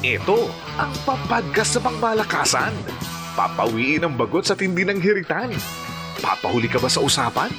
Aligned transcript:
Ito 0.00 0.48
ang 0.80 0.96
papadgas 1.04 1.76
sa 1.76 1.80
pangmalakasan. 1.84 2.72
Papawiin 3.36 4.08
ang 4.08 4.16
bagot 4.16 4.48
sa 4.48 4.56
tindi 4.56 4.80
ng 4.80 4.96
hiritan. 4.96 5.52
Papahuli 6.24 6.72
ka 6.72 6.80
ba 6.80 6.88
sa 6.88 7.04
usapan? 7.04 7.52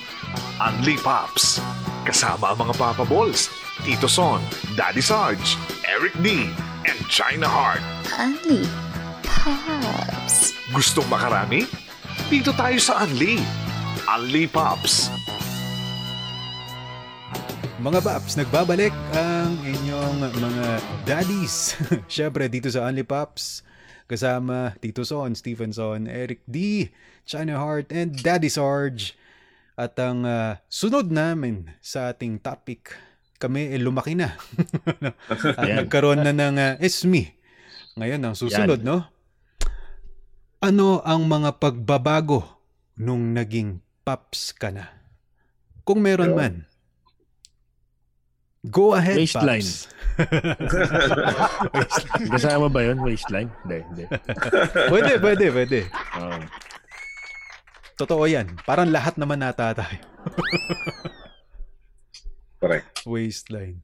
Unli 0.58 0.98
Pops. 0.98 1.62
Kasama 2.02 2.50
ang 2.50 2.66
mga 2.66 2.74
Papa 2.82 3.06
Balls, 3.06 3.54
Tito 3.86 4.10
Son, 4.10 4.42
Daddy 4.74 5.06
Sarge, 5.06 5.54
Eric 5.86 6.18
D, 6.26 6.50
and 6.90 6.98
China 7.14 7.46
Heart. 7.46 7.86
Honey, 8.10 8.66
Pops. 9.22 10.58
Gustong 10.74 11.06
makarami? 11.14 11.70
Dito 12.26 12.58
tayo 12.58 12.82
sa 12.82 13.06
Unli. 13.06 13.38
Unli 14.10 14.50
Pops. 14.50 15.14
Mga 17.82 17.98
Paps, 18.06 18.38
nagbabalik 18.38 18.94
ang 19.18 19.58
inyong 19.66 20.22
mga 20.38 20.66
daddies. 21.02 21.74
Siyempre, 22.14 22.46
dito 22.46 22.70
sa 22.70 22.86
Only 22.86 23.02
Pops. 23.02 23.66
Kasama 24.06 24.78
Tito 24.78 25.02
Son, 25.02 25.34
Stephenson, 25.34 26.06
Eric 26.06 26.46
D, 26.46 26.86
China 27.26 27.58
Heart, 27.58 27.90
and 27.90 28.14
Daddy 28.22 28.54
Sarge. 28.54 29.18
At 29.74 29.98
ang 29.98 30.30
ah, 30.30 30.62
sunod 30.70 31.10
namin 31.10 31.74
sa 31.82 32.14
ating 32.14 32.38
topic, 32.46 32.94
kami 33.42 33.74
eh, 33.74 33.82
lumaki 33.82 34.14
na. 34.14 34.38
At 35.58 35.66
Yan. 35.66 35.82
nagkaroon 35.82 36.22
na 36.22 36.38
ng 36.38 36.58
ah, 36.62 36.74
It's 36.78 37.02
Me. 37.02 37.34
Ngayon, 37.98 38.22
ang 38.22 38.38
susunod, 38.38 38.86
no? 38.86 39.10
Ano 40.62 41.02
ang 41.02 41.26
mga 41.26 41.58
pagbabago 41.58 42.46
nung 42.94 43.34
naging 43.34 43.82
Pops 44.06 44.54
ka 44.54 44.70
na? 44.70 44.86
Kung 45.82 46.06
meron 46.06 46.38
man. 46.38 46.70
Go 48.70 48.94
ahead, 48.94 49.18
Waistline. 49.18 49.66
Pops. 49.66 49.90
Kasama 52.38 52.70
ba 52.70 52.86
yun? 52.86 53.02
Waistline? 53.02 53.50
Hindi, 53.66 53.80
hindi. 53.90 54.04
pwede, 54.94 55.18
pwede, 55.18 55.46
pwede. 55.50 55.80
Oo. 56.22 56.38
Totoo 57.98 58.24
yan. 58.30 58.62
Parang 58.62 58.94
lahat 58.94 59.18
naman 59.18 59.42
nata 59.42 59.74
tayo. 59.74 59.98
Correct. 62.62 63.02
Waistline. 63.10 63.82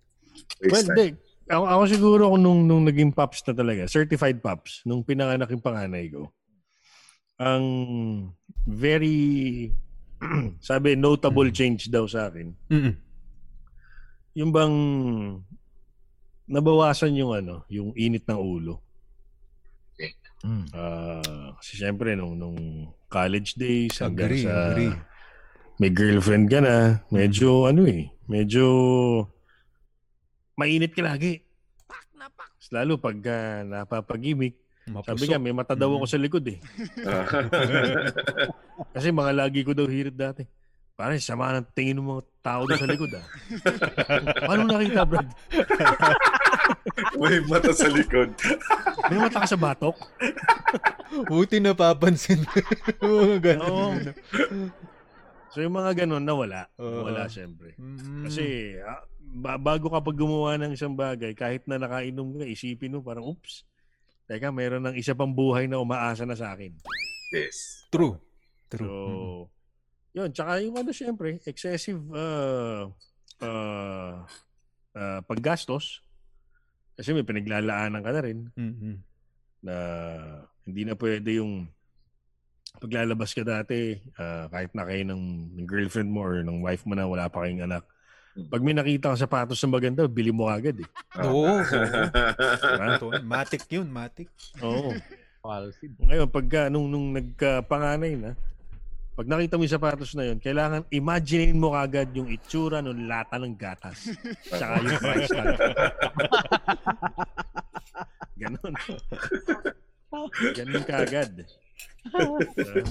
well, 0.61 0.69
Waistline. 0.69 1.17
di. 1.17 1.25
Ako, 1.47 1.63
ako 1.63 1.83
siguro 1.87 2.23
kung 2.35 2.43
nung, 2.43 2.61
nung 2.67 2.83
naging 2.85 3.15
pops 3.15 3.41
na 3.47 3.55
talaga, 3.55 3.89
certified 3.89 4.43
pops, 4.43 4.83
nung 4.83 5.01
pinanganak 5.01 5.47
yung 5.49 5.63
panganay 5.63 6.11
ko, 6.11 6.27
ang 7.39 7.63
very, 8.67 9.71
sabi, 10.59 10.99
notable 10.99 11.47
change 11.49 11.87
daw 11.87 12.03
sa 12.03 12.27
akin, 12.27 12.51
Mm-mm. 12.67 12.93
Yung 14.37 14.53
bang 14.53 14.75
nabawasan 16.45 17.17
yung 17.17 17.33
ano, 17.33 17.65
yung 17.73 17.89
init 17.97 18.21
ng 18.29 18.37
ulo. 18.37 18.85
Mm. 20.45 20.69
Ah, 20.69 21.57
kasi 21.57 21.81
syempre 21.81 22.13
nung 22.13 22.37
nung 22.37 22.93
college 23.09 23.57
days 23.57 23.97
hanggang 23.97 24.29
Agree, 24.29 24.45
sa 24.45 24.53
agree. 24.69 24.93
may 25.81 25.89
girlfriend 25.89 26.45
ka 26.45 26.61
na, 26.61 27.01
medyo 27.09 27.65
ano 27.65 27.89
eh, 27.89 28.13
medyo 28.29 28.65
mainit 30.53 30.93
ka 30.93 31.01
lagi. 31.01 31.41
Pak 31.89 32.05
na 32.13 32.29
pak. 32.29 32.53
Lalo 32.69 33.01
pag 33.01 33.17
ah, 33.25 33.65
napapagimik, 33.65 34.61
sabi 35.01 35.25
nga 35.25 35.41
may 35.41 35.57
mata 35.57 35.73
daw 35.73 35.89
ako 35.97 36.05
sa 36.05 36.21
likod 36.21 36.45
eh. 36.45 36.61
Kasi 38.93 39.09
mga 39.09 39.33
lagi 39.33 39.65
ko 39.65 39.73
daw 39.73 39.89
hirit 39.89 40.13
dati. 40.13 40.45
Parang 40.97 41.21
sama 41.21 41.53
ng 41.53 41.69
tingin 41.77 42.01
ng 42.01 42.09
mga 42.09 42.25
tao 42.41 42.65
doon 42.65 42.81
sa 42.81 42.89
likod 42.89 43.11
ah. 43.13 43.25
Paano 44.49 44.65
nakita, 44.65 45.05
Brad? 45.05 45.29
May 47.21 47.37
mata 47.45 47.69
sa 47.69 47.85
likod. 47.85 48.33
May 49.13 49.21
mata 49.21 49.45
ka 49.45 49.47
sa 49.47 49.61
batok? 49.61 49.93
Buti 51.29 51.61
napapansin. 51.61 52.41
Mga 52.97 53.37
ganun. 53.45 53.69
Oo. 53.69 53.93
So 55.53 55.61
yung 55.61 55.77
mga 55.77 56.01
ganun, 56.01 56.25
nawala. 56.25 56.65
Oo. 56.81 57.05
Nawala 57.05 57.29
syempre. 57.29 57.77
Mm. 57.77 58.25
Kasi 58.25 58.73
ah, 58.81 59.05
ba- 59.21 59.61
bago 59.61 59.93
ka 59.93 60.01
pag 60.01 60.17
gumawa 60.17 60.57
ng 60.57 60.73
isang 60.73 60.97
bagay, 60.97 61.37
kahit 61.37 61.61
na 61.69 61.77
nakainom 61.77 62.41
ka, 62.41 62.45
isipin 62.49 62.97
mo 62.97 63.05
parang, 63.05 63.25
oops, 63.25 63.69
teka, 64.25 64.49
mayroon 64.49 64.81
ng 64.81 64.97
isa 64.97 65.13
pang 65.13 65.29
buhay 65.29 65.69
na 65.69 65.77
umaasa 65.77 66.25
na 66.25 66.33
sa 66.33 66.57
akin. 66.57 66.73
Yes. 67.29 67.85
True. 67.93 68.17
So, 68.73 68.81
True. 68.81 69.45
Yun. 70.17 70.29
Tsaka 70.33 70.57
yung 70.65 70.75
ano, 70.81 70.89
syempre, 70.89 71.37
excessive 71.45 72.01
uh, 72.09 72.89
uh, 73.45 74.25
uh, 74.97 75.19
paggastos. 75.29 76.01
Kasi 76.97 77.13
may 77.13 77.21
pinaglalaanan 77.21 78.01
ka 78.01 78.09
na 78.09 78.21
rin 78.25 78.49
Mm-mm. 78.57 78.97
na 79.61 79.75
hindi 80.65 80.81
na 80.81 80.97
pwede 80.97 81.37
yung 81.37 81.69
paglalabas 82.81 83.33
ka 83.33 83.45
dati, 83.45 83.97
ah, 84.17 84.49
kahit 84.49 84.71
na 84.73 84.85
kayo 84.85 85.01
ng, 85.05 85.23
ng 85.57 85.67
girlfriend 85.69 86.09
mo 86.09 86.25
or 86.25 86.41
ng 86.41 86.61
wife 86.61 86.85
mo 86.85 86.93
na 86.93 87.09
wala 87.09 87.29
pa 87.29 87.45
kayong 87.45 87.65
anak. 87.65 87.85
Pag 88.37 88.61
may 88.61 88.77
nakita 88.77 89.09
kang 89.09 89.17
sapatos 89.17 89.57
na 89.65 89.73
maganda, 89.73 90.05
bili 90.05 90.29
mo 90.29 90.45
agad 90.45 90.77
eh. 90.77 90.89
Oo. 91.25 91.57
Diba? 91.65 92.85
Totoo. 92.97 93.11
Matic 93.25 93.65
yun, 93.73 93.89
matic. 93.89 94.29
Oo. 94.61 94.93
Ngayon, 96.05 96.29
pagka, 96.29 96.69
nung, 96.69 96.85
nung 96.85 97.17
nagkapanganay 97.17 98.13
na, 98.13 98.31
pag 99.17 99.25
nakita 99.25 99.57
mo 99.57 99.65
yung 99.65 99.73
sapatos 99.73 100.13
na 100.13 100.29
yun, 100.29 100.37
kailangan 100.37 100.85
imaginein 100.93 101.57
mo 101.57 101.73
kagad 101.73 102.13
yung 102.13 102.29
itsura 102.29 102.85
ng 102.85 103.09
lata 103.09 103.41
ng 103.41 103.57
gatas. 103.57 104.13
Tsaka 104.45 104.77
yung 104.77 105.01
price 105.09 105.29
tag. 105.33 105.57
Ganon. 108.37 108.73
Ganon 110.53 110.83
kagad. 110.85 111.33
Uh, 112.13 112.37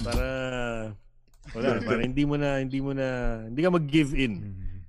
para 0.03 0.27
wala, 1.55 1.79
para 1.79 1.99
hindi 2.03 2.27
mo 2.27 2.35
na 2.35 2.59
hindi 2.59 2.83
mo 2.83 2.91
na 2.91 3.07
hindi 3.47 3.63
ka 3.63 3.71
mag-give 3.71 4.11
in. 4.13 4.33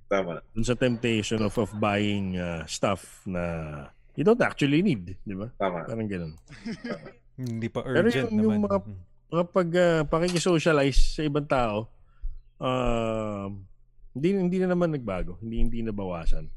Tama. 0.09 0.41
dun 0.57 0.65
sa 0.65 0.73
temptation 0.73 1.37
of 1.39 1.53
of 1.55 1.69
buying 1.77 2.33
uh, 2.33 2.65
stuff 2.65 3.21
na 3.29 3.85
you 4.17 4.25
don't 4.25 4.41
actually 4.41 4.81
need, 4.81 5.13
di 5.21 5.37
ba? 5.37 5.47
Tama. 5.55 5.85
Parang 5.85 6.09
ganun. 6.09 6.33
Hindi 7.39 7.69
pa 7.69 7.85
Pero 7.85 8.09
urgent 8.09 8.27
yung- 8.33 8.41
yung 8.43 8.59
naman. 8.59 8.59
Mm. 8.59 8.65
mga 8.67 8.77
pag 9.29 9.69
uh, 9.69 10.01
pakikisocialize 10.05 11.17
sa 11.17 11.21
ibang 11.21 11.45
tao, 11.45 11.85
uh, 12.57 13.45
hindi 14.11 14.27
hindi 14.33 14.57
na 14.59 14.73
naman 14.73 14.89
nagbago, 14.89 15.37
hindi 15.39 15.61
hindi 15.61 15.79
nabawasan. 15.85 16.49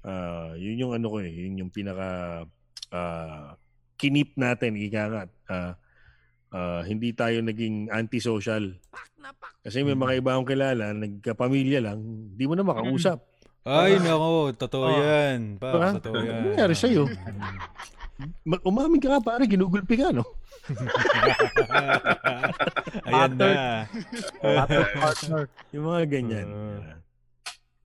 Uh, 0.00 0.56
yun 0.56 0.80
yung 0.80 0.92
ano 0.96 1.06
ko 1.08 1.20
eh, 1.20 1.28
yun 1.28 1.60
yung 1.60 1.72
pinaka 1.72 2.44
uh, 2.92 3.48
kinip 3.96 4.36
natin 4.36 4.76
ika 4.76 5.02
nga. 5.08 5.22
Uh, 5.48 5.72
uh, 6.52 6.80
hindi 6.84 7.12
tayo 7.12 7.40
naging 7.40 7.88
antisocial. 7.88 8.76
Kasi 9.60 9.84
may 9.84 9.96
mga 9.96 10.24
iba 10.24 10.36
akong 10.36 10.48
kilala, 10.48 10.92
nagkapamilya 10.92 11.84
lang, 11.84 12.00
di 12.32 12.44
mo 12.48 12.56
na 12.56 12.64
makausap. 12.64 13.20
Ay, 13.60 14.00
nako. 14.00 14.56
Totoo 14.56 14.88
Ah. 14.88 14.96
yan. 14.96 15.60
Pa, 15.60 15.68
Diba? 15.68 15.88
totoo 16.00 16.16
yan. 16.16 16.32
Ano 16.32 16.48
nangyari 16.48 16.72
sa'yo? 16.72 17.04
Mm. 18.20 18.32
Ma- 18.44 18.62
Umamin 18.62 19.00
ka 19.00 19.08
nga 19.10 19.24
pare, 19.24 19.44
ginugulpi 19.44 19.96
ka, 19.96 20.12
no? 20.12 20.22
Ayan 23.08 23.32
na. 23.34 23.48
partner. 24.94 25.42
Yung 25.72 25.84
mga 25.86 26.02
ganyan. 26.06 26.46
Ah. 26.46 26.96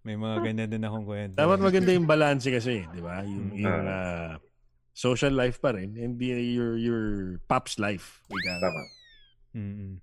May 0.04 0.14
mga 0.14 0.36
ganyan 0.44 0.70
din 0.70 0.84
akong 0.84 1.06
kwento. 1.08 1.34
Dapat 1.34 1.60
maganda 1.60 1.90
yung 1.90 2.06
balance 2.06 2.46
kasi, 2.46 2.86
di 2.86 3.02
ba? 3.02 3.24
Yung, 3.24 3.46
Mm. 3.50 3.58
yung 3.58 3.84
ah, 3.88 4.34
social 4.92 5.32
life 5.32 5.58
pa 5.58 5.72
rin 5.72 5.96
and 5.96 6.16
the, 6.16 6.32
your 6.32 6.76
your 6.76 7.04
pop's 7.48 7.78
life. 7.78 8.20
Ika. 8.28 8.52
Tama. 8.60 8.82
Mm-mm. 9.56 9.94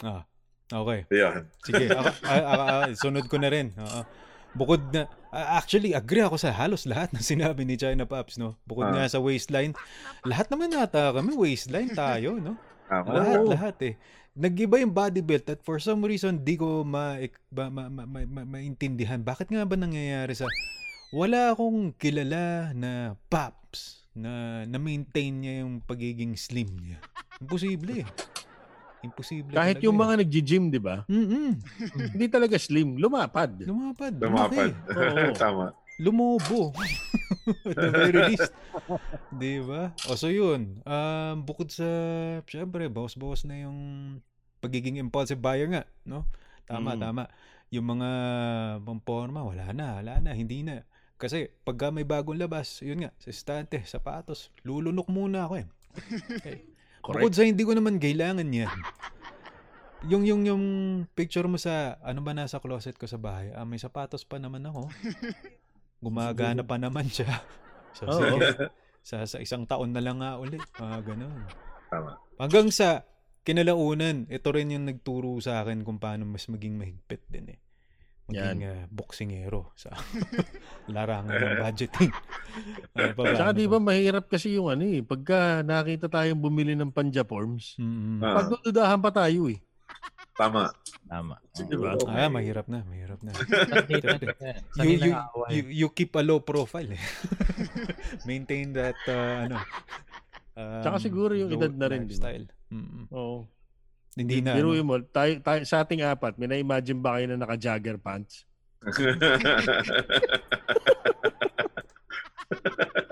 Ah, 0.00 0.22
okay. 0.70 1.04
Yan. 1.10 1.42
Sige, 1.60 1.84
ako, 1.90 2.08
ah, 2.22 2.42
ah, 2.42 2.60
ah, 2.80 2.84
sunod 2.92 3.26
ko 3.26 3.36
na 3.36 3.48
rin. 3.48 3.72
Oo. 3.74 4.00
Bukod 4.52 4.84
na, 4.92 5.08
ah, 5.32 5.56
actually, 5.56 5.96
agree 5.96 6.20
ako 6.20 6.36
sa 6.36 6.52
halos 6.52 6.84
lahat 6.84 7.08
ng 7.16 7.24
sinabi 7.24 7.64
ni 7.64 7.80
China 7.80 8.04
Pops, 8.04 8.36
no? 8.36 8.60
Bukod 8.68 8.92
Ah. 8.92 8.92
nga 8.92 9.04
sa 9.08 9.18
waistline, 9.18 9.72
lahat 10.22 10.52
naman 10.52 10.68
nata 10.68 11.12
kami, 11.12 11.32
waistline 11.32 11.88
tayo, 11.92 12.36
no? 12.36 12.60
Tama. 12.84 13.08
Lahat, 13.08 13.38
Oo. 13.40 13.48
lahat 13.48 13.76
eh. 13.82 13.94
Nag-iba 14.32 14.80
yung 14.80 14.92
body 14.92 15.20
belt 15.20 15.48
at 15.48 15.60
for 15.60 15.76
some 15.76 16.04
reason, 16.04 16.40
di 16.40 16.56
ko 16.56 16.84
ma, 16.84 17.16
ma, 17.48 17.64
ma, 17.68 17.84
ma, 17.88 18.02
ma, 18.04 18.20
ma- 18.24 18.48
maintindihan. 18.48 19.20
Bakit 19.20 19.48
nga 19.52 19.64
ba 19.64 19.76
nangyayari 19.76 20.32
sa... 20.32 20.48
Wala 21.12 21.52
akong 21.52 21.92
kilala 21.96 22.72
na 22.72 23.16
Pops 23.28 24.08
na 24.16 24.64
na-maintain 24.64 25.32
niya 25.32 25.64
yung 25.64 25.84
pagiging 25.84 26.36
slim 26.36 26.68
niya. 26.80 27.00
Imposible 27.40 28.04
eh. 28.04 28.06
Imposible 29.02 29.50
Kahit 29.52 29.82
yung 29.82 29.98
mga 29.98 30.22
nag-gym, 30.22 30.70
di 30.70 30.78
ba? 30.78 31.02
Mm-mm. 31.10 31.58
Hindi 32.14 32.26
talaga 32.30 32.54
slim, 32.54 32.94
lumapad. 32.96 33.50
Lumapad. 33.58 34.14
Lumapad. 34.14 34.70
Oo. 34.94 35.34
Tama. 35.42 35.74
Lumobo. 35.98 36.70
At 37.66 37.76
the 37.76 37.90
very 37.90 38.20
least. 38.30 38.50
Di 39.34 39.58
ba? 39.58 39.90
O 40.06 40.14
so 40.14 40.30
yun. 40.30 40.78
Um, 40.86 41.42
bukod 41.42 41.68
sa, 41.68 41.84
syempre, 42.46 42.86
bawas-bawas 42.86 43.42
na 43.42 43.66
yung 43.66 43.78
pagiging 44.62 45.02
impulsive 45.02 45.42
buyer 45.42 45.66
nga. 45.66 45.82
No? 46.06 46.24
Tama, 46.64 46.94
Mm. 46.94 47.00
tama. 47.02 47.24
Yung 47.74 47.86
mga 47.88 48.08
pamporma, 48.84 49.42
wala 49.42 49.74
na, 49.74 49.98
wala 49.98 50.22
na, 50.22 50.30
hindi 50.30 50.62
na. 50.62 50.86
Kasi 51.18 51.50
pagka 51.62 51.90
may 51.90 52.06
bagong 52.06 52.38
labas, 52.38 52.82
yun 52.82 53.02
nga, 53.02 53.10
sa 53.18 53.30
estante, 53.30 53.78
sapatos, 53.82 54.50
lulunok 54.62 55.06
muna 55.10 55.46
ako 55.46 55.54
eh. 55.62 55.66
eh 57.02 57.18
bukod 57.18 57.34
sa 57.34 57.42
hindi 57.42 57.62
ko 57.66 57.74
naman 57.74 57.98
kailangan 57.98 58.46
yan. 58.46 58.70
Yung, 60.10 60.26
yung, 60.26 60.42
yung 60.42 60.64
picture 61.14 61.46
mo 61.46 61.58
sa, 61.58 61.98
ano 62.02 62.22
ba 62.26 62.34
nasa 62.34 62.58
closet 62.58 62.98
ko 62.98 63.06
sa 63.06 63.22
bahay, 63.22 63.54
ah, 63.54 63.62
may 63.62 63.78
sapatos 63.78 64.26
pa 64.26 64.38
naman 64.42 64.66
ako. 64.66 64.90
Gumagana 66.02 66.66
pa 66.66 66.78
naman 66.78 67.06
siya. 67.10 67.30
So, 67.92 68.08
Oo. 68.08 68.40
sige. 68.40 68.72
Sa, 69.04 69.28
sa 69.28 69.36
isang 69.36 69.68
taon 69.68 69.92
na 69.92 70.00
lang 70.00 70.24
nga 70.24 70.40
ulit. 70.40 70.64
Ah, 70.80 70.96
ganun. 71.04 71.44
Tama. 71.92 72.16
Hanggang 72.40 72.72
sa 72.72 73.04
kinalaunan, 73.44 74.32
ito 74.32 74.48
rin 74.48 74.72
yung 74.72 74.88
nagturo 74.88 75.36
sa 75.44 75.60
akin 75.60 75.84
kung 75.84 76.00
paano 76.00 76.24
mas 76.24 76.48
maging 76.48 76.80
mahigpit 76.80 77.20
din 77.28 77.52
eh. 77.52 77.60
Maging 78.32 78.62
uh, 78.64 78.82
boksingero 78.88 79.70
sa 79.76 79.92
larangan 80.94 81.36
ng 81.36 81.56
budgeting. 81.60 82.10
ano 82.96 83.10
ba? 83.12 83.22
Tsaka 83.36 83.50
Ano 83.52 83.58
di 83.60 83.66
ba 83.68 83.78
mahirap 83.78 84.24
kasi 84.26 84.56
yung 84.56 84.72
ano 84.72 84.82
eh, 84.82 85.04
pagka 85.04 85.60
nakita 85.60 86.08
tayong 86.08 86.40
bumili 86.40 86.72
ng 86.72 86.90
panjaforms, 86.90 87.76
Mm-mm. 87.76 88.24
Ah. 88.24 88.40
pagdududahan 88.42 88.98
pa 88.98 89.10
tayo 89.12 89.52
eh. 89.52 89.60
Tama. 90.32 90.72
Tama. 91.04 91.36
Diba? 91.52 91.92
Siguro, 91.92 92.08
Ah, 92.08 92.32
mahirap 92.32 92.64
na, 92.64 92.80
mahirap 92.88 93.20
na. 93.20 93.36
You, 94.80 94.96
you, 94.96 95.12
you, 95.52 95.62
you 95.84 95.88
keep 95.92 96.16
a 96.16 96.24
low 96.24 96.40
profile 96.40 96.88
eh. 96.88 97.02
Maintain 98.28 98.72
that, 98.72 98.96
uh, 99.04 99.44
ano, 99.44 99.60
um, 100.56 100.80
Tsaka 100.80 100.96
siguro 101.04 101.36
yung 101.36 101.52
low 101.52 101.60
edad 101.60 101.76
na 101.76 101.86
rin, 101.92 102.08
lifestyle. 102.08 102.48
Mm-mm. 102.72 103.12
Oo. 103.12 103.44
Hindi 104.12 104.44
na, 104.44 104.52
Biruin 104.52 104.84
ano, 104.84 104.88
mo, 104.88 104.94
tayo, 105.08 105.40
tayo, 105.40 105.64
sa 105.64 105.80
ating 105.80 106.04
apat, 106.04 106.36
may 106.36 106.44
na-imagine 106.44 107.00
ba 107.00 107.16
kayo 107.16 107.32
na 107.32 107.40
naka-jagger 107.40 107.96
pants? 107.96 108.44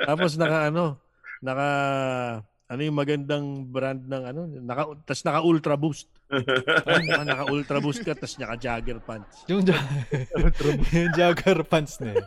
Tapos 0.05 0.37
naka 0.37 0.69
ano, 0.69 0.99
naka 1.41 1.69
ano 2.70 2.81
yung 2.85 2.97
magandang 2.99 3.67
brand 3.67 4.02
ng 4.05 4.23
ano, 4.26 4.41
naka 4.61 4.82
tas 5.06 5.25
naka 5.25 5.41
Ultra 5.43 5.75
Boost. 5.75 6.06
Ay, 6.31 7.02
naka, 7.08 7.25
naka 7.26 7.44
Ultra 7.49 7.79
Boost 7.82 8.05
ka 8.05 8.14
tas 8.14 8.37
naka 8.38 8.55
Jagger 8.61 9.00
pants. 9.02 9.43
Yung, 9.50 9.64
ja- 9.67 9.81
yung 10.94 11.11
jogger 11.17 11.64
pants 11.67 11.99
na 11.99 12.14
yun. 12.14 12.26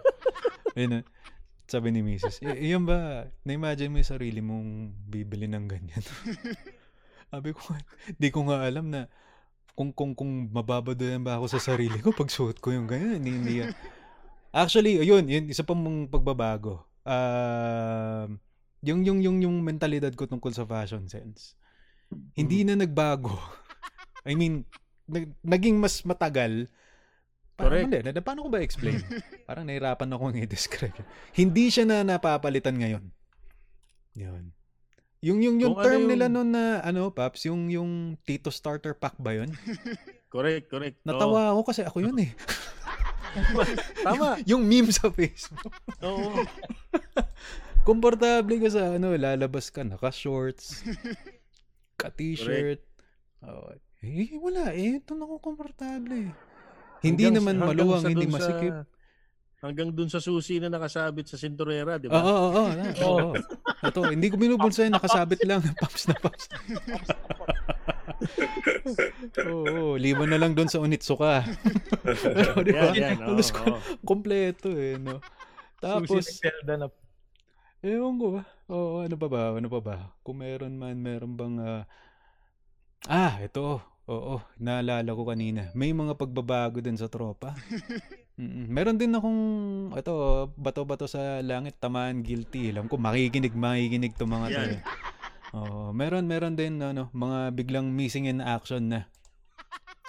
Ayun 0.73 0.89
na. 0.89 0.99
Sabi 1.63 1.95
ni 1.95 2.03
Mrs. 2.03 2.43
"Y- 2.43 2.75
yun 2.75 2.83
ba, 2.83 3.23
na-imagine 3.47 3.87
mo 3.87 3.97
yung 4.03 4.11
sarili 4.11 4.43
mong 4.43 4.91
bibili 5.07 5.47
ng 5.47 5.63
ganyan? 5.63 6.03
Sabi 7.33 7.49
ko, 7.57 7.61
di 8.21 8.29
ko 8.29 8.45
nga 8.45 8.61
alam 8.61 8.93
na 8.93 9.09
kung 9.73 9.89
kung 9.89 10.13
kung 10.13 10.53
mababadoyan 10.53 11.25
ba 11.25 11.41
ako 11.41 11.49
sa 11.49 11.73
sarili 11.73 11.97
ko 11.97 12.13
pag 12.13 12.29
suot 12.29 12.61
ko 12.61 12.69
yung 12.69 12.85
ganyan. 12.85 13.17
Hindi, 13.17 13.31
hindi 13.33 13.53
yan. 13.65 13.73
Actually, 14.53 15.01
yun, 15.01 15.25
yun, 15.25 15.49
isa 15.49 15.65
pa 15.65 15.73
mong 15.73 16.13
pagbabago. 16.13 16.85
Um, 17.01 18.37
yung, 18.85 19.01
yung, 19.01 19.19
yung, 19.25 19.37
yung 19.41 19.55
mentalidad 19.65 20.13
ko 20.13 20.29
tungkol 20.29 20.53
sa 20.53 20.61
fashion 20.61 21.09
sense. 21.09 21.57
Hindi 22.37 22.61
na 22.61 22.77
nagbago. 22.77 23.33
I 24.29 24.37
mean, 24.37 24.61
nag- 25.09 25.33
naging 25.41 25.81
mas 25.81 26.05
matagal. 26.05 26.69
Parang 27.57 27.89
Correct. 27.89 28.13
Na, 28.13 28.21
paano 28.21 28.45
ko 28.45 28.49
ba 28.53 28.61
explain? 28.61 29.01
Parang 29.49 29.65
nahirapan 29.65 30.13
akong 30.13 30.37
i-describe. 30.45 31.01
Hindi 31.33 31.73
siya 31.73 31.89
na 31.89 32.05
napapalitan 32.05 32.77
ngayon. 32.77 33.09
Yun. 34.13 34.53
Yung 35.23 35.39
yung 35.39 35.55
yung 35.55 35.71
Kung 35.71 35.79
ano 35.79 35.87
term 35.87 36.01
yung- 36.03 36.11
nila 36.11 36.25
noon 36.27 36.49
na 36.51 36.83
ano, 36.83 37.07
Paps, 37.07 37.47
yung 37.47 37.71
yung 37.71 37.91
Tito 38.21 38.51
Starter 38.51 38.91
Pack 38.91 39.15
ba 39.17 39.31
'yun? 39.31 39.55
Correct, 40.33 40.65
correct. 40.67 40.97
Natawa 41.05 41.53
ako 41.55 41.61
kasi 41.63 41.81
ako 41.85 42.03
'yun 42.03 42.17
eh. 42.19 42.31
Tama. 44.05 44.37
yung 44.49 44.61
meme 44.61 44.91
sa 44.91 45.07
Facebook. 45.09 45.73
Oo. 46.03 46.43
Komportable 47.83 48.57
ka 48.57 48.69
sa 48.69 48.95
ano, 48.95 49.13
lalabas 49.13 49.67
ka 49.67 49.83
naka-shorts, 49.83 50.85
ka-t-shirt. 51.97 52.79
Oh, 53.43 53.75
eh, 53.99 54.31
wala 54.37 54.71
eh. 54.71 54.99
Ito 54.99 55.13
na 55.13 55.27
ako 55.27 55.35
komportable. 55.39 56.31
Hindi 57.01 57.23
Hanggang- 57.27 57.35
naman 57.35 57.55
hanggang 57.59 57.69
maluwang, 57.75 58.03
hindi 58.07 58.27
sa- 58.27 58.33
masikip. 58.33 58.73
Hanggang 59.63 59.95
dun 59.95 60.11
sa 60.11 60.19
susi 60.19 60.59
na 60.59 60.67
nakasabit 60.67 61.31
sa 61.31 61.39
sinturera, 61.39 61.95
di 61.95 62.11
ba? 62.11 62.19
oo, 62.19 62.47
oo. 62.51 62.67
oo. 63.07 63.31
Ito, 63.79 64.11
hindi 64.11 64.27
ko 64.27 64.35
binubulsa 64.35 64.83
yun. 64.83 64.99
Nakasabit 64.99 65.39
lang. 65.47 65.63
Paps 65.81 66.03
na 66.11 66.15
paps. 66.19 66.45
Oo, 69.47 69.95
lima 69.95 70.27
na 70.27 70.35
lang 70.35 70.51
doon 70.51 70.67
sa 70.67 70.83
Onitsuka. 70.83 71.47
Pero, 72.03 72.59
di 72.67 72.75
ba? 72.75 72.91
Yan, 72.91 72.95
yan. 72.95 73.17
oo, 73.23 73.27
Halos 73.31 73.49
ko- 73.55 73.63
oo. 73.63 73.79
kompleto 74.03 74.67
eh, 74.75 74.99
no? 74.99 75.23
Tapos, 75.79 76.27
Susi 76.27 76.43
na 76.67 76.91
ewan 77.83 78.15
ko 78.19 78.27
ba? 78.39 78.41
Oo, 78.67 79.03
ano 79.03 79.15
pa 79.15 79.27
ba? 79.27 79.41
Ano 79.55 79.67
pa 79.71 79.79
ba? 79.79 79.95
Kung 80.23 80.43
meron 80.43 80.75
man, 80.75 80.99
meron 80.99 81.33
bang... 81.39 81.55
ah, 81.59 81.83
ah, 83.07 83.33
ito. 83.39 83.79
Oo, 84.11 84.43
naalala 84.59 85.07
ko 85.15 85.23
kanina. 85.23 85.71
May 85.71 85.95
mga 85.95 86.19
pagbabago 86.19 86.83
din 86.83 86.99
sa 86.99 87.07
tropa. 87.07 87.55
Mm, 88.33 88.65
meron 88.65 88.97
din 88.97 89.13
akong, 89.13 89.41
ito, 89.93 90.13
bato-bato 90.57 91.05
sa 91.05 91.37
langit, 91.45 91.77
tamaan, 91.77 92.25
guilty. 92.25 92.73
Alam 92.73 92.89
ko, 92.89 92.97
makikinig, 92.97 93.53
makikinig 93.53 94.17
to 94.17 94.25
mga 94.25 94.47
to. 94.49 94.61
Oo, 95.53 95.93
meron, 95.93 96.25
meron 96.25 96.57
din, 96.57 96.81
ano, 96.81 97.13
mga 97.13 97.53
biglang 97.53 97.93
missing 97.93 98.25
in 98.25 98.41
action 98.41 98.89
na. 98.89 99.05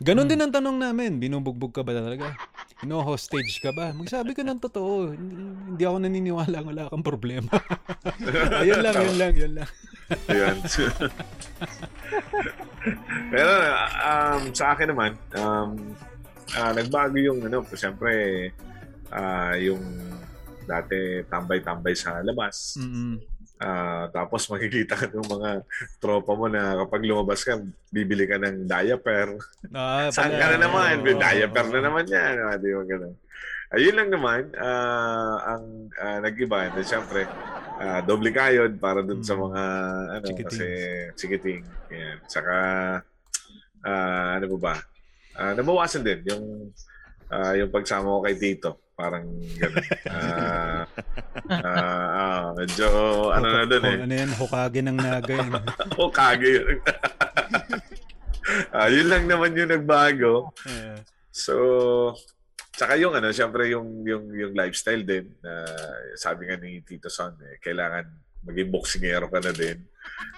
Ganon 0.01 0.27
din 0.27 0.41
ang 0.41 0.51
tanong 0.51 0.81
namin, 0.81 1.21
binubugbog 1.21 1.77
ka 1.77 1.85
ba 1.85 1.93
talaga? 1.93 2.33
Hino-hostage 2.81 3.61
ka 3.61 3.71
ba? 3.77 3.93
Magsabi 3.93 4.33
ka 4.33 4.43
ng 4.43 4.59
totoo. 4.59 5.13
Hindi, 5.13 5.85
ako 5.85 5.97
naniniwala, 6.01 6.65
wala 6.65 6.89
kang 6.89 7.05
problema. 7.05 7.53
Ayun 8.65 8.81
lang, 8.81 8.95
yun 9.05 9.17
lang, 9.21 9.33
yun 9.37 9.53
lang. 9.53 9.69
Ayan. 10.33 10.57
Pero 13.31 13.53
um, 14.01 14.43
sa 14.57 14.75
akin 14.75 14.89
naman, 14.91 15.13
um, 15.39 15.95
ah, 16.53 16.73
nagbago 16.73 17.17
yung 17.17 17.41
ano, 17.43 17.65
siyempre, 17.71 18.13
ah, 19.09 19.57
yung 19.57 19.81
dati 20.65 21.21
tambay-tambay 21.29 21.93
sa 21.93 22.21
labas. 22.21 22.77
Mm-mm. 22.81 23.21
Ah, 23.55 24.11
tapos 24.11 24.45
makikita 24.53 24.97
ka 24.97 25.07
ng 25.09 25.29
mga 25.31 25.51
tropa 25.99 26.33
mo 26.35 26.49
na 26.49 26.75
kapag 26.85 27.05
lumabas 27.05 27.45
ka, 27.45 27.57
bibili 27.89 28.25
ka 28.25 28.37
ng 28.37 28.65
diaper. 28.65 29.39
Ah, 29.71 30.09
Saan 30.11 30.35
ka 30.35 30.47
na 30.53 30.59
naman? 30.59 31.01
Oo, 31.01 31.17
diaper 31.17 31.65
oo. 31.69 31.73
na 31.73 31.81
naman 31.81 32.05
yan. 32.05 32.35
Ah, 32.43 32.57
di 32.57 32.73
ba 32.73 32.83
ganun? 32.85 33.15
Ayun 33.75 33.97
lang 33.97 34.11
naman, 34.13 34.43
ah, 34.55 35.57
ang 35.57 35.65
ah, 35.97 36.19
nag-iba, 36.21 36.71
na 36.71 36.83
siyempre, 36.83 37.27
ah, 37.77 38.01
doble 38.01 38.31
kayod 38.31 38.79
para 38.79 39.03
dun 39.03 39.21
sa 39.21 39.35
Mm. 39.35 39.43
mga, 39.43 39.63
ano, 40.15 40.27
Chikiting. 40.31 40.47
kasi, 40.47 40.67
chikiting. 41.19 41.63
Yan. 41.91 42.19
Saka, 42.27 42.57
ah, 43.83 44.31
ano 44.39 44.47
ba 44.55 44.59
ba? 44.59 44.75
Ah, 45.35 45.53
nabawasan 45.53 46.07
din 46.07 46.23
yung, 46.27 46.45
ah, 47.29 47.55
yung 47.55 47.71
pagsama 47.71 48.07
ko 48.07 48.23
kay 48.23 48.37
Tito. 48.37 48.71
Parang 48.95 49.27
gano'n. 49.59 49.87
Ah, 50.07 50.87
ah, 51.51 52.09
ah, 52.15 52.47
medyo, 52.55 52.87
ano 53.35 53.47
na 53.51 53.67
dun 53.67 53.83
eh. 53.83 53.99
Ano 54.07 54.15
yan, 54.15 54.31
Hokage 54.39 54.81
ng 54.87 54.95
naga 54.95 55.35
yun. 55.35 55.51
O 55.99 56.07
kage 56.15 56.63
yun. 56.63 56.79
ah, 58.71 58.87
yun 58.87 59.11
lang 59.11 59.27
naman 59.27 59.59
yung 59.59 59.71
nagbago. 59.75 60.55
Eh, 60.71 61.03
So, 61.35 61.55
tsaka 62.71 62.95
yung 62.95 63.19
ano, 63.19 63.35
syempre 63.35 63.67
yung 63.67 64.07
yung 64.07 64.31
yung 64.31 64.55
lifestyle 64.55 65.03
din 65.03 65.35
na 65.43 65.67
sabi 66.15 66.47
nga 66.47 66.55
ni 66.55 66.79
Tito 66.87 67.11
Son, 67.11 67.35
eh, 67.43 67.59
kailangan 67.59 68.07
maging 68.47 68.71
boksingero 68.71 69.27
ka 69.27 69.43
na 69.43 69.51
din. 69.51 69.83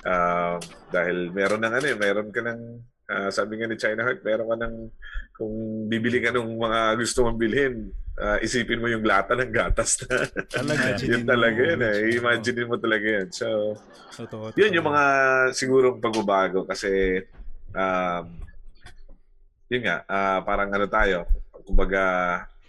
Um, 0.01 0.57
dahil 0.89 1.29
meron 1.37 1.61
ng 1.61 1.75
ano 1.77 1.85
eh, 1.85 1.97
meron 2.01 2.33
ka 2.33 2.41
ng 2.41 2.61
ah, 3.07 3.31
sabi 3.31 3.59
nga 3.59 3.67
ni 3.67 3.79
China 3.79 4.03
Heart, 4.03 4.21
meron 4.23 4.51
ka 4.51 4.57
ng 4.61 4.75
kung 5.37 5.55
bibili 5.87 6.19
ka 6.19 6.33
ng 6.33 6.57
mga 6.57 6.81
gusto 6.97 7.23
mong 7.23 7.39
bilhin, 7.39 7.93
ah, 8.17 8.39
isipin 8.41 8.81
mo 8.81 8.89
yung 8.89 9.05
lata 9.05 9.37
ng 9.37 9.53
gatas 9.53 10.01
na. 10.05 10.27
Talaga. 10.49 10.97
Yun 11.13 11.25
talaga 11.25 11.61
yun 11.61 11.83
eh. 11.83 11.99
Imagine 12.17 12.63
mo 12.65 12.77
talaga 12.81 13.07
yun. 13.07 13.29
So, 13.31 13.77
totoo, 14.17 14.57
yun 14.57 14.75
yung 14.75 14.89
mga 14.89 15.05
sigurong 15.53 16.01
pagbabago 16.01 16.65
kasi 16.65 17.21
um, 17.77 18.25
yun 19.69 19.83
nga, 19.85 20.03
ah, 20.07 20.41
parang 20.43 20.71
ano 20.73 20.87
tayo, 20.89 21.27
kumbaga 21.67 22.03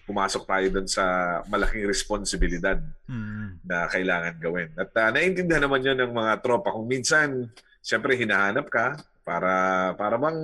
pumasok 0.08 0.44
tayo 0.48 0.66
dun 0.72 0.88
sa 0.88 1.04
malaking 1.52 1.84
responsibilidad 1.84 2.80
Mm. 3.08 3.64
na 3.64 3.88
kailangan 3.88 4.36
gawin. 4.40 4.68
At 4.76 4.92
ah, 5.00 5.12
naiintindihan 5.12 5.64
naman 5.64 5.84
yun 5.84 5.96
ng 5.96 6.12
mga 6.12 6.44
tropa. 6.44 6.76
Kung 6.76 6.88
minsan, 6.88 7.48
syempre 7.80 8.20
hinahanap 8.20 8.68
ka 8.68 9.00
para 9.28 9.92
para 10.00 10.16
bang 10.16 10.40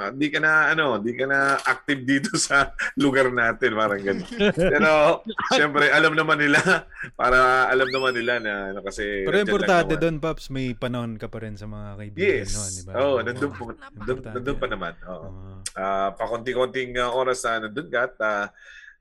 ah, 0.00 0.08
di 0.08 0.32
ka 0.32 0.40
na 0.40 0.72
ano, 0.72 0.96
di 0.96 1.12
ka 1.12 1.28
na 1.28 1.60
active 1.60 2.00
dito 2.00 2.32
sa 2.40 2.72
lugar 2.96 3.28
natin, 3.28 3.76
parang 3.76 4.00
ganun. 4.00 4.24
Pero 4.56 5.20
syempre 5.52 5.92
alam 5.92 6.16
naman 6.16 6.40
nila 6.40 6.88
para 7.12 7.68
alam 7.68 7.92
naman 7.92 8.16
nila 8.16 8.40
na 8.40 8.72
ano, 8.72 8.80
kasi 8.80 9.28
Pero 9.28 9.36
importante 9.36 10.00
doon, 10.00 10.16
Paps, 10.16 10.48
may 10.48 10.72
panahon 10.72 11.20
ka 11.20 11.28
pa 11.28 11.44
rin 11.44 11.60
sa 11.60 11.68
mga 11.68 11.88
kaibigan 12.00 12.20
Yes. 12.24 12.56
no, 12.56 12.62
di 12.64 12.82
ba? 12.88 12.92
Oo, 12.96 13.16
nandun, 13.20 13.52
po, 13.52 13.62
nandun 14.32 14.56
pa 14.56 14.66
naman. 14.70 14.94
Oo. 15.04 15.28
Oo. 15.28 15.52
Ah, 15.76 16.16
pakonti-konting 16.16 16.96
uh, 16.96 17.12
oras 17.12 17.44
na 17.44 17.68
nandun 17.68 17.88
ka 17.92 18.08
at 18.08 18.16
ah, 18.24 18.46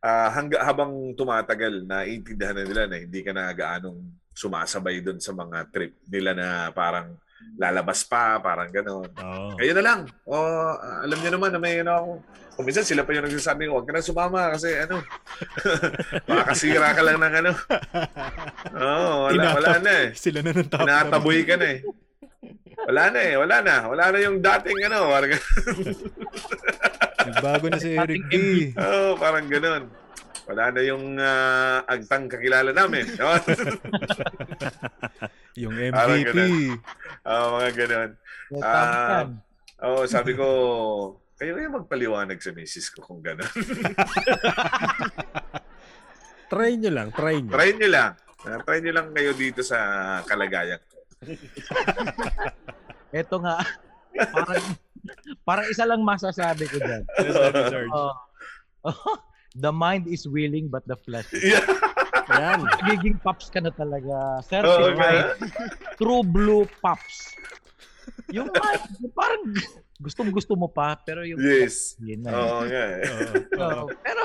ah, 0.04 0.30
hangga, 0.36 0.60
habang 0.60 0.92
tumatagal, 1.16 1.88
naiintindihan 1.88 2.58
na 2.58 2.64
nila 2.68 2.84
na 2.90 2.98
hindi 3.00 3.20
ka 3.24 3.32
na 3.32 3.48
gaanong 3.56 4.00
sumasabay 4.36 5.00
doon 5.00 5.24
sa 5.24 5.32
mga 5.32 5.72
trip 5.72 5.96
nila 6.08 6.36
na 6.36 6.48
parang 6.76 7.16
lalabas 7.62 8.02
pa, 8.08 8.42
parang 8.42 8.70
gano'n. 8.74 9.10
Oo. 9.22 9.54
Kayo 9.60 9.74
na 9.78 9.84
lang. 9.84 10.00
O, 10.26 10.34
ah, 10.34 11.06
alam 11.06 11.18
niyo 11.22 11.32
naman 11.38 11.52
na 11.54 11.60
may 11.62 11.82
ano 11.82 11.92
ako. 11.94 12.12
Kung 12.52 12.66
minsan 12.68 12.86
sila 12.86 13.08
pa 13.08 13.16
yung 13.16 13.26
nagsasabi, 13.26 13.72
huwag 13.72 13.88
ka 13.88 13.94
na 13.96 14.04
sumama 14.04 14.52
kasi 14.54 14.76
ano, 14.76 15.02
makakasira 16.30 16.94
ka 16.94 17.02
lang 17.02 17.18
ng 17.18 17.36
ano. 17.42 17.52
Oo, 18.86 19.12
wala, 19.32 19.46
wala 19.56 19.72
na 19.80 19.92
eh. 20.06 20.08
Sila 20.14 20.44
na 20.44 20.52
ng 20.54 20.70
top. 20.70 20.84
Tinataboy 20.84 21.42
ka 21.48 21.56
na 21.58 21.68
eh. 21.78 21.80
Wala 22.82 23.04
na 23.14 23.20
eh, 23.22 23.34
wala 23.38 23.58
na. 23.62 23.76
Wala 23.88 24.06
na 24.10 24.20
yung 24.20 24.38
dating 24.42 24.80
ano, 24.90 25.00
parang, 25.14 25.32
Nagbago 27.30 27.66
na 27.70 27.78
si 27.78 27.94
Eric 27.94 28.24
D. 28.34 28.34
oh, 28.74 29.14
parang 29.22 29.46
gano'n. 29.46 29.84
Wala 30.50 30.74
na 30.74 30.82
yung 30.82 31.16
ah, 31.22 31.86
agtang 31.86 32.26
kakilala 32.26 32.74
namin. 32.74 33.06
Yung 35.60 35.76
MVP. 35.78 36.38
Ganun. 37.24 38.10
Oo, 38.50 38.52
mga 38.52 38.62
Ah, 38.62 38.74
tantan. 38.74 39.28
Oo, 39.82 40.06
sabi 40.06 40.32
ko, 40.34 40.46
kayo 41.36 41.56
kayo 41.56 41.68
magpaliwanag 41.72 42.38
sa 42.38 42.52
misis 42.52 42.90
ko 42.90 43.02
kung 43.02 43.20
gano'n. 43.20 43.46
Try 46.52 46.76
nyo 46.76 46.92
lang, 46.92 47.08
try 47.10 47.40
nyo. 47.40 47.50
Try 47.50 47.70
nyo 47.74 47.90
lang. 47.90 48.12
Ah, 48.44 48.60
Try 48.62 48.78
nyo 48.84 48.92
lang 48.92 49.08
kayo 49.16 49.32
dito 49.32 49.64
sa 49.64 49.78
kalagayan 50.28 50.82
ko. 50.84 50.98
Ito 53.14 53.36
nga, 53.40 53.56
parang, 54.32 54.64
parang 55.42 55.68
isa 55.68 55.84
lang 55.84 56.02
masasabi 56.04 56.68
ko 56.68 56.78
dyan. 56.78 57.04
Sarge. 57.72 57.92
Oh, 57.92 58.14
the 59.56 59.72
mind 59.72 60.08
is 60.08 60.28
willing 60.28 60.68
but 60.68 60.84
the 60.86 60.98
flesh 60.98 61.28
is 61.32 61.44
Yeah. 61.44 61.64
Yan. 62.30 62.60
Nagiging 62.84 63.18
pops 63.20 63.48
ka 63.48 63.58
na 63.58 63.72
talaga. 63.72 64.38
Oo, 64.38 64.46
Certified. 64.46 64.96
ganun. 64.96 65.38
True 65.96 66.24
blue 66.24 66.64
pops. 66.80 67.34
Yung 68.30 68.48
parang 69.12 69.44
gusto 69.98 70.22
gusto 70.26 70.54
mo 70.56 70.66
pa, 70.66 70.98
pero 70.98 71.22
yung 71.22 71.38
Yes. 71.38 71.96
yun 71.98 72.22
na. 72.22 72.32
Oo 72.32 72.60
nga 72.66 72.84
eh. 72.98 73.04
Oo. 73.06 73.34
Oo, 73.60 73.84
pero 73.98 74.22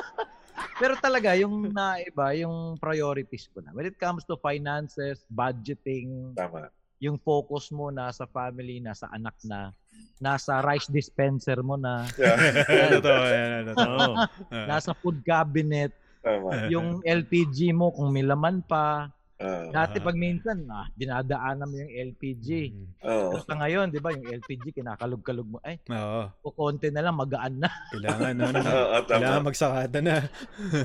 pero 0.80 0.92
talaga 0.98 1.34
yung 1.34 1.70
naiba, 1.70 2.34
yung 2.34 2.74
priorities 2.76 3.46
ko 3.48 3.62
na. 3.62 3.70
When 3.70 3.86
it 3.86 3.94
comes 3.94 4.26
to 4.26 4.34
finances, 4.36 5.22
budgeting, 5.28 6.34
Tama. 6.34 6.66
yung 6.98 7.14
focus 7.16 7.70
mo 7.70 7.88
nasa 7.88 8.26
family, 8.26 8.82
nasa 8.82 9.06
anak 9.08 9.38
na, 9.44 9.70
nasa 10.18 10.58
rice 10.60 10.88
dispenser 10.88 11.62
mo 11.62 11.76
na, 11.76 12.08
Yeah. 12.16 12.98
Totoo, 12.98 13.22
yan, 13.24 13.60
totoo. 13.70 13.96
Oo. 14.02 14.66
Nasa 14.66 14.90
food 14.96 15.22
cabinet, 15.22 15.94
Tama. 16.24 16.48
yung 16.72 17.04
LPG 17.04 17.76
mo 17.76 17.92
kung 17.92 18.08
may 18.08 18.24
laman 18.24 18.64
pa. 18.64 19.12
Ah. 19.34 19.66
Dati 19.68 19.98
pag 19.98 20.14
minsan, 20.14 20.62
ah, 20.70 20.86
dinadaanan 20.94 21.66
mo 21.68 21.76
yung 21.76 21.92
LPG. 22.14 22.48
Mm. 22.70 22.86
Oo. 23.02 23.30
Pero 23.34 23.44
sa 23.44 23.54
ngayon, 23.60 23.90
di 23.90 24.00
ba, 24.00 24.14
yung 24.14 24.30
LPG, 24.30 24.72
kinakalog-kalog 24.72 25.48
mo. 25.50 25.58
Ay, 25.60 25.82
Oo. 25.90 26.30
o 26.40 26.54
konti 26.54 26.88
na 26.88 27.02
lang, 27.02 27.18
magaan 27.18 27.60
na. 27.60 27.68
Kailangan, 27.92 28.34
ano, 28.40 28.56
Oo, 28.78 28.96
kailangan 29.04 29.42
tama. 29.42 29.48
magsakada 29.50 29.98
na. 30.00 30.16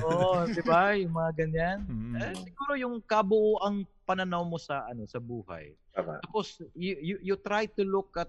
Oo, 0.02 0.44
di 0.50 0.62
ba? 0.66 0.92
Yung 0.98 1.14
mga 1.14 1.30
ganyan. 1.40 1.78
Mm. 1.88 2.14
Eh, 2.20 2.32
siguro 2.42 2.72
yung 2.74 2.98
kabuuang 3.06 3.86
pananaw 4.02 4.42
mo 4.42 4.58
sa 4.58 4.90
ano 4.90 5.06
sa 5.06 5.22
buhay. 5.22 5.70
Tama. 5.94 6.18
Tapos 6.26 6.58
you 6.74 6.98
you, 6.98 7.16
you 7.22 7.36
try 7.38 7.70
to 7.70 7.86
look 7.86 8.10
at 8.18 8.26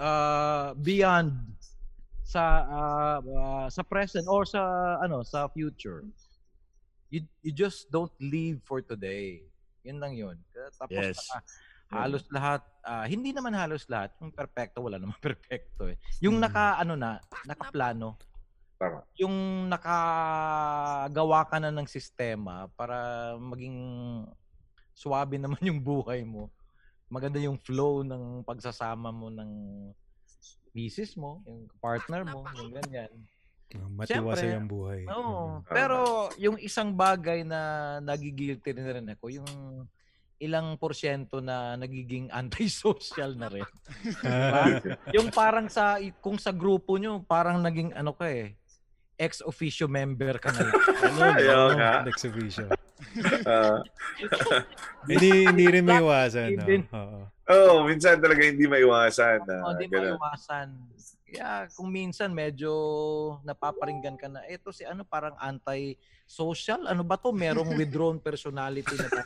uh, 0.00 0.72
beyond 0.80 1.36
sa 2.26 2.42
uh, 2.66 3.18
uh, 3.22 3.66
sa 3.70 3.86
present 3.86 4.26
or 4.26 4.42
sa 4.42 4.58
ano 4.98 5.22
sa 5.22 5.46
future. 5.46 6.02
You 7.06 7.22
you 7.38 7.54
just 7.54 7.86
don't 7.86 8.10
live 8.18 8.58
for 8.66 8.82
today. 8.82 9.46
Yun 9.86 10.02
lang 10.02 10.18
yun. 10.18 10.36
Tapos 10.74 10.90
Yes. 10.90 11.22
naka- 11.22 11.46
halos 11.86 12.26
lahat 12.34 12.66
ah, 12.82 13.06
hindi 13.06 13.30
naman 13.30 13.54
halos 13.54 13.86
lahat 13.86 14.10
yung 14.18 14.34
perfecto 14.34 14.82
wala 14.82 14.98
naman 14.98 15.14
perfecto 15.22 15.86
eh. 15.86 15.94
Yung 16.18 16.42
Mm. 16.42 16.42
naka 16.42 16.82
ano 16.82 16.98
na, 16.98 17.22
nakaplano 17.46 18.18
Tama. 18.74 19.06
yung 19.14 19.30
nakagawa 19.70 21.46
ka 21.46 21.62
na 21.62 21.70
ng 21.70 21.86
sistema 21.86 22.66
para 22.74 22.96
maging 23.38 23.78
swabe 24.90 25.38
naman 25.42 25.62
yung 25.62 25.78
buhay 25.78 26.26
mo. 26.26 26.50
Maganda 27.06 27.38
yung 27.38 27.54
flow 27.62 28.02
ng 28.02 28.42
pagsasama 28.42 29.14
mo 29.14 29.30
ng 29.30 29.50
misis 30.76 31.16
mo, 31.16 31.40
yung 31.48 31.64
partner 31.80 32.28
mo, 32.28 32.44
yung 32.60 32.76
ganyan. 32.76 33.08
Matiwasay 33.72 34.52
Siyempre. 34.52 34.60
ang 34.60 34.68
buhay. 34.68 35.00
Oo. 35.08 35.64
Tama. 35.64 35.72
Pero 35.72 35.98
yung 36.36 36.60
isang 36.60 36.92
bagay 36.92 37.42
na 37.42 37.96
nagigilty 38.04 38.76
rin 38.76 38.88
rin 39.00 39.08
ako, 39.16 39.32
yung 39.32 39.50
ilang 40.36 40.76
porsyento 40.76 41.40
na 41.40 41.80
nagiging 41.80 42.28
antisocial 42.28 43.32
na 43.34 43.48
rin. 43.48 43.68
Ah, 44.20 44.76
yung 45.16 45.32
parang 45.32 45.66
sa 45.72 45.96
kung 46.20 46.36
sa 46.36 46.52
grupo 46.52 47.00
nyo, 47.00 47.24
parang 47.24 47.58
naging 47.64 47.96
ano 47.96 48.12
ka 48.12 48.28
eh, 48.28 48.52
ex 49.16 49.40
officio 49.40 49.88
member 49.88 50.36
ka 50.36 50.52
na. 50.52 50.68
Ganun, 50.70 51.32
Ayaw 51.40 51.60
oo. 51.66 51.76
nga. 51.76 51.92
Next 52.04 52.24
official. 52.24 52.68
Ah. 53.48 53.80
hindi, 55.08 55.48
hindi 55.48 55.64
rin 55.68 55.84
may 55.84 56.00
iwasan. 56.00 56.52
No? 56.52 56.64
Oo. 56.92 57.18
Oo, 57.46 57.74
minsan 57.88 58.20
talaga 58.20 58.44
hindi 58.44 58.68
maiwasan. 58.68 59.40
Oh, 59.62 59.72
na 59.72 59.78
di 59.78 59.88
ganun. 59.88 60.16
maiwasan. 60.20 60.68
Kaya 61.26 61.66
kung 61.74 61.90
minsan 61.90 62.30
medyo 62.30 62.70
napaparinggan 63.42 64.14
ka 64.14 64.30
na, 64.30 64.46
eto 64.46 64.70
si 64.70 64.86
ano 64.86 65.02
parang 65.02 65.34
anti-social, 65.36 66.86
ano 66.86 67.02
ba 67.02 67.18
to? 67.18 67.34
Merong 67.34 67.74
withdrawn 67.78 68.22
personality 68.22 68.94
na 68.94 69.08
ba? 69.10 69.22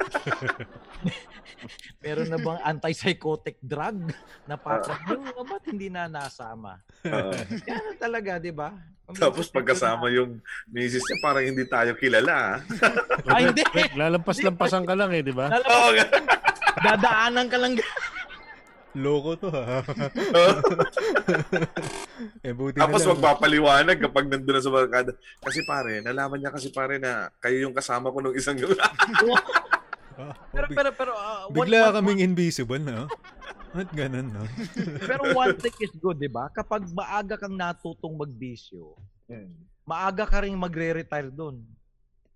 Meron 2.05 2.33
na 2.33 2.41
bang 2.41 2.61
anti-psychotic 2.65 3.61
drug 3.61 4.17
na 4.49 4.57
parang 4.57 4.97
yung 5.13 5.29
nga 5.29 5.45
ba't 5.45 5.65
hindi 5.69 5.93
na 5.93 6.09
nasama? 6.09 6.81
Oo. 7.05 7.37
Kaya 7.69 7.79
na 7.85 7.93
talaga, 8.01 8.41
di 8.41 8.53
ba? 8.53 8.73
Tapos 9.11 9.51
pagkasama 9.53 10.09
yung 10.09 10.41
misis 10.71 11.05
niya, 11.05 11.19
parang 11.21 11.45
hindi 11.45 11.67
tayo 11.69 11.93
kilala. 11.99 12.33
ah. 12.33 12.57
Ay, 13.29 13.51
hindi. 13.51 13.63
Lalampas-lampasan 13.93 14.89
ka 14.89 14.95
lang 14.97 15.11
eh, 15.13 15.21
di 15.21 15.35
ba? 15.35 15.53
Oo. 15.53 15.89
Dadaanan 16.81 17.51
ka 17.51 17.59
lang. 17.61 17.77
Loko 18.93 19.33
to 19.37 19.49
ha. 19.49 19.81
eh 22.43 22.53
buti 22.53 22.77
Tapos 22.77 23.01
na 23.01 23.07
lang. 23.07 23.13
magpapaliwanag 23.17 23.97
kapag 24.01 24.27
nandun 24.27 24.51
na 24.51 24.61
sa 24.61 24.69
barkada. 24.69 25.13
Kasi 25.39 25.63
pare, 25.63 26.01
nalaman 26.01 26.39
niya 26.39 26.51
kasi 26.51 26.69
pare 26.69 26.97
na 26.97 27.31
kayo 27.39 27.57
yung 27.61 27.73
kasama 27.73 28.09
ko 28.09 28.19
nung 28.19 28.35
isang 28.35 28.57
yun. 28.57 28.75
Ah, 30.13 30.35
Pero, 30.51 30.67
big- 30.69 30.77
pero, 30.77 30.91
pero, 30.93 31.13
ah, 31.15 31.47
one- 31.47 31.55
bigla 31.57 31.79
one- 31.87 31.95
kaming 31.97 32.21
invisible 32.21 32.77
no? 32.79 33.07
At 33.71 33.87
ganun 33.89 34.27
no? 34.29 34.43
Pero 35.07 35.31
one 35.31 35.55
thing 35.55 35.73
is 35.79 35.95
good, 35.95 36.19
di 36.19 36.27
ba? 36.27 36.51
Kapag 36.51 36.91
maaga 36.91 37.39
kang 37.39 37.55
natutong 37.55 38.19
magbisyo, 38.19 38.99
maaga 39.83 40.27
ka 40.27 40.43
rin 40.43 40.59
magre-retire 40.59 41.31
doon. 41.31 41.63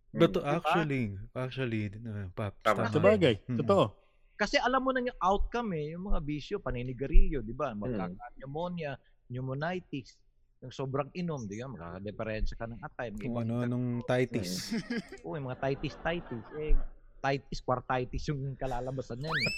But 0.08 0.30
Diba? 0.32 0.46
actually, 0.54 1.04
actually, 1.34 1.90
uh, 1.90 2.30
Pap, 2.30 2.54
Tama. 2.62 2.86
tama. 2.86 2.94
Sabagay, 2.94 3.42
Mm. 3.44 3.58
totoo. 3.58 3.90
Kasi 4.34 4.58
alam 4.58 4.82
mo 4.82 4.90
na 4.90 4.98
yung 4.98 5.20
outcome 5.22 5.78
eh, 5.78 5.94
yung 5.94 6.10
mga 6.10 6.20
bisyo, 6.26 6.56
paninigarilyo, 6.58 7.38
di 7.46 7.54
ba? 7.54 7.70
Magkaka-pneumonia, 7.70 8.98
pneumonitis, 9.30 10.18
yung 10.58 10.74
sobrang 10.74 11.06
inom, 11.14 11.46
di 11.46 11.62
ba? 11.62 11.70
Magkakadeferensya 11.70 12.58
ka 12.58 12.66
ng 12.66 12.82
atay. 12.82 13.14
Kung 13.14 13.38
ano 13.38 13.62
nung 13.62 14.02
titis. 14.02 14.74
Oo, 15.22 15.38
yung 15.38 15.46
mga 15.46 15.58
titis-titis. 15.62 16.44
Eh, 16.58 16.74
titis, 17.22 17.60
quartitis 17.62 18.26
yung 18.26 18.58
kalalabasan 18.58 19.22
yan 19.22 19.30
eh. 19.32 19.52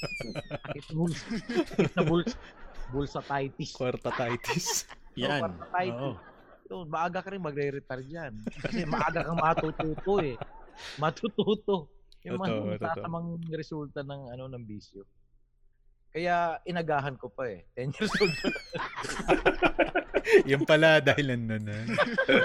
Sakit 0.61 0.87
bulsa. 0.92 1.25
Sakit 1.73 1.92
na 1.97 2.02
bulsa. 2.04 2.37
Bulsa 2.92 3.21
titis. 3.25 3.73
Kwarta 3.75 4.12
titis. 4.12 4.85
Yan. 5.16 5.40
quartitis. 5.40 5.97
Oo. 5.97 6.14
So, 6.66 6.83
maaga 6.85 7.23
ka 7.23 7.30
rin 7.33 7.40
magre-retire 7.40 8.04
dyan. 8.04 8.33
Kasi 8.61 8.85
maaga 8.85 9.25
kang 9.25 9.40
matututo 9.40 10.21
eh. 10.21 10.37
Matututo. 11.00 11.95
Yung 12.26 12.42
mga 12.42 12.49
Totoo, 12.50 12.66
totoo. 12.75 12.87
sasamang 12.90 13.28
resulta 13.54 14.00
ng 14.02 14.23
ano 14.35 14.45
ng 14.50 14.64
bisyo. 14.66 15.06
Kaya 16.11 16.59
inagahan 16.66 17.14
ko 17.14 17.30
pa 17.30 17.47
eh. 17.47 17.62
10 17.78 17.95
years 17.95 18.12
old 18.18 18.35
pa. 18.42 18.49
Yung 20.50 20.66
pala 20.66 20.99
dahilan 20.99 21.38
nun. 21.38 21.64
ah. 21.71 21.87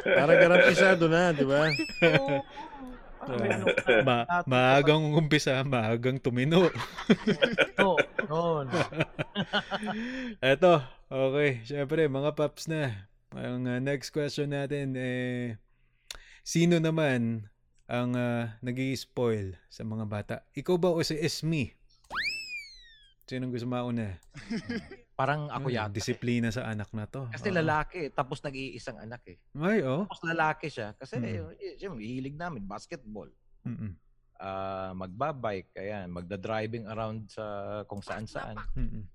Para 0.06 0.38
garantisado 0.38 1.10
na, 1.10 1.34
di 1.34 1.42
ba? 1.42 1.66
Oo. 1.66 2.38
Parang 3.22 3.38
may 3.42 3.50
ano 3.54 3.66
na, 3.66 4.02
Ma 4.06 4.18
maagang 4.46 5.02
umpisa, 5.18 5.58
maagang 5.66 6.22
tumino. 6.22 6.70
Oo, 7.82 7.98
noon. 8.30 8.70
Eto, 10.42 10.82
okay. 11.10 11.66
Siyempre, 11.66 12.06
mga 12.06 12.38
paps 12.38 12.70
na. 12.70 13.10
Ang 13.34 13.66
uh, 13.66 13.80
next 13.82 14.14
question 14.14 14.54
natin, 14.54 14.94
eh, 14.94 15.58
sino 16.46 16.78
naman 16.78 17.50
ang 17.92 18.16
uh, 18.16 18.48
nag 18.64 18.80
spoil 18.96 19.52
sa 19.68 19.84
mga 19.84 20.06
bata? 20.08 20.36
Ikaw 20.56 20.76
ba 20.80 20.96
o 20.96 21.04
si 21.04 21.20
Esme? 21.20 21.76
Sino 23.28 23.52
gusto 23.52 23.68
mauna? 23.68 24.16
Parang 25.20 25.52
ako 25.52 25.68
Ay, 25.70 25.76
yata. 25.76 25.92
eh. 25.92 25.96
Disiplina 26.00 26.50
sa 26.56 26.72
anak 26.72 26.88
na 26.96 27.04
to. 27.06 27.28
Kasi 27.30 27.52
Oo. 27.52 27.60
lalaki, 27.60 28.08
tapos 28.16 28.40
nag-iisang 28.42 28.96
anak 28.98 29.22
eh. 29.28 29.38
Ay, 29.60 29.84
oh. 29.84 30.08
Tapos 30.08 30.24
lalaki 30.24 30.68
siya. 30.72 30.96
Kasi 30.96 31.20
Mm. 31.20 31.28
eh, 31.60 31.76
siyempre, 31.78 32.04
hilig 32.08 32.36
namin, 32.40 32.64
basketball. 32.64 33.28
Mm-mm. 33.68 33.94
ah 34.42 34.90
magbabike, 34.98 35.70
ayan, 35.78 36.10
magda-driving 36.10 36.90
around 36.90 37.30
sa 37.30 37.46
kung 37.86 38.02
saan-saan. 38.02 38.58
Mm-mm. 38.74 39.06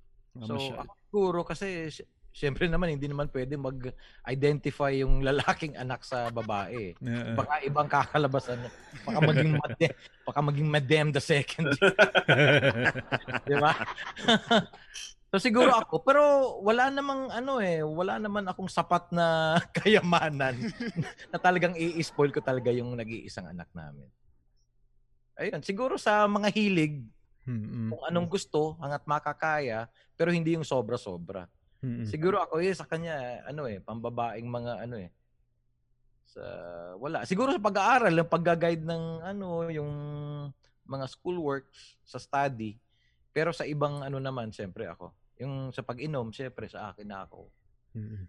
So, 0.47 0.55
ako 0.71 0.95
siguro 1.11 1.41
kasi 1.43 1.91
syempre 2.37 2.69
naman 2.69 2.93
hindi 2.93 3.09
naman 3.09 3.33
pwede 3.33 3.57
mag-identify 3.57 4.93
yung 5.01 5.25
lalaking 5.25 5.73
anak 5.73 6.05
sa 6.05 6.29
babae. 6.29 6.93
Baka 7.33 7.65
ibang 7.65 7.89
kakalabasan. 7.89 8.61
Baka 9.09 9.19
maging 9.25 9.57
madam, 9.57 9.93
baka 10.29 10.41
maging 10.45 10.69
madam 10.69 11.07
the 11.17 11.23
second, 11.25 11.73
di 13.49 13.57
ba? 13.57 13.73
so 15.33 15.41
siguro 15.41 15.73
ako, 15.73 16.05
pero 16.05 16.23
wala 16.61 16.93
namang 16.93 17.33
ano 17.33 17.57
eh, 17.65 17.81
wala 17.81 18.21
naman 18.21 18.45
akong 18.45 18.69
sapat 18.69 19.09
na 19.17 19.57
kayamanan 19.81 20.61
na 21.33 21.39
talagang 21.41 21.73
i-spoil 21.73 22.29
ko 22.29 22.45
talaga 22.45 22.69
yung 22.69 22.93
nag-iisang 22.93 23.49
anak 23.49 23.73
namin. 23.73 24.13
Ayun, 25.41 25.61
siguro 25.65 25.97
sa 26.01 26.25
mga 26.29 26.49
hilig, 26.53 27.05
Mm-mm. 27.45 27.93
kung 27.93 28.03
anong 28.09 28.29
gusto, 28.29 28.77
hangat 28.81 29.05
makakaya, 29.05 29.85
pero 30.17 30.33
hindi 30.33 30.57
yung 30.57 30.65
sobra-sobra. 30.65 31.45
Siguro 32.07 32.43
ako 32.43 32.59
eh 32.61 32.75
sa 32.75 32.87
kanya 32.87 33.43
ano 33.45 33.67
eh 33.67 33.79
pambabaeng 33.81 34.49
mga 34.49 34.73
ano 34.87 34.97
eh 34.99 35.11
sa 36.27 36.43
wala 36.99 37.23
siguro 37.23 37.55
sa 37.55 37.63
pag-aaral 37.63 38.13
yung 38.13 38.29
pagga-guide 38.29 38.83
ng 38.83 39.05
ano 39.23 39.71
yung 39.71 39.91
mga 40.85 41.07
schoolwork 41.07 41.71
sa 42.03 42.19
study 42.19 42.77
pero 43.31 43.55
sa 43.55 43.63
ibang 43.63 44.03
ano 44.03 44.19
naman 44.19 44.51
siyempre 44.51 44.91
ako 44.91 45.15
yung 45.39 45.71
sa 45.71 45.87
pag-inom 45.87 46.35
siyempre 46.35 46.67
sa 46.67 46.91
akin 46.91 47.07
na 47.07 47.25
ako 47.25 47.47
Mm-mm. 47.95 48.27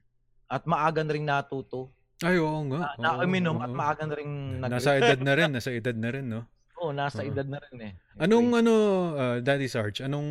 at 0.48 0.64
maaga 0.70 1.02
na 1.02 1.14
rin 1.14 1.26
natuto 1.26 1.90
Ay, 2.18 2.42
oo 2.42 2.66
nga. 2.66 2.98
na, 2.98 3.18
oo, 3.18 3.30
uminom 3.30 3.62
oo. 3.62 3.66
at 3.66 3.74
maaga 3.74 4.04
na 4.10 4.16
rin 4.18 4.58
nag 4.58 4.74
Nasa 4.74 4.98
edad 4.98 5.22
na 5.22 5.34
rin, 5.38 5.50
nasa 5.54 5.70
edad 5.70 5.94
na 5.94 6.10
rin, 6.10 6.26
no? 6.26 6.42
oh, 6.82 6.90
nasa 6.90 7.22
Oo. 7.22 7.30
edad 7.30 7.46
na 7.46 7.62
rin 7.62 7.78
eh 7.82 7.94
Anong 8.18 8.58
ano, 8.58 8.74
uh, 9.14 9.38
Daddy 9.42 9.70
Sarge, 9.70 10.02
anong 10.02 10.30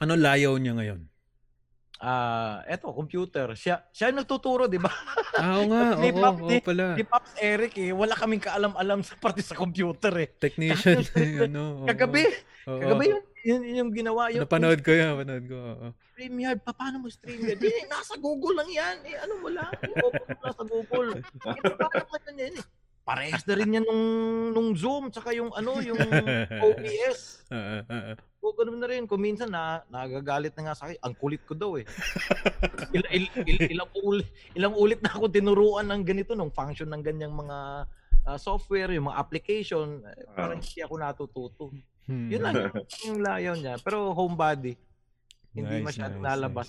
ano 0.00 0.12
layaw 0.12 0.52
niya 0.60 0.76
ngayon? 0.76 1.00
Ah 1.96 2.58
eto 2.66 2.90
computer 2.90 3.54
siya 3.54 3.86
siya 3.88 4.10
yung 4.10 4.18
nagtuturo 4.18 4.66
di 4.66 4.76
ba 4.76 4.90
Ah, 5.34 5.58
oo 5.58 5.66
nga, 5.66 5.80
oo, 5.98 6.10
ba, 6.14 6.28
oo 6.30 6.46
di- 6.46 6.62
pala. 6.62 6.94
Di 6.94 7.02
Pops 7.02 7.34
Eric 7.38 7.74
eh, 7.76 7.90
wala 7.90 8.14
kaming 8.14 8.38
kaalam-alam 8.38 9.02
sa 9.02 9.18
parte 9.18 9.42
sa 9.42 9.58
computer 9.58 10.14
eh. 10.14 10.30
Technician, 10.30 11.02
ano. 11.50 11.82
oo. 11.82 11.86
Kagabi, 11.90 12.22
Oo. 12.70 12.78
kagabi 12.78 13.04
yun, 13.10 13.22
yun, 13.42 13.60
yun 13.60 13.74
yung 13.82 13.90
ginawa. 13.90 14.30
Yung, 14.30 14.46
Napanood 14.46 14.78
ko 14.78 14.94
yan, 14.94 15.18
napanood 15.18 15.44
ko. 15.50 15.56
oo. 15.58 15.86
StreamYard, 16.14 16.62
pa, 16.62 16.70
paano 16.70 17.02
mo 17.02 17.10
StreamYard? 17.10 17.58
Eh, 17.58 17.82
nasa 17.90 18.14
Google 18.14 18.62
lang 18.62 18.70
yan. 18.70 18.96
Eh, 19.02 19.16
ano 19.18 19.42
mo 19.42 19.48
lang? 19.50 19.74
I-open 19.82 20.22
mo 20.22 20.38
lang 20.38 20.54
sa 20.54 20.64
Google. 20.64 21.08
Eh, 21.58 21.62
paano 21.74 22.14
na 22.30 22.30
yan 22.38 22.54
eh? 22.54 22.66
Parehas 23.04 23.44
na 23.44 23.54
rin 23.60 23.76
yan 23.76 23.84
nung, 23.84 24.04
nung 24.56 24.70
Zoom, 24.72 25.12
tsaka 25.12 25.36
yung 25.36 25.52
ano, 25.52 25.76
yung 25.84 26.00
OBS. 26.72 27.44
Ah, 27.52 27.84
ah, 27.84 27.92
ah, 27.92 28.04
ah. 28.12 28.16
O 28.40 28.56
ganun 28.56 28.80
na 28.80 28.88
rin. 28.88 29.04
Kung 29.04 29.20
minsan 29.20 29.52
na, 29.52 29.84
nagagalit 29.92 30.56
na 30.56 30.72
nga 30.72 30.74
sa 30.76 30.88
akin, 30.88 30.96
ang 31.04 31.12
kulit 31.12 31.44
ko 31.44 31.52
daw 31.52 31.76
eh. 31.76 31.84
Il, 32.96 33.04
il, 33.12 33.24
il- 33.44 33.76
ilang, 33.76 33.90
ulit, 34.00 34.28
ilang 34.56 34.72
ulit 34.72 35.04
na 35.04 35.12
ako 35.12 35.28
tinuruan 35.28 35.84
ng 35.92 36.00
ganito, 36.00 36.32
ng 36.32 36.48
function 36.48 36.88
ng 36.88 37.04
ganyang 37.04 37.36
mga 37.36 37.84
ah, 38.24 38.38
software, 38.40 38.88
yung 38.96 39.12
mga 39.12 39.20
application. 39.20 40.00
Eh, 40.08 40.24
parang 40.32 40.64
hindi 40.64 40.80
ako 40.80 40.94
natututo. 40.96 41.64
Hmm. 42.08 42.32
Yun 42.32 42.40
lang 42.40 42.54
yung, 42.56 42.76
yung 43.04 43.20
layaw 43.20 43.54
niya. 43.56 43.74
Pero 43.84 44.16
homebody, 44.16 44.80
hindi 45.52 45.76
Nice, 45.80 45.86
masyadong 45.92 46.24
nice, 46.24 46.28
lalabas. 46.32 46.68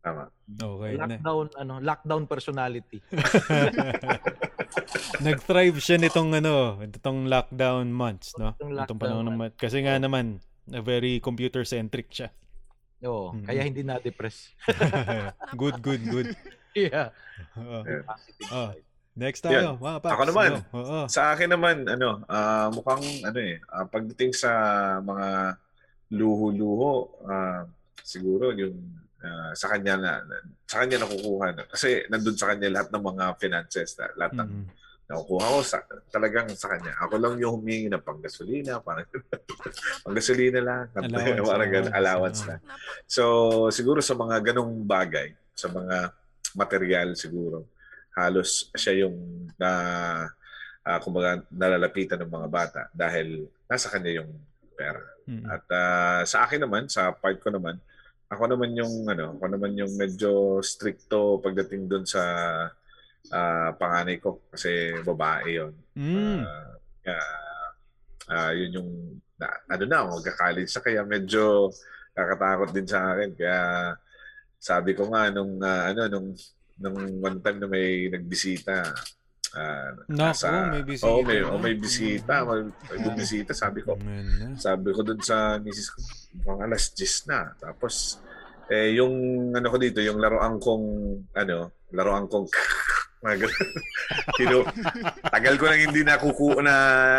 Tama. 0.00 0.32
Okay. 0.48 0.96
Na. 0.96 1.04
Lockdown, 1.06 1.46
ano, 1.60 1.74
lockdown 1.78 2.24
personality. 2.24 2.98
Nag-thrive 5.26 5.76
siya 5.76 6.00
nitong 6.00 6.40
ano, 6.40 6.80
itong 6.80 7.28
lockdown 7.28 7.92
months, 7.92 8.32
no? 8.40 8.56
Itong 8.56 8.72
Itong 8.72 8.78
lockdown 8.80 8.98
panahon 8.98 9.26
ng 9.28 9.36
month. 9.36 9.54
Kasi 9.60 9.84
nga 9.84 10.00
naman, 10.00 10.40
na 10.64 10.80
very 10.80 11.20
computer-centric 11.20 12.08
siya. 12.08 12.28
Oo, 13.04 13.32
Mhm. 13.32 13.44
kaya 13.44 13.60
hindi 13.64 13.82
na-depress. 13.84 14.56
good, 15.60 15.80
good, 15.80 16.02
good. 16.08 16.28
yeah. 16.76 17.12
Oo. 17.56 17.84
Yeah. 17.84 18.04
Ah. 18.48 18.72
side. 18.72 18.84
Next 19.10 19.42
tayo, 19.42 19.76
mga 19.76 20.00
paps. 20.00 20.14
Ako 20.16 20.22
naman. 20.32 20.50
Go. 20.70 20.80
Oo. 20.80 20.98
Sa 21.10 21.34
akin 21.34 21.50
naman, 21.50 21.84
ano, 21.84 22.24
ah, 22.24 22.72
mukhang 22.72 23.04
ano 23.20 23.36
eh, 23.36 23.60
ah, 23.68 23.84
pagdating 23.84 24.32
sa 24.32 24.52
mga 25.02 25.58
luho-luho, 26.08 26.92
ah, 27.26 27.68
siguro 28.00 28.54
yung 28.54 28.78
ah, 29.20 29.52
sa 29.52 29.66
kanya 29.68 29.94
na, 29.96 30.12
na- 30.22 30.44
sa 30.64 30.80
kanya 30.80 31.02
nakukuha 31.02 31.46
na. 31.52 31.62
Kasi 31.66 32.04
nandun 32.06 32.36
sa 32.36 32.48
kanya 32.48 32.68
lahat 32.70 32.88
ng 32.90 33.04
mga 33.04 33.24
finances, 33.36 33.94
na- 33.94 34.14
lahat 34.16 34.32
ng 34.34 34.50
Mm. 34.50 34.66
nakukuha 35.06 35.44
ko 35.44 35.58
sa, 35.60 35.78
talagang 36.08 36.46
sa 36.54 36.70
kanya. 36.70 36.94
Ako 37.02 37.18
lang 37.18 37.34
yung 37.36 37.58
humingi 37.58 37.90
ng 37.90 38.00
panggasolina, 38.00 38.78
parang 38.78 39.04
panggasolina 40.06 40.60
lang, 40.60 40.84
Allowance, 40.94 41.42
parang 41.50 41.70
allowance. 41.70 41.90
allowance 41.92 42.40
na. 42.46 42.56
So, 43.04 43.24
siguro 43.68 43.98
sa 44.00 44.14
mga 44.14 44.52
ganong 44.52 44.82
bagay, 44.82 45.34
sa 45.52 45.66
mga 45.66 46.14
material 46.54 47.14
siguro, 47.14 47.66
halos 48.14 48.70
siya 48.74 49.06
yung 49.06 49.16
na 49.54 49.70
ah, 50.80 50.98
kumbaga 50.98 51.44
nalalapitan 51.48 52.18
ng 52.18 52.32
mga 52.32 52.48
bata 52.48 52.80
dahil 52.90 53.44
nasa 53.66 53.86
kanya 53.86 54.22
yung 54.22 54.30
pera. 54.72 55.02
Mm. 55.28 55.44
At 55.44 55.64
ah, 55.70 56.22
sa 56.24 56.46
akin 56.46 56.62
naman, 56.62 56.86
sa 56.86 57.12
part 57.12 57.36
ko 57.38 57.50
naman, 57.50 57.76
ako 58.30 58.42
naman 58.46 58.78
yung 58.78 59.10
ano, 59.10 59.34
ako 59.36 59.46
naman 59.50 59.74
yung 59.74 59.92
medyo 59.98 60.62
stricto 60.62 61.42
pagdating 61.42 61.90
doon 61.90 62.06
sa 62.06 62.22
ah, 63.34 63.70
panganay 63.74 64.22
ko 64.22 64.38
kasi 64.54 64.94
babae 65.02 65.58
'yon. 65.58 65.74
Mm. 65.98 66.40
Ah, 66.46 66.72
kaya, 67.02 67.24
ah, 68.30 68.52
yun 68.54 68.78
yung 68.78 68.90
na, 69.40 69.48
ano 69.66 69.84
na, 69.88 69.98
magka-college 70.06 70.70
sa 70.70 70.84
kaya 70.84 71.02
medyo 71.02 71.74
nakakatakot 72.14 72.70
din 72.70 72.86
sa 72.86 73.00
akin. 73.12 73.30
Kaya 73.34 73.60
sabi 74.60 74.92
ko 74.94 75.10
nga 75.10 75.26
nung 75.34 75.58
ah, 75.66 75.90
ano 75.90 76.02
nung 76.06 76.28
nung 76.80 76.98
one 77.18 77.38
time 77.42 77.58
na 77.60 77.68
may 77.68 78.08
nagbisita 78.08 78.94
ah, 79.56 79.90
Naku, 80.06 80.46
may 80.70 80.82
bisita. 80.86 81.06
Oo, 81.10 81.20
may, 81.26 81.38
na. 81.40 81.48
oh, 81.50 81.58
may 81.58 81.74
bisita. 81.74 82.34
May, 82.46 82.60
may 82.70 82.98
bumisita. 83.02 83.52
Sabi 83.56 83.80
ko, 83.82 83.98
sabi 84.56 84.88
ko 84.94 85.00
dun 85.02 85.20
sa 85.22 85.58
misis 85.58 85.90
ko, 85.90 85.98
mukhang 86.42 86.70
alas 86.70 86.94
10 86.94 87.30
na. 87.30 87.40
Tapos, 87.58 88.22
eh, 88.70 88.94
yung 88.94 89.14
ano 89.50 89.66
ko 89.66 89.76
dito, 89.76 89.98
yung 89.98 90.22
laruan 90.22 90.62
kong, 90.62 90.84
ano, 91.34 91.74
laruan 91.90 92.30
kong, 92.30 92.46
mga. 93.26 93.48
Kinu, 94.38 94.64
tagal 95.28 95.54
ko 95.60 95.64
nang 95.68 95.82
hindi 95.90 96.00
nakukuha 96.06 96.64
na, 96.64 96.76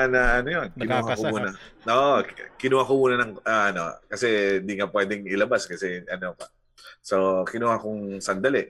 na 0.10 0.22
ano 0.42 0.50
yun. 0.50 0.68
Kinuha 0.74 1.02
ko 1.04 1.24
muna. 1.30 1.50
No, 1.86 2.26
kinuha 2.58 2.84
ko 2.88 2.94
muna 2.98 3.16
ng, 3.22 3.32
ah, 3.46 3.70
ano, 3.70 3.84
kasi 4.10 4.60
di 4.66 4.74
nga 4.80 4.90
pwedeng 4.90 5.28
ilabas 5.30 5.70
kasi 5.70 6.02
ano 6.10 6.34
pa. 6.34 6.50
So, 7.00 7.44
kinuha 7.44 7.78
kong 7.78 8.20
sandali. 8.20 8.64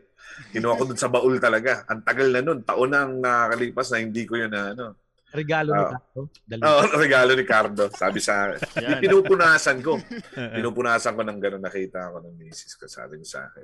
Kinuha 0.50 0.74
ko 0.74 0.84
dun 0.86 0.96
sa 0.96 1.08
baul 1.08 1.38
talaga. 1.38 1.84
Ang 1.86 2.02
tagal 2.02 2.28
na 2.28 2.40
nun. 2.40 2.60
Taon 2.62 2.90
na 2.90 3.04
ang 3.04 3.14
nakakalipas 3.18 3.88
na 3.90 4.00
hindi 4.00 4.24
ko 4.24 4.36
yun 4.36 4.50
na, 4.50 4.72
ano, 4.72 4.86
Regalo 5.32 5.72
ni 5.72 5.80
Ah. 5.80 5.92
Tato. 5.96 6.22
Dali. 6.44 6.60
Oh, 6.62 6.84
regalo 7.04 7.32
ni 7.32 7.44
Cardo. 7.44 7.88
Sabi 7.90 8.20
sa 8.20 8.52
Yan. 8.84 9.00
pinupunasan 9.00 9.80
ko. 9.80 9.96
Pinupunasan 10.60 11.16
ko 11.16 11.24
ng 11.24 11.40
gano'n 11.40 11.64
nakita 11.64 12.12
ako 12.12 12.20
ng 12.22 12.36
misis 12.36 12.76
ko. 12.76 12.84
Sabi 12.84 13.16
niya 13.16 13.30
sa 13.30 13.42
akin, 13.48 13.64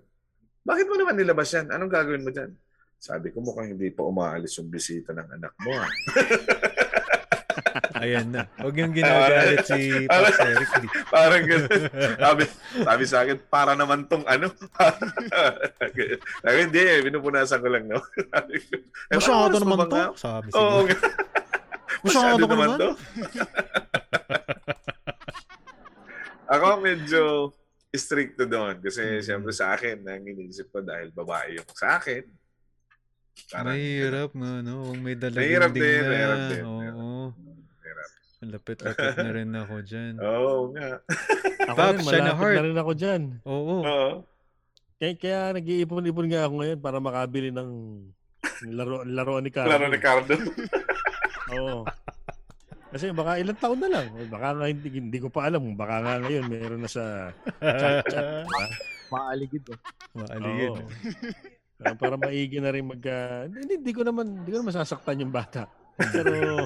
bakit 0.63 0.87
mo 0.87 0.95
naman 0.95 1.19
nilabas 1.19 1.51
yan? 1.51 1.67
Anong 1.67 1.91
gagawin 1.91 2.23
mo 2.23 2.31
dyan? 2.31 2.55
Sabi 2.95 3.29
ko 3.29 3.43
mukhang 3.43 3.75
hindi 3.75 3.91
pa 3.91 4.01
umaalis 4.01 4.55
yung 4.57 4.71
bisita 4.71 5.11
ng 5.11 5.27
anak 5.29 5.53
mo. 5.59 5.75
Ah." 7.97 8.03
Ayan 8.03 8.27
na. 8.29 8.45
Huwag 8.55 8.75
yung 8.75 8.93
ginagalit 8.93 9.61
si 9.63 9.79
Pops 10.07 10.37
Eric. 10.39 10.69
Parang 11.07 11.43
gano'n. 11.43 11.81
Sabi, 12.23 12.43
sabi 12.79 13.03
sa 13.03 13.17
akin, 13.21 13.37
para 13.47 13.73
naman 13.73 14.05
tong 14.05 14.23
ano. 14.23 14.47
sabi, 16.41 16.57
hindi 16.61 16.79
eh, 16.79 17.01
pinupunasan 17.01 17.57
ko 17.57 17.67
lang. 17.67 17.85
No? 17.85 17.97
"Eh, 18.49 18.61
Masyado 19.13 19.57
naman 19.57 19.77
to. 19.81 19.89
nga?" 19.89 20.05
Sabi 20.13 20.47
Oo. 20.51 20.85
siguro. 20.85 20.95
Masyado 21.97 22.37
Masyado 22.37 22.43
naman 22.45 22.69
to. 22.77 22.89
Ako 26.47 26.65
medyo 26.79 27.51
stricto 27.89 28.45
doon 28.45 28.77
kasi 28.77 29.01
Mm. 29.01 29.23
siyempre 29.25 29.51
sa 29.51 29.73
akin 29.73 30.05
ang 30.05 30.21
iniisip 30.21 30.69
ko 30.69 30.79
dahil 30.79 31.09
babae 31.09 31.57
yung 31.57 31.67
sa 31.73 31.97
akin. 31.97 32.23
Parang 33.49 33.73
Mahirap 33.73 34.31
nga, 34.33 34.53
no? 34.61 34.73
Kung 34.85 35.01
may 35.01 35.13
Mahirap 35.13 35.71
din 35.71 35.81
din, 35.81 36.01
na. 36.01 36.09
mahirap 36.09 36.41
din. 36.47 36.63
Oo. 36.63 37.06
Lapit-lapit 38.47 39.15
na 39.19 39.31
rin 39.35 39.51
ako 39.51 39.75
dyan. 39.83 40.13
Oo 40.25 40.71
nga. 40.71 40.89
Ako 41.67 41.77
Pops, 41.77 41.99
rin, 41.99 42.05
siya 42.07 42.19
na 42.19 42.31
malapit 42.31 42.39
heart. 42.39 42.55
na 42.55 42.65
rin 42.65 42.79
ako 42.79 42.91
dyan. 42.95 43.21
Oo. 43.43 43.75
Oo. 43.83 44.11
Kaya, 44.97 45.13
kaya 45.13 45.39
nag-iipon-ipon 45.53 46.27
nga 46.31 46.41
ako 46.49 46.53
ngayon 46.63 46.79
para 46.81 46.97
makabili 46.97 47.49
ng 47.53 47.69
laro, 48.73 49.05
laro 49.05 49.37
ni 49.43 49.51
Carlo. 49.53 49.69
Laro 49.69 49.85
ni 49.91 49.99
Cardo. 50.01 50.33
Oo. 51.53 51.85
Kasi 52.87 53.11
baka 53.11 53.37
ilang 53.37 53.59
taon 53.59 53.77
na 53.83 53.89
lang. 53.91 54.07
Baka 54.31 54.57
nga 54.57 54.65
hindi, 54.65 54.87
hindi 54.89 55.19
ko 55.19 55.27
pa 55.27 55.51
alam. 55.51 55.75
Baka 55.75 55.95
nga 56.01 56.13
ngayon 56.23 56.45
meron 56.49 56.81
na 56.81 56.89
sa 56.89 57.29
chat-chat. 57.61 58.47
Maaligid 59.11 59.63
eh. 59.69 59.79
Maaligid. 60.17 60.71
Oo. 60.71 60.87
Para 61.77 62.17
maigi 62.17 62.57
na 62.57 62.73
rin 62.73 62.89
mag... 62.89 63.03
ah, 63.05 63.45
hindi, 63.45 63.77
hindi 63.77 63.93
ko 63.93 64.01
naman, 64.01 64.41
hindi 64.41 64.49
ko 64.49 64.65
naman 64.65 64.73
sasaktan 64.73 65.21
yung 65.21 65.29
bata. 65.35 65.69
Pero... 65.99 66.65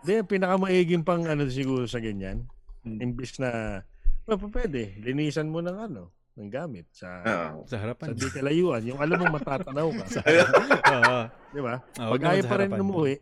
Hindi, 0.00 0.14
pinakamaiging 0.26 1.04
pang 1.04 1.22
ano 1.22 1.44
siguro 1.46 1.84
sa 1.84 1.98
ganyan, 1.98 2.48
imbis 2.82 3.36
na, 3.36 3.80
well, 4.24 4.36
pa- 4.36 4.52
pwede, 4.54 4.96
linisan 4.98 5.46
mo 5.46 5.60
ng 5.60 5.76
ano, 5.76 6.08
ng 6.34 6.48
gamit 6.48 6.88
sa, 6.88 7.20
Oo. 7.20 7.68
Sa 7.68 7.76
sa 7.76 7.84
harapan. 7.84 8.16
di 8.16 8.28
kalayuan. 8.30 8.80
Yung 8.82 8.96
alam 8.96 9.20
mo 9.20 9.28
matatanaw 9.30 9.88
ka. 9.92 10.04
Oo. 10.96 11.18
Di 11.52 11.60
ba? 11.60 11.74
Ah, 12.00 12.08
Pag 12.08 12.22
ayaw 12.24 12.42
sa 12.42 12.48
pa 12.48 12.56
rin 12.58 12.72
umuwi, 12.72 13.20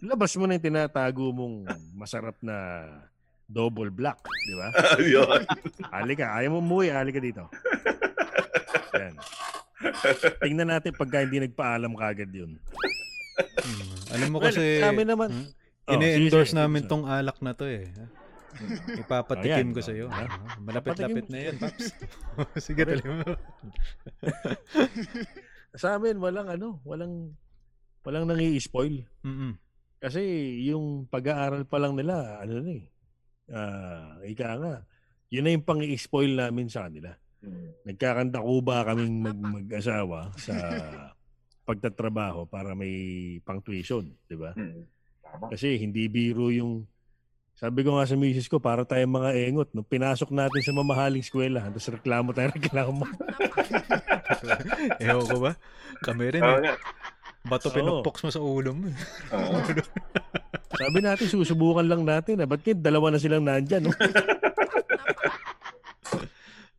labas 0.00 0.32
mo 0.34 0.48
na 0.48 0.56
yung 0.56 0.64
tinatago 0.64 1.28
mong 1.30 1.56
masarap 1.92 2.40
na 2.40 2.56
double 3.44 3.92
black. 3.92 4.16
Di 4.24 4.54
ba? 4.56 4.68
Yun. 5.12 5.44
Ali 5.92 6.16
ka. 6.16 6.32
Ayaw 6.32 6.56
mo 6.56 6.64
umuwi, 6.64 6.88
ali 6.88 7.12
ka 7.12 7.20
dito. 7.20 7.44
Yan. 8.96 9.14
Tingnan 10.40 10.72
natin 10.72 10.96
pagka 10.96 11.20
hindi 11.20 11.36
nagpaalam 11.38 11.92
kagad 11.92 12.32
yun. 12.32 12.56
Hmm. 13.36 13.92
Alam 14.08 14.28
mo 14.32 14.38
Well, 14.40 14.48
kasi, 14.48 14.80
kami 14.80 15.04
naman- 15.04 15.28
hmm? 15.28 15.52
Oh, 15.86 15.94
ine-endorse 15.94 16.50
sige, 16.50 16.58
namin 16.58 16.82
sige. 16.82 16.90
tong 16.90 17.06
alak 17.06 17.38
na 17.38 17.54
to 17.54 17.66
eh. 17.70 17.86
Ipapatikim 18.98 19.70
Ayan, 19.70 19.76
ko 19.76 19.80
sa 19.84 19.92
iyo. 19.94 20.10
oh, 20.10 20.14
ha? 20.14 20.26
Malapit-lapit 20.58 21.30
na 21.30 21.38
yan, 21.46 21.56
Paps. 21.60 21.94
Sige, 22.66 22.82
tuloy 22.88 23.22
mo. 23.22 23.36
Sa 25.80 26.00
amin, 26.00 26.16
walang 26.16 26.48
ano, 26.48 26.80
walang 26.82 27.36
walang 28.02 28.24
nangi-spoil. 28.26 29.04
Mm-mm. 29.22 29.60
Kasi 30.00 30.22
yung 30.66 31.04
pag-aaral 31.06 31.68
pa 31.68 31.76
lang 31.76 31.94
nila, 31.94 32.40
ano 32.40 32.64
na 32.64 32.72
eh, 32.72 32.84
ah, 33.52 34.16
ika 34.24 34.56
nga, 34.56 34.74
yun 35.28 35.44
na 35.44 35.52
yung 35.52 35.66
pang-i-spoil 35.68 36.32
namin 36.32 36.66
sa 36.72 36.88
kanila. 36.88 37.12
Nagkakantakuba 37.84 38.88
kaming 38.88 39.20
mag- 39.20 39.46
mag-asawa 39.62 40.32
sa 40.40 40.54
pagtatrabaho 41.68 42.48
para 42.48 42.72
may 42.74 42.94
pang-tuition, 43.42 44.06
di 44.26 44.36
ba? 44.38 44.54
Mm. 44.56 44.95
Tama. 45.26 45.46
Kasi 45.50 45.76
hindi 45.76 46.06
biro 46.06 46.48
yung 46.48 46.86
sabi 47.56 47.80
ko 47.80 47.96
nga 47.96 48.04
sa 48.04 48.20
misis 48.20 48.46
ko, 48.46 48.60
para 48.60 48.84
tayong 48.84 49.16
mga 49.16 49.30
engot. 49.48 49.68
Nung 49.72 49.88
pinasok 49.88 50.28
natin 50.28 50.60
sa 50.60 50.76
mamahaling 50.76 51.24
eskwela, 51.24 51.64
tapos 51.64 51.88
reklamo 51.88 52.36
tayo, 52.36 52.52
reklamo. 52.60 53.08
Ewan 55.00 55.24
ko 55.24 55.38
ba? 55.40 55.52
Kami 56.04 56.36
rin 56.36 56.44
eh. 56.44 56.76
Bato 57.42 57.72
pinukpoks 57.72 58.20
mo 58.20 58.30
sa 58.30 58.44
ulo 58.44 58.76
mo. 58.76 58.92
Oo. 59.32 59.56
Sabi 60.76 60.98
natin, 61.00 61.32
susubukan 61.32 61.88
lang 61.88 62.04
natin. 62.04 62.36
Eh. 62.36 62.46
Ba't 62.46 62.60
kayo 62.60 62.76
dalawa 62.76 63.08
na 63.08 63.16
silang 63.16 63.48
nandyan? 63.48 63.88
No? 63.88 63.94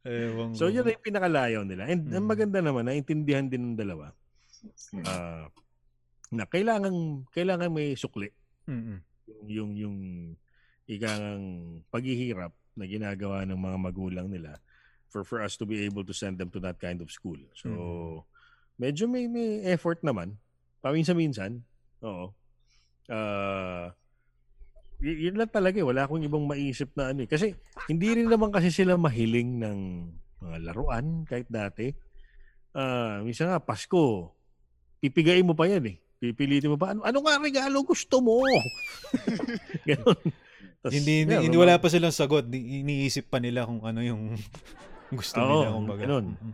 Ewan 0.06 0.54
So, 0.54 0.70
ko. 0.70 0.72
yun 0.72 0.86
na 0.86 0.94
yung 0.94 1.04
pinakalayaw 1.04 1.62
nila. 1.66 1.84
And 1.90 2.06
ang 2.08 2.24
Mm. 2.24 2.30
maganda 2.30 2.60
naman, 2.62 2.86
naintindihan 2.86 3.50
din 3.50 3.74
ng 3.74 3.78
dalawa 3.78 4.14
Mm. 4.94 5.50
Na 6.30 6.44
kailangan, 6.44 6.94
kailangan 7.32 7.72
may 7.72 7.96
sukli. 7.96 8.28
Mm-mm. 8.68 9.00
Yung, 9.28 9.48
yung, 9.48 9.72
yung 9.76 9.98
ikangang 10.86 11.46
paghihirap 11.88 12.52
na 12.76 12.86
ginagawa 12.86 13.44
ng 13.44 13.58
mga 13.58 13.78
magulang 13.78 14.28
nila 14.30 14.60
for 15.08 15.24
for 15.24 15.40
us 15.40 15.56
to 15.56 15.64
be 15.64 15.84
able 15.84 16.04
to 16.04 16.12
send 16.12 16.36
them 16.36 16.52
to 16.52 16.60
that 16.60 16.76
kind 16.78 17.00
of 17.00 17.08
school. 17.10 17.40
So, 17.56 17.68
Mm. 17.68 18.20
medyo 18.78 19.04
may, 19.08 19.26
may 19.26 19.64
effort 19.66 20.04
naman. 20.04 20.36
Paminsan-minsan. 20.84 21.64
Oo. 22.04 22.36
Ah, 23.08 23.96
y- 25.00 25.28
yun 25.28 25.40
lang 25.40 25.48
talaga 25.48 25.80
eh. 25.80 25.88
Wala 25.88 26.06
akong 26.06 26.22
ibang 26.22 26.44
maisip 26.44 26.92
na 26.94 27.16
ano 27.16 27.24
eh. 27.24 27.30
Kasi 27.30 27.56
hindi 27.88 28.14
rin 28.14 28.28
naman 28.28 28.52
kasi 28.52 28.68
sila 28.68 29.00
mahiling 29.00 29.64
ng 29.64 29.78
mga 30.44 30.58
laruan 30.70 31.24
kahit 31.24 31.48
dati. 31.48 31.96
Ah, 32.76 33.24
minsan 33.24 33.50
nga, 33.50 33.64
Pasko, 33.64 34.36
pipigain 35.00 35.48
mo 35.48 35.56
pa 35.56 35.66
yan 35.66 35.88
eh. 35.88 35.98
Pipilitin 36.18 36.74
mo 36.74 36.78
pa, 36.82 36.98
ano, 36.98 37.06
ano 37.06 37.18
nga 37.22 37.38
regalo 37.38 37.86
gusto 37.86 38.18
mo? 38.26 38.42
Ganon. 39.90 40.18
Tas, 40.82 40.94
Hindi, 40.94 41.26
hindi, 41.26 41.34
yeah, 41.34 41.44
hindi 41.46 41.58
wala 41.58 41.78
pa 41.78 41.90
silang 41.90 42.14
sagot. 42.14 42.50
Iniisip 42.50 43.30
pa 43.30 43.38
nila 43.38 43.66
kung 43.66 43.82
ano 43.86 44.02
yung 44.02 44.34
gusto 45.18 45.38
Oo, 45.38 45.46
nila. 45.46 45.68
Kumbaga. 45.74 46.02
ganun. 46.06 46.26
Mm-mm. 46.34 46.54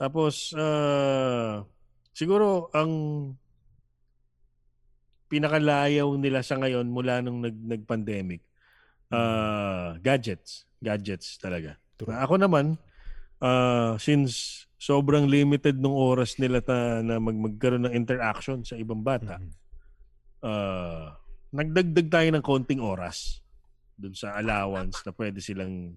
Tapos, 0.00 0.52
ah, 0.56 1.64
siguro, 2.12 2.68
ang 2.72 2.92
pinakalayaw 5.28 6.08
nila 6.20 6.44
sa 6.44 6.60
ngayon 6.60 6.88
mula 6.88 7.20
nung 7.24 7.40
nag, 7.44 7.56
nag-pandemic, 7.56 8.44
ah, 9.12 9.96
gadgets. 10.00 10.64
Gadgets 10.80 11.36
talaga. 11.40 11.76
True. 11.96 12.12
Ako 12.12 12.40
naman, 12.40 12.76
ah, 13.40 13.96
since 14.00 14.63
sobrang 14.84 15.24
limited 15.24 15.80
nung 15.80 15.96
oras 15.96 16.36
nila 16.36 16.60
ta, 16.60 17.00
na 17.00 17.16
mag, 17.16 17.32
magkaroon 17.32 17.88
ng 17.88 17.96
interaction 17.96 18.60
sa 18.60 18.76
ibang 18.76 19.00
bata, 19.00 19.40
Mm-mm. 19.40 19.52
ah, 20.44 21.16
nagdagdag 21.48 22.08
tayo 22.12 22.28
ng 22.36 22.44
konting 22.44 22.84
oras 22.84 23.40
dun 23.96 24.12
sa 24.12 24.36
allowance 24.36 25.00
na 25.08 25.16
pwede 25.16 25.40
silang 25.40 25.96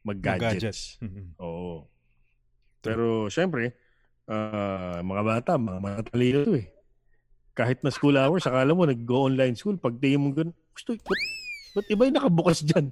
mag-gadgets. 0.00 0.96
Mm-mm. 1.04 1.36
Oo. 1.44 1.84
Pero 2.80 3.28
syempre, 3.28 3.76
ah, 4.24 5.04
mga 5.04 5.22
bata, 5.28 5.50
mga 5.60 5.80
matalino 5.84 6.40
to 6.48 6.56
eh. 6.56 6.72
Kahit 7.52 7.84
na 7.84 7.92
school 7.92 8.16
hours, 8.16 8.48
akala 8.48 8.72
mo 8.72 8.88
nag-go 8.88 9.28
online 9.28 9.60
school, 9.60 9.76
pag 9.76 10.00
tingin 10.00 10.24
mo 10.24 10.32
ganun, 10.32 10.56
gusto, 10.72 10.96
ba't, 10.96 11.20
ba't 11.76 11.86
iba 11.92 12.08
yung 12.08 12.16
nakabukas 12.16 12.64
dyan? 12.64 12.88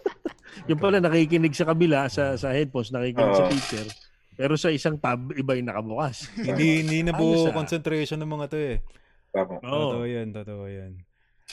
yung 0.68 0.76
pala 0.76 1.00
nakikinig 1.00 1.56
sa 1.56 1.64
kabila, 1.64 2.04
sa, 2.12 2.36
sa 2.36 2.52
headphones, 2.52 2.92
nakikinig 2.92 3.32
sa 3.40 3.48
Oo. 3.48 3.52
teacher. 3.56 3.88
Pero 4.36 4.54
sa 4.54 4.68
isang 4.68 4.96
tab, 4.96 5.32
iba 5.32 5.56
yung 5.56 5.66
nakabukas. 5.66 6.28
hindi, 6.46 6.84
hindi 6.84 6.98
na 7.02 7.12
Ayos, 7.12 7.18
po 7.18 7.26
ah. 7.48 7.54
concentration 7.56 8.20
ng 8.20 8.30
mga 8.30 8.46
to 8.46 8.58
eh. 8.60 8.76
Tama. 9.32 9.58
Oo. 9.58 9.72
Totoo 9.90 10.04
yan, 10.04 10.28
totoo 10.30 10.64
yan. 10.68 10.92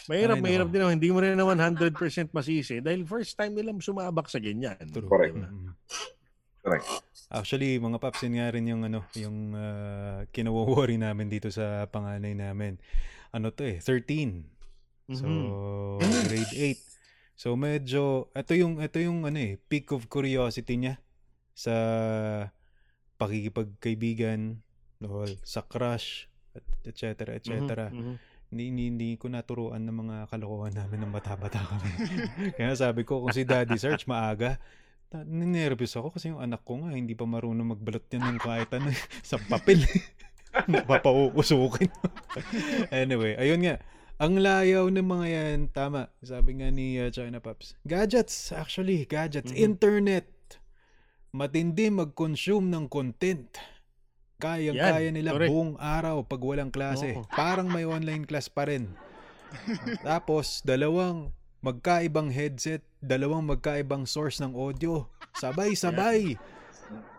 Mahirap, 0.05 0.37
Ay, 0.37 0.43
mahirap 0.43 0.67
nako. 0.67 0.73
din 0.73 0.81
naman. 0.83 0.93
Hindi 0.99 1.09
mo 1.09 1.17
rin 1.21 1.35
naman 1.35 1.57
100% 1.57 1.95
masisi 2.29 2.83
dahil 2.83 3.05
first 3.05 3.33
time 3.33 3.53
nilang 3.53 3.79
sumabak 3.79 4.27
sa 4.27 4.37
ganyan. 4.37 4.75
True. 4.89 5.07
Correct. 5.07 5.37
Mm-mm. 5.37 5.71
Correct. 6.59 6.87
Actually, 7.27 7.75
mga 7.75 7.99
paps, 7.99 8.23
yun 8.23 8.35
nga 8.35 8.51
rin 8.51 8.65
yung 8.65 8.83
ano, 8.83 9.03
yung 9.15 9.51
uh, 9.51 10.23
kinaworry 10.31 10.95
namin 10.95 11.27
dito 11.27 11.47
sa 11.49 11.87
panganay 11.87 12.35
namin. 12.35 12.79
Ano 13.31 13.49
to 13.49 13.63
eh, 13.63 13.79
13. 13.79 14.43
So, 15.11 15.27
Mhm. 15.99 16.23
grade 16.25 16.53
8. 16.55 16.79
So, 17.35 17.59
medyo, 17.59 18.31
ito 18.31 18.53
yung, 18.55 18.79
ito 18.79 18.97
yung 18.97 19.27
ano 19.27 19.35
eh, 19.35 19.59
peak 19.59 19.91
of 19.91 20.07
curiosity 20.07 20.79
niya 20.79 20.95
sa 21.51 21.73
pakikipagkaibigan, 23.17 24.59
o 25.03 25.27
sa 25.43 25.61
crush, 25.65 26.31
et, 26.55 26.65
et 26.87 26.95
cetera, 26.95 27.35
et 27.35 27.43
cetera. 27.43 27.89
Mhm, 27.91 27.99
mhm. 27.99 28.15
Hindi, 28.53 28.63
hindi, 28.69 28.83
hindi 28.93 29.09
ko 29.17 29.33
naturuan 29.33 29.81
ng 29.81 29.97
mga 30.05 30.15
kalokohan 30.29 30.77
namin 30.77 31.09
ng 31.09 31.11
bata-bata 31.11 31.57
kami. 31.57 31.89
Kaya 32.57 32.77
sabi 32.77 33.01
ko, 33.01 33.25
kung 33.25 33.33
si 33.33 33.41
Daddy 33.49 33.81
Search 33.81 34.05
maaga, 34.05 34.61
ninervous 35.25 35.97
ako 35.97 36.13
kasi 36.13 36.29
yung 36.29 36.37
anak 36.41 36.61
ko 36.61 36.81
nga, 36.85 36.93
hindi 36.93 37.17
pa 37.17 37.25
marunong 37.25 37.73
magbalot 37.73 38.05
yan 38.13 38.33
ng 38.33 38.37
kahit 38.41 38.69
ano, 38.77 38.93
sa 39.25 39.41
papel. 39.41 39.81
Napapauusukin. 40.69 41.89
anyway, 42.93 43.33
ayun 43.41 43.61
nga. 43.65 43.81
Ang 44.21 44.37
layaw 44.45 44.85
ng 44.93 45.01
mga 45.05 45.27
yan, 45.33 45.59
tama. 45.73 46.13
Sabi 46.21 46.61
nga 46.61 46.69
ni 46.69 47.01
uh, 47.01 47.09
China 47.09 47.41
Pops. 47.41 47.73
Gadgets, 47.81 48.53
actually, 48.53 49.09
gadgets. 49.09 49.49
Mhm. 49.49 49.73
Internet. 49.73 50.29
Matindi 51.33 51.89
mag-consume 51.89 52.69
ng 52.69 52.85
content. 52.85 53.49
Kayang-kaya 54.37 55.09
Yan, 55.09 55.17
nila 55.17 55.33
correct. 55.33 55.49
buong 55.49 55.73
araw 55.81 56.21
pag 56.29 56.37
walang 56.45 56.69
klase. 56.69 57.17
Oo. 57.17 57.25
Parang 57.33 57.73
may 57.73 57.89
online 57.89 58.29
class 58.29 58.53
pa 58.53 58.69
rin. 58.69 58.93
Tapos, 60.05 60.61
dalawang 60.61 61.33
magkaibang 61.65 62.29
headset, 62.29 62.85
dalawang 63.01 63.49
magkaibang 63.49 64.05
source 64.05 64.45
ng 64.45 64.53
audio. 64.53 65.09
Sabay-sabay. 65.41 66.37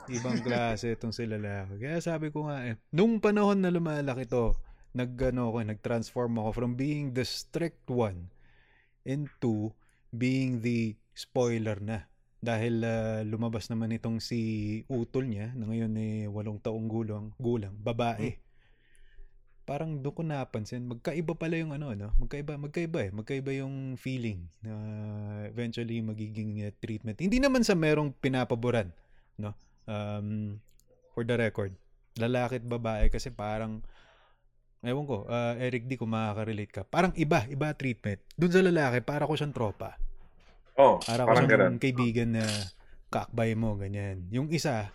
Ibang 0.07 0.46
klase 0.46 0.94
itong 0.94 1.11
sila 1.11 1.35
lalaki. 1.35 1.83
Kaya 1.83 1.98
sabi 1.98 2.31
ko 2.31 2.46
nga 2.46 2.62
eh, 2.70 2.79
nung 2.94 3.18
panahon 3.18 3.66
na 3.66 3.74
lumalaki 3.74 4.31
to, 4.31 4.55
nag, 4.94 5.18
ano, 5.18 5.50
ako, 5.50 5.74
nag-transform 5.74 6.38
ako 6.38 6.50
from 6.55 6.79
being 6.79 7.18
the 7.18 7.27
strict 7.27 7.90
one 7.90 8.31
into 9.03 9.74
being 10.14 10.62
the 10.62 10.94
spoiler 11.18 11.83
na. 11.83 12.07
Dahil 12.44 12.85
ah, 12.85 13.24
lumabas 13.24 13.72
naman 13.72 13.96
itong 13.96 14.20
si 14.20 14.85
utol 14.92 15.24
niya, 15.33 15.57
na 15.57 15.64
ngayon 15.64 15.96
eh 15.96 16.28
walong 16.28 16.61
taong 16.61 16.85
gulang, 16.85 17.33
gulang 17.40 17.72
babae. 17.80 18.37
Parang 19.64 19.96
doon 19.96 20.12
ko 20.12 20.20
napansin, 20.20 20.85
magkaiba 20.85 21.33
pala 21.40 21.57
yung 21.57 21.72
ano, 21.72 21.96
no? 21.96 22.12
Magkaiba, 22.20 22.61
magkaiba 22.61 23.09
eh. 23.09 23.11
Magkaiba 23.16 23.48
yung 23.64 23.96
feeling 23.96 24.44
na 24.61 24.76
eventually 25.48 26.04
magiging 26.04 26.61
uh, 26.61 26.72
treatment. 26.85 27.16
Hindi 27.16 27.40
naman 27.40 27.64
sa 27.64 27.72
merong 27.72 28.12
pinapaboran, 28.12 28.92
no? 29.40 29.57
Um, 29.88 30.61
for 31.16 31.24
the 31.24 31.33
record, 31.33 31.72
lalaki 32.20 32.61
at 32.61 32.66
babae 32.68 33.09
kasi 33.09 33.33
parang 33.33 33.80
ewan 34.85 35.09
ko, 35.09 35.24
ah, 35.33 35.57
Eric 35.57 35.88
D 35.88 35.96
kung 35.96 36.12
makaka-relate 36.12 36.68
ka. 36.68 36.83
Parang 36.85 37.16
iba, 37.16 37.48
iba 37.48 37.72
treatment. 37.72 38.20
Doon 38.37 38.52
sa 38.52 38.61
lalaki, 38.61 39.00
para 39.00 39.24
ko 39.24 39.33
siyang 39.33 39.57
tropa. 39.57 39.96
Oh, 40.75 40.99
Para 40.99 41.23
ko 41.23 41.29
parang 41.31 41.47
ganun. 41.47 41.61
siyang 41.79 41.81
kaibigan 41.83 42.31
na 42.35 42.45
kaakbay 43.09 43.55
mo, 43.55 43.79
ganyan. 43.79 44.27
Yung 44.35 44.51
isa, 44.51 44.91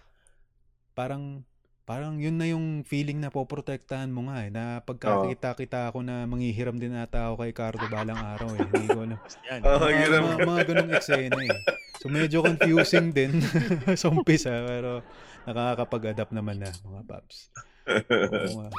parang 0.92 1.48
parang 1.90 2.22
yun 2.22 2.38
na 2.38 2.46
yung 2.46 2.86
feeling 2.86 3.18
na 3.18 3.34
poprotektahan 3.34 4.14
mo 4.14 4.30
nga 4.30 4.46
eh. 4.46 4.54
Na 4.54 4.84
pagkakita-kita 4.86 5.90
ako 5.90 6.06
na 6.06 6.28
manghihiram 6.30 6.78
din 6.78 6.94
ata 6.94 7.32
ako 7.32 7.42
kay 7.42 7.54
Cardo 7.56 7.88
balang 7.90 8.20
araw 8.20 8.54
eh. 8.54 8.62
Hindi 8.62 8.88
ko 8.94 9.00
alam. 9.08 9.20
Yan. 9.50 9.60
Oh, 9.66 9.80
mga, 9.82 9.98
ganun. 10.06 10.22
mga, 10.22 10.38
mga 10.46 10.64
ganung 10.70 10.92
eksena 10.94 11.40
eh. 11.42 11.60
So 11.98 12.06
medyo 12.14 12.46
confusing 12.46 13.10
din 13.10 13.42
sa 14.00 14.14
umpisa 14.14 14.54
pero 14.68 15.02
nakakapag-adapt 15.50 16.30
naman 16.30 16.62
na 16.62 16.70
mga 16.70 17.02
paps. 17.10 17.50
Oo 17.90 18.54
nga. 18.62 18.70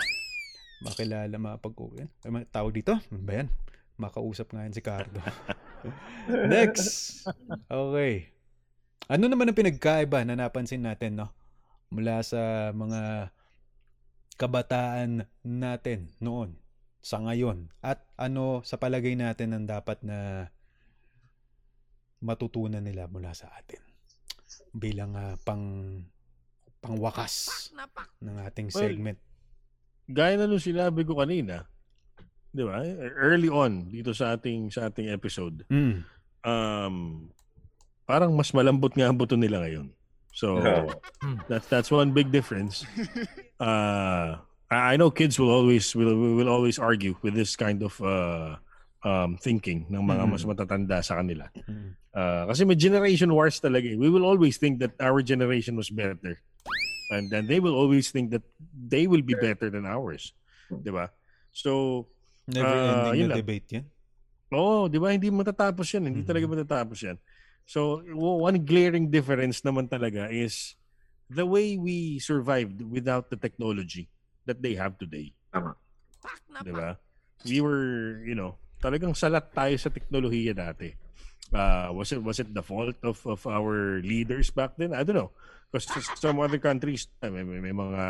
Makilala, 0.80 1.36
mapag 1.36 1.76
Ay, 2.24 2.30
ma- 2.30 2.46
tawag 2.46 2.72
dito? 2.72 2.94
Ano 2.94 3.20
ba 3.26 3.42
yan? 3.42 3.48
Makausap 4.00 4.54
nga 4.54 4.64
yan 4.64 4.72
si 4.72 4.80
Cardo. 4.80 5.18
Next! 6.28 7.24
Okay. 7.66 8.30
Ano 9.10 9.26
naman 9.26 9.50
ang 9.50 9.58
pinagkaiba 9.58 10.22
na 10.22 10.38
napansin 10.38 10.86
natin, 10.86 11.18
no? 11.18 11.28
Mula 11.90 12.22
sa 12.22 12.70
mga 12.70 13.34
kabataan 14.38 15.26
natin 15.44 16.14
noon 16.22 16.56
sa 17.00 17.20
ngayon 17.20 17.68
at 17.84 18.04
ano 18.16 18.64
sa 18.64 18.80
palagay 18.80 19.12
natin 19.16 19.52
ang 19.52 19.64
dapat 19.68 20.00
na 20.00 20.48
matutunan 22.20 22.80
nila 22.80 23.08
mula 23.08 23.32
sa 23.36 23.52
atin 23.56 23.80
bilang 24.72 25.12
ah, 25.16 25.36
pang 25.44 25.96
pangwakas 26.80 27.68
ng 28.24 28.36
ating 28.48 28.72
Well, 28.72 28.80
segment. 28.80 29.18
Gaya 30.08 30.40
na 30.40 30.48
nung 30.48 30.62
sinabi 30.62 31.04
ko 31.04 31.20
kanina, 31.20 31.68
di 32.50 32.62
ba? 32.62 32.82
Early 33.16 33.48
on 33.48 33.88
dito 33.88 34.10
sa 34.10 34.34
ating 34.34 34.70
sa 34.70 34.88
ating 34.88 35.08
episode, 35.08 35.62
Mm. 35.66 36.02
um, 36.42 36.94
parang 38.04 38.34
mas 38.34 38.50
malambot 38.50 38.90
nga 38.90 39.06
ang 39.06 39.16
buto 39.16 39.38
nila 39.38 39.62
ngayon. 39.62 39.90
So, 40.32 40.58
Hmm. 41.20 41.36
that's 41.46 41.68
that's 41.68 41.90
one 41.90 42.10
big 42.10 42.30
difference. 42.30 42.82
Uh, 43.60 44.40
I 44.72 44.94
I 44.94 44.96
know 44.96 45.12
kids 45.12 45.36
will 45.36 45.52
always 45.52 45.92
will 45.92 46.16
will 46.16 46.48
always 46.48 46.80
argue 46.80 47.12
with 47.20 47.36
this 47.36 47.60
kind 47.60 47.84
of 47.84 47.92
uh, 48.00 48.56
um, 49.04 49.36
thinking 49.36 49.84
ng 49.92 50.00
mga 50.00 50.24
Mhm. 50.24 50.30
mas 50.32 50.48
matatanda 50.48 51.04
sa 51.04 51.20
kanila. 51.20 51.44
Mm. 51.68 51.92
Uh, 52.08 52.48
kasi 52.48 52.64
may 52.64 52.72
generation 52.72 53.28
wars 53.28 53.60
talaga. 53.60 53.84
eh. 53.84 54.00
We 54.00 54.08
will 54.08 54.24
always 54.24 54.56
think 54.56 54.80
that 54.80 54.96
our 54.96 55.20
generation 55.20 55.76
was 55.76 55.92
better. 55.92 56.40
And 57.12 57.28
then 57.28 57.52
they 57.52 57.60
will 57.60 57.76
always 57.76 58.08
think 58.08 58.32
that 58.32 58.48
they 58.72 59.04
will 59.04 59.20
be 59.20 59.36
better 59.36 59.68
than 59.68 59.84
ours. 59.84 60.32
'Di 60.72 60.88
ba? 60.88 61.12
So, 61.52 62.08
Never 62.48 62.72
Ah, 62.72 62.88
ending 63.10 63.14
yun 63.16 63.26
na 63.26 63.32
lang. 63.34 63.38
debate 63.40 63.68
yan. 63.74 63.86
Oo, 64.50 64.88
di 64.90 64.98
ba? 64.98 65.12
Hindi 65.12 65.30
matatapos 65.30 65.86
yan. 65.94 66.10
Hindi 66.10 66.22
Mhm. 66.24 66.28
talaga 66.28 66.46
matatapos 66.48 66.98
yan. 67.02 67.16
So, 67.64 68.02
w- 68.02 68.40
one 68.42 68.58
glaring 68.62 69.06
difference 69.06 69.62
naman 69.62 69.86
talaga 69.86 70.26
is 70.26 70.74
the 71.30 71.46
way 71.46 71.78
we 71.78 72.18
survived 72.18 72.82
without 72.82 73.30
the 73.30 73.38
technology 73.38 74.10
that 74.42 74.58
they 74.58 74.74
have 74.74 74.98
today. 74.98 75.30
Tama. 75.54 75.78
Di 76.60 76.72
ba? 76.74 76.98
We 77.46 77.62
were, 77.62 78.20
you 78.26 78.34
know, 78.34 78.58
talagang 78.82 79.14
salat 79.14 79.54
tayo 79.54 79.78
sa 79.78 79.88
teknolohiya 79.88 80.52
dati. 80.52 80.90
Uh, 81.50 81.90
was 81.90 82.10
it 82.10 82.22
was 82.22 82.38
it 82.38 82.50
the 82.50 82.62
fault 82.62 82.94
of 83.02 83.18
of 83.26 83.42
our 83.46 83.98
leaders 84.02 84.50
back 84.50 84.74
then? 84.74 84.90
I 84.94 85.02
don't 85.02 85.18
know. 85.18 85.30
Because 85.70 85.86
some 86.18 86.42
other 86.42 86.58
countries, 86.58 87.06
ay, 87.22 87.30
may, 87.30 87.46
may, 87.46 87.62
may 87.62 87.74
mga 87.74 88.02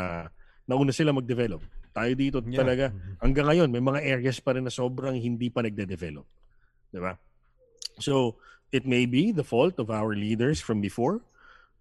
nauna 0.71 0.95
sila 0.95 1.11
mag-develop. 1.11 1.59
Tayo 1.91 2.15
dito 2.15 2.39
Yeah. 2.39 2.63
talaga 2.63 2.85
Mhm. 2.95 3.19
hanggang 3.19 3.45
ngayon 3.51 3.67
may 3.67 3.83
mga 3.83 3.99
areas 4.07 4.39
pa 4.39 4.55
rin 4.55 4.63
na 4.63 4.71
sobrang 4.71 5.19
hindi 5.19 5.51
pa 5.51 5.59
nagde-develop. 5.59 6.23
'Di 6.89 6.99
ba? 7.03 7.19
So, 7.99 8.39
it 8.71 8.87
may 8.87 9.03
be 9.03 9.35
the 9.35 9.43
fault 9.43 9.75
of 9.75 9.91
our 9.91 10.15
leaders 10.15 10.63
from 10.63 10.79
before, 10.79 11.19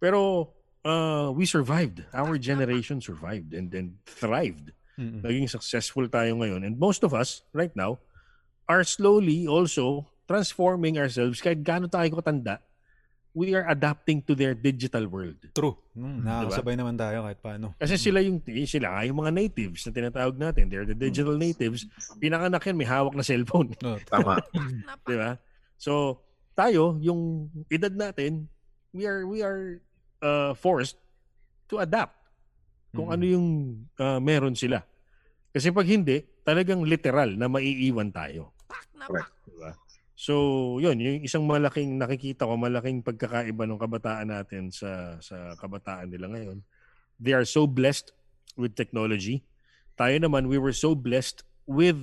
pero 0.02 0.50
uh, 0.82 1.30
we 1.30 1.46
survived. 1.46 2.02
Our 2.10 2.34
generation 2.34 2.98
survived 2.98 3.54
and 3.54 3.70
then 3.70 4.00
thrived. 4.02 4.74
Mm-mm. 4.98 5.22
Naging 5.22 5.46
successful 5.46 6.08
tayo 6.08 6.34
ngayon. 6.36 6.66
And 6.66 6.76
most 6.76 7.06
of 7.06 7.14
us 7.14 7.46
right 7.52 7.72
now 7.72 8.00
are 8.66 8.82
slowly 8.82 9.46
also 9.46 10.08
transforming 10.24 10.96
ourselves 10.96 11.38
kahit 11.38 11.62
gaano 11.62 11.84
tayo 11.86 12.16
katanda. 12.16 12.64
We 13.30 13.54
are 13.54 13.62
adapting 13.70 14.26
to 14.26 14.34
their 14.34 14.58
digital 14.58 15.06
world. 15.06 15.38
True. 15.54 15.78
Mm, 15.94 16.26
nakakasabay 16.26 16.74
naman 16.74 16.98
tayo 16.98 17.22
kahit 17.22 17.38
paano. 17.38 17.66
Kasi 17.78 17.94
sila 17.94 18.18
yung 18.18 18.42
sila 18.66 19.06
yung 19.06 19.22
mga 19.22 19.30
natives 19.30 19.86
na 19.86 19.94
tinatawag 19.94 20.34
natin. 20.34 20.66
They're 20.66 20.82
the 20.82 20.98
digital 20.98 21.38
natives. 21.38 21.86
Pinanganak 22.18 22.66
yan, 22.66 22.74
may 22.74 22.90
hawak 22.90 23.14
na 23.14 23.22
cellphone. 23.22 23.70
No, 23.78 24.02
Tama. 24.10 24.42
Di 25.06 25.14
ba? 25.14 25.38
So, 25.78 26.18
tayo, 26.58 26.98
yung 26.98 27.46
edad 27.70 27.94
natin, 27.94 28.50
we 28.90 29.06
are 29.06 29.22
we 29.22 29.46
are 29.46 29.78
uh, 30.18 30.50
forced 30.58 30.98
to 31.70 31.78
adapt 31.78 32.18
kung 32.90 33.06
Mm. 33.08 33.14
ano 33.14 33.24
yung 33.24 33.46
uh, 33.94 34.18
meron 34.18 34.58
sila. 34.58 34.82
Kasi 35.54 35.70
pag 35.70 35.86
hindi, 35.86 36.18
talagang 36.42 36.82
literal 36.82 37.38
na 37.38 37.46
maiiwan 37.46 38.10
tayo. 38.10 38.58
Correct. 38.98 39.30
Diba? 39.46 39.70
So, 40.20 40.76
yun, 40.84 41.00
yung 41.00 41.24
isang 41.24 41.48
malaking 41.48 41.96
nakikita 41.96 42.44
ko, 42.44 42.52
malaking 42.60 43.00
pagkakaiba 43.00 43.64
ng 43.64 43.80
kabataan 43.80 44.28
natin 44.28 44.68
sa 44.68 45.16
sa 45.24 45.56
kabataan 45.56 46.12
nila 46.12 46.28
ngayon. 46.28 46.60
They 47.16 47.32
are 47.32 47.48
so 47.48 47.64
blessed 47.64 48.12
with 48.52 48.76
technology. 48.76 49.40
Tayo 49.96 50.20
naman, 50.20 50.52
we 50.52 50.60
were 50.60 50.76
so 50.76 50.92
blessed 50.92 51.40
with 51.64 51.96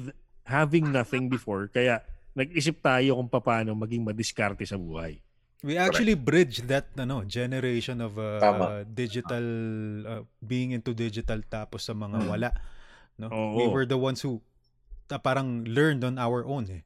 having 0.50 0.90
nothing 0.90 1.30
before. 1.30 1.70
Kaya 1.70 2.02
nag-isip 2.34 2.82
tayo 2.82 3.22
kung 3.22 3.30
paano 3.30 3.78
maging 3.78 4.02
madiskarte 4.02 4.66
sa 4.66 4.82
buhay. 4.82 5.22
We 5.62 5.78
actually 5.78 6.18
bridged 6.18 6.66
that 6.74 6.90
ano 6.98 7.22
generation 7.22 8.02
of 8.02 8.18
uh, 8.18 8.42
Tama. 8.42 8.66
digital 8.86 9.46
uh, 10.06 10.22
being 10.42 10.74
into 10.74 10.94
digital 10.98 11.42
tapos 11.46 11.86
sa 11.86 11.94
mga 11.98 12.18
Mm. 12.22 12.30
wala 12.30 12.50
no 13.18 13.34
Oo. 13.34 13.58
we 13.58 13.66
were 13.66 13.90
the 13.90 13.98
ones 13.98 14.22
who 14.22 14.38
ta, 15.10 15.18
parang 15.18 15.66
learned 15.66 16.06
on 16.06 16.22
our 16.22 16.46
own 16.46 16.70
eh 16.70 16.86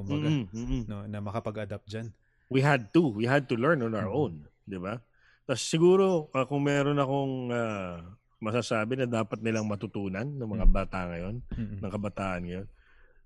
kumbaga 0.00 0.28
mm-mm. 0.32 0.82
no 0.88 1.04
na 1.06 1.18
makapag-adapt 1.20 1.86
diyan 1.86 2.08
we 2.50 2.58
had 2.58 2.90
to. 2.90 3.14
We 3.14 3.30
had 3.30 3.46
to 3.46 3.54
learn 3.54 3.78
on 3.80 3.94
our 3.94 4.10
Mhm. 4.10 4.18
own. 4.18 4.32
Di 4.66 4.74
ba? 4.74 4.98
Tapos 5.46 5.62
siguro, 5.62 6.26
uh, 6.34 6.42
kung 6.50 6.66
meron 6.66 6.98
akong 6.98 7.46
uh, 7.46 8.02
masasabi 8.42 8.98
na 8.98 9.06
dapat 9.06 9.38
nilang 9.38 9.70
matutunan 9.70 10.26
ng 10.26 10.48
mga 10.50 10.66
Mhm. 10.66 10.74
bata 10.74 10.98
ngayon, 11.06 11.34
Mm-mm. 11.46 11.78
ng 11.78 11.90
kabataan 11.94 12.42
ngayon, 12.42 12.66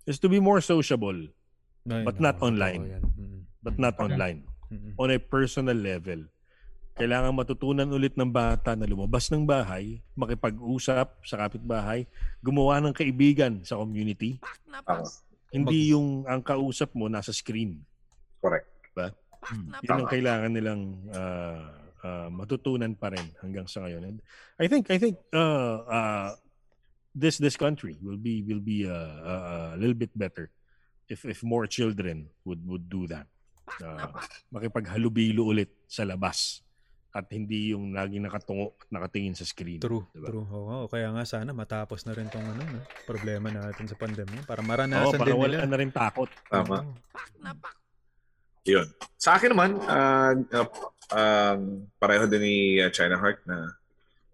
is 0.04 0.20
to 0.20 0.28
be 0.28 0.36
more 0.36 0.60
sociable, 0.60 1.16
Ay, 1.88 2.04
but 2.04 2.20
no, 2.20 2.28
not 2.28 2.36
totoo 2.36 2.52
online. 2.52 3.00
Mm-mm. 3.00 3.40
but 3.64 3.80
not 3.80 3.96
online. 3.96 4.44
Mm-mm. 4.68 4.92
On 5.00 5.08
a 5.08 5.16
personal 5.16 5.76
level. 5.76 6.28
Kailangan 6.94 7.32
matutunan 7.32 7.88
ulit 7.90 8.14
ng 8.14 8.28
bata 8.28 8.76
na 8.76 8.84
lumabas 8.84 9.32
ng 9.32 9.42
bahay, 9.42 10.04
makipag-usap 10.14 11.10
sa 11.24 11.36
kapitbahay, 11.40 12.04
gumawa 12.44 12.78
ng 12.84 12.92
kaibigan 12.92 13.64
sa 13.64 13.80
community. 13.80 14.36
Tama. 14.84 15.08
Hindi 15.54 15.94
yung 15.94 16.26
ang 16.26 16.42
kausap 16.42 16.90
mo 16.98 17.06
nasa 17.06 17.30
screen. 17.30 17.78
Correct. 18.42 18.74
Yun 19.84 20.04
ang 20.04 20.08
kailangan 20.08 20.50
nilang 20.52 20.82
ah, 21.12 21.68
ah, 22.04 22.28
matutunan 22.32 22.96
pa 22.96 23.12
rin 23.12 23.26
hanggang 23.44 23.68
sa 23.68 23.84
ngayon. 23.84 24.02
And 24.08 24.18
I 24.56 24.66
think 24.66 24.88
I 24.88 24.96
think 24.96 25.20
uh, 25.32 25.84
uh, 25.84 26.30
this 27.12 27.36
this 27.36 27.56
country 27.56 28.00
will 28.00 28.18
be 28.18 28.42
will 28.44 28.62
be 28.62 28.88
uh, 28.88 29.14
uh, 29.20 29.70
a 29.74 29.78
little 29.78 29.96
bit 29.96 30.12
better 30.16 30.48
if 31.08 31.24
if 31.28 31.44
more 31.44 31.68
children 31.68 32.28
would 32.48 32.64
would 32.64 32.88
do 32.88 33.04
that. 33.12 33.28
Uh, 33.80 34.12
makipaghalubilo 34.52 35.48
ulit 35.48 35.72
sa 35.88 36.04
labas 36.04 36.63
at 37.14 37.30
hindi 37.30 37.70
yung 37.70 37.94
laging 37.94 38.26
nakatungo 38.26 38.74
at 38.74 38.90
nakatingin 38.90 39.38
sa 39.38 39.46
screen. 39.46 39.78
True, 39.78 40.02
Diba? 40.10 40.34
true. 40.34 40.42
Oo, 40.50 40.90
kaya 40.90 41.14
nga 41.14 41.22
sana 41.22 41.54
matapos 41.54 42.02
na 42.10 42.12
rin 42.18 42.26
tong 42.26 42.42
ano, 42.42 42.58
no? 42.58 42.82
problema 43.06 43.54
natin 43.54 43.86
sa 43.86 43.94
pandemya 43.94 44.42
para 44.42 44.58
Oo, 44.58 44.66
maranasan 44.66 45.22
para 45.22 45.30
din 45.30 45.38
wala 45.38 45.62
nila. 45.62 45.70
na 45.70 45.78
rin 45.78 45.94
takot. 45.94 46.26
Tama. 46.50 46.82
Oo. 46.82 46.92
Yun. 48.66 48.88
Sa 49.14 49.38
akin 49.38 49.54
naman, 49.54 49.78
ah, 49.86 50.34
ah, 50.34 51.54
um, 51.54 51.86
pareho 52.02 52.26
din 52.26 52.42
ni 52.42 52.56
China 52.90 53.14
Heart 53.14 53.46
na 53.46 53.78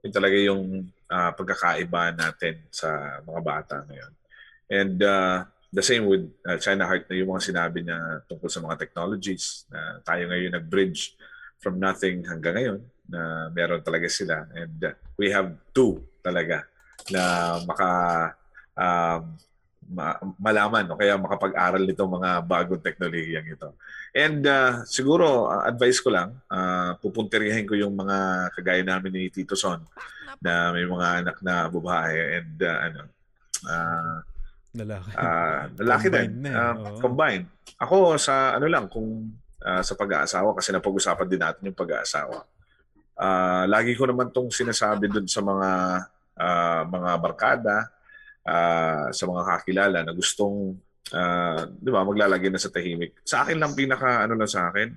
yun 0.01 0.12
talaga 0.16 0.37
yung 0.40 0.88
ah, 1.12 1.37
pagkakaiba 1.37 2.16
natin 2.16 2.64
sa 2.73 3.21
mga 3.29 3.40
bata 3.45 3.77
ngayon. 3.85 4.12
And 4.71 4.97
uh, 5.05 5.45
the 5.69 5.83
same 5.85 6.07
with 6.07 6.33
uh, 6.47 6.57
China 6.57 6.87
Heart 6.87 7.12
na 7.12 7.19
yung 7.19 7.31
mga 7.35 7.43
sinabi 7.45 7.85
niya 7.85 8.25
tungkol 8.25 8.49
sa 8.49 8.62
mga 8.64 8.79
technologies 8.81 9.66
na 9.69 10.01
tayo 10.01 10.31
ngayon 10.31 10.57
nag-bridge 10.57 11.14
from 11.61 11.77
nothing 11.77 12.25
hanggang 12.25 12.57
ngayon 12.57 12.81
na 13.07 13.20
meron 13.53 13.85
talaga 13.85 14.09
sila. 14.09 14.49
And 14.57 14.81
uh, 14.81 14.96
we 15.20 15.29
have 15.31 15.53
two 15.77 16.01
talaga 16.25 16.64
na 17.12 17.23
maka 17.64 17.88
um, 18.77 19.20
ma- 19.90 20.20
malaman 20.38 20.88
o 20.88 20.96
kaya 20.96 21.20
makapag-aral 21.20 21.83
nitong 21.85 22.12
mga 22.20 22.31
bagong 22.46 22.83
teknolohiyang 22.83 23.49
ito. 23.51 23.77
And 24.11 24.42
uh, 24.42 24.83
siguro, 24.87 25.46
uh, 25.46 25.66
advice 25.66 26.01
ko 26.01 26.11
lang, 26.11 26.38
uh, 26.51 26.96
pupunterihin 26.99 27.66
ko 27.68 27.75
yung 27.77 27.94
mga 27.94 28.51
kagaya 28.57 28.83
namin 28.83 29.12
ni 29.12 29.23
Tito 29.31 29.55
Son 29.55 29.79
na 30.40 30.73
may 30.73 30.88
mga 30.88 31.09
anak 31.23 31.37
na 31.44 31.68
babae 31.68 32.40
and 32.40 32.57
uh, 32.64 32.79
ano, 32.88 33.01
uh, 33.68 34.16
Lalaki. 34.70 35.11
uh, 35.18 35.62
lalaki 35.83 36.07
Combined 36.09 36.31
din. 36.31 36.42
na 36.46 36.51
eh, 36.51 36.57
uh, 36.57 36.99
combined. 37.03 37.46
Ako 37.83 37.96
sa 38.16 38.55
ano 38.55 38.66
lang, 38.70 38.87
kung 38.87 39.35
ah, 39.64 39.83
sa 39.85 39.94
pag-aasawa 39.96 40.57
kasi 40.57 40.73
napag-usapan 40.73 41.27
din 41.29 41.40
natin 41.40 41.66
yung 41.70 41.79
pag-aasawa. 41.79 42.44
Ah, 43.20 43.64
lagi 43.68 43.92
ko 43.96 44.09
naman 44.09 44.33
tong 44.33 44.49
sinasabi 44.49 45.09
dun 45.12 45.29
sa 45.29 45.44
mga 45.44 45.70
ah, 46.40 46.83
mga 46.88 47.11
barkada, 47.20 47.77
ah, 48.44 49.12
sa 49.12 49.25
mga 49.29 49.42
kakilala 49.44 49.99
na 50.05 50.12
gustong 50.16 50.77
ah, 51.12 51.68
'di 51.68 51.90
ba, 51.92 52.01
maglalagay 52.07 52.49
na 52.49 52.61
sa 52.61 52.73
tahimik. 52.73 53.20
Sa 53.25 53.44
akin 53.44 53.61
lang 53.61 53.77
pinaka 53.77 54.25
ano 54.25 54.37
lang 54.40 54.49
sa 54.49 54.73
akin, 54.73 54.88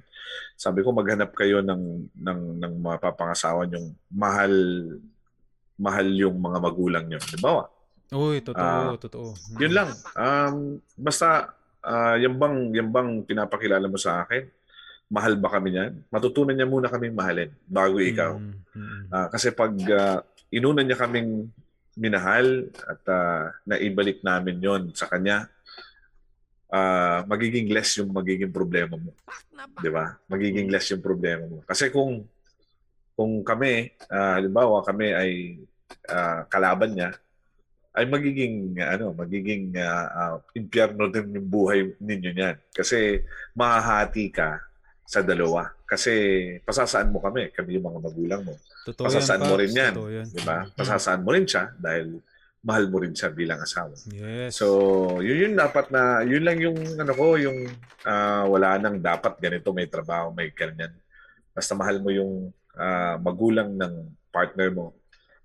sabi 0.55 0.81
ko 0.85 0.95
maghanap 0.95 1.35
kayo 1.35 1.59
ng 1.59 2.13
ng 2.15 2.41
ng 2.63 2.73
mapapangasawa 2.79 3.67
yung 3.71 3.91
mahal 4.07 4.53
mahal 5.75 6.07
yung 6.07 6.37
mga 6.37 6.57
magulang 6.61 7.05
niyo. 7.09 7.19
Halimbawa, 7.19 7.67
Uy, 8.13 8.45
totoo, 8.45 8.93
Ah, 8.93 8.93
totoo. 9.01 9.33
yun 9.57 9.73
lang. 9.73 9.89
Um, 10.13 10.77
basta, 10.93 11.49
ah, 11.83 12.15
yan 12.17 12.35
bang, 12.39 12.55
yan 12.71 12.89
bang 12.89 13.09
pinapakilala 13.27 13.85
mo 13.85 13.99
sa 13.99 14.23
akin? 14.23 14.47
Mahal 15.11 15.37
ba 15.37 15.51
kami 15.51 15.75
niyan? 15.75 15.93
Matutunan 16.09 16.55
niya 16.55 16.65
muna 16.65 16.89
kaming 16.89 17.13
mahalin 17.13 17.51
bago 17.67 18.01
ikaw. 18.01 18.39
Mm, 18.39 18.55
mm, 18.73 18.79
mm. 18.79 19.03
Ah, 19.13 19.27
kasi 19.29 19.51
pag 19.53 19.73
ah, 19.93 20.19
inuna 20.49 20.81
niya 20.81 20.97
kaming 20.97 21.51
minahal 21.93 22.73
at 22.89 23.01
ah, 23.11 23.53
naibalik 23.67 24.25
namin 24.25 24.57
yon 24.57 24.83
sa 24.97 25.05
kanya, 25.05 25.45
ah, 26.73 27.21
magiging 27.29 27.69
less 27.69 28.01
yung 28.01 28.09
magiging 28.09 28.49
problema 28.49 28.97
mo. 28.97 29.13
'Di 29.77 29.89
ba? 29.93 30.17
Magiging 30.25 30.73
less 30.73 30.89
yung 30.89 31.05
problema 31.05 31.45
mo. 31.45 31.61
Kasi 31.69 31.93
kung 31.93 32.25
kung 33.13 33.45
kami, 33.45 33.93
ah, 34.09 34.41
halimbawa 34.41 34.81
kami 34.81 35.13
ay 35.13 35.31
ah, 36.09 36.49
kalaban 36.49 36.97
niya, 36.97 37.13
ay 37.93 38.09
magiging 38.09 38.73
ano, 38.81 39.13
magiging 39.13 39.77
ah, 39.77 40.09
ah, 40.09 40.37
impyerno 40.57 41.13
din 41.13 41.37
yung 41.37 41.49
buhay 41.49 41.79
ninyo 42.01 42.31
niyan. 42.33 42.57
Kasi 42.73 43.21
mahahati 43.53 44.33
ka 44.33 44.57
sa 45.05 45.21
dalawa. 45.21 45.69
Kasi 45.85 46.11
pasasaan 46.65 47.13
mo 47.13 47.21
kami, 47.21 47.53
kami 47.53 47.77
yung 47.77 47.85
mga 47.85 47.99
magulang 48.01 48.41
mo. 48.41 48.57
Totoo 48.83 49.05
Pasasaan 49.05 49.45
yan, 49.45 49.49
mo 49.49 49.55
rin 49.61 49.71
yan. 49.71 49.93
Yan. 49.93 50.27
Di 50.27 50.41
ba? 50.41 50.65
Pasasaan 50.73 51.21
mo 51.21 51.29
rin 51.37 51.45
siya 51.45 51.69
dahil 51.77 52.17
mahal 52.65 52.89
mo 52.89 52.97
rin 52.97 53.13
siya 53.13 53.29
bilang 53.29 53.61
asawa. 53.61 53.93
Yes. 54.09 54.57
So, 54.57 54.65
yun 55.21 55.51
yung 55.51 55.55
dapat 55.59 55.93
na, 55.93 56.25
yun 56.25 56.41
lang 56.41 56.57
yung 56.57 56.79
ano 56.97 57.13
ko, 57.13 57.37
yung 57.37 57.69
ah, 58.09 58.49
wala 58.49 58.81
nang 58.81 58.97
dapat 58.97 59.37
ganito, 59.37 59.69
may 59.69 59.85
trabaho, 59.85 60.33
may 60.33 60.49
ganyan. 60.49 60.91
Basta 61.53 61.77
mahal 61.77 62.01
mo 62.01 62.09
yung 62.09 62.49
ah, 62.73 63.21
magulang 63.21 63.69
ng 63.77 63.93
partner 64.33 64.73
mo. 64.73 64.97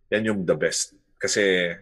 Yan 0.08 0.32
yung 0.32 0.40
the 0.48 0.56
best. 0.56 0.96
Kasi 1.20 1.76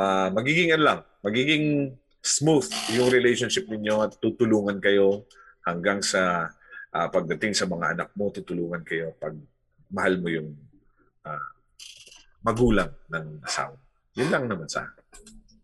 ma 0.00 0.32
magiging 0.32 0.72
ano 0.72 0.82
lang, 0.88 1.00
magiging 1.20 1.92
smooth 2.24 2.64
yung 2.96 3.12
relationship 3.12 3.68
ninyo 3.68 4.00
at 4.00 4.16
tutulungan 4.16 4.80
kayo 4.80 5.28
hanggang 5.68 6.00
sa 6.00 6.48
ah, 6.96 7.08
pagdating 7.12 7.52
sa 7.52 7.68
mga 7.68 7.92
anak 7.92 8.08
mo, 8.16 8.32
tutulungan 8.32 8.80
kayo 8.80 9.12
pag 9.20 9.36
mahal 9.92 10.16
mo 10.16 10.32
yung 10.32 10.56
ah, 11.28 11.52
magulang 12.40 12.88
ng 13.12 13.44
asawa. 13.44 13.76
Yun 14.16 14.32
lang 14.32 14.44
naman 14.48 14.68
sa 14.72 14.88
akin. 14.88 15.04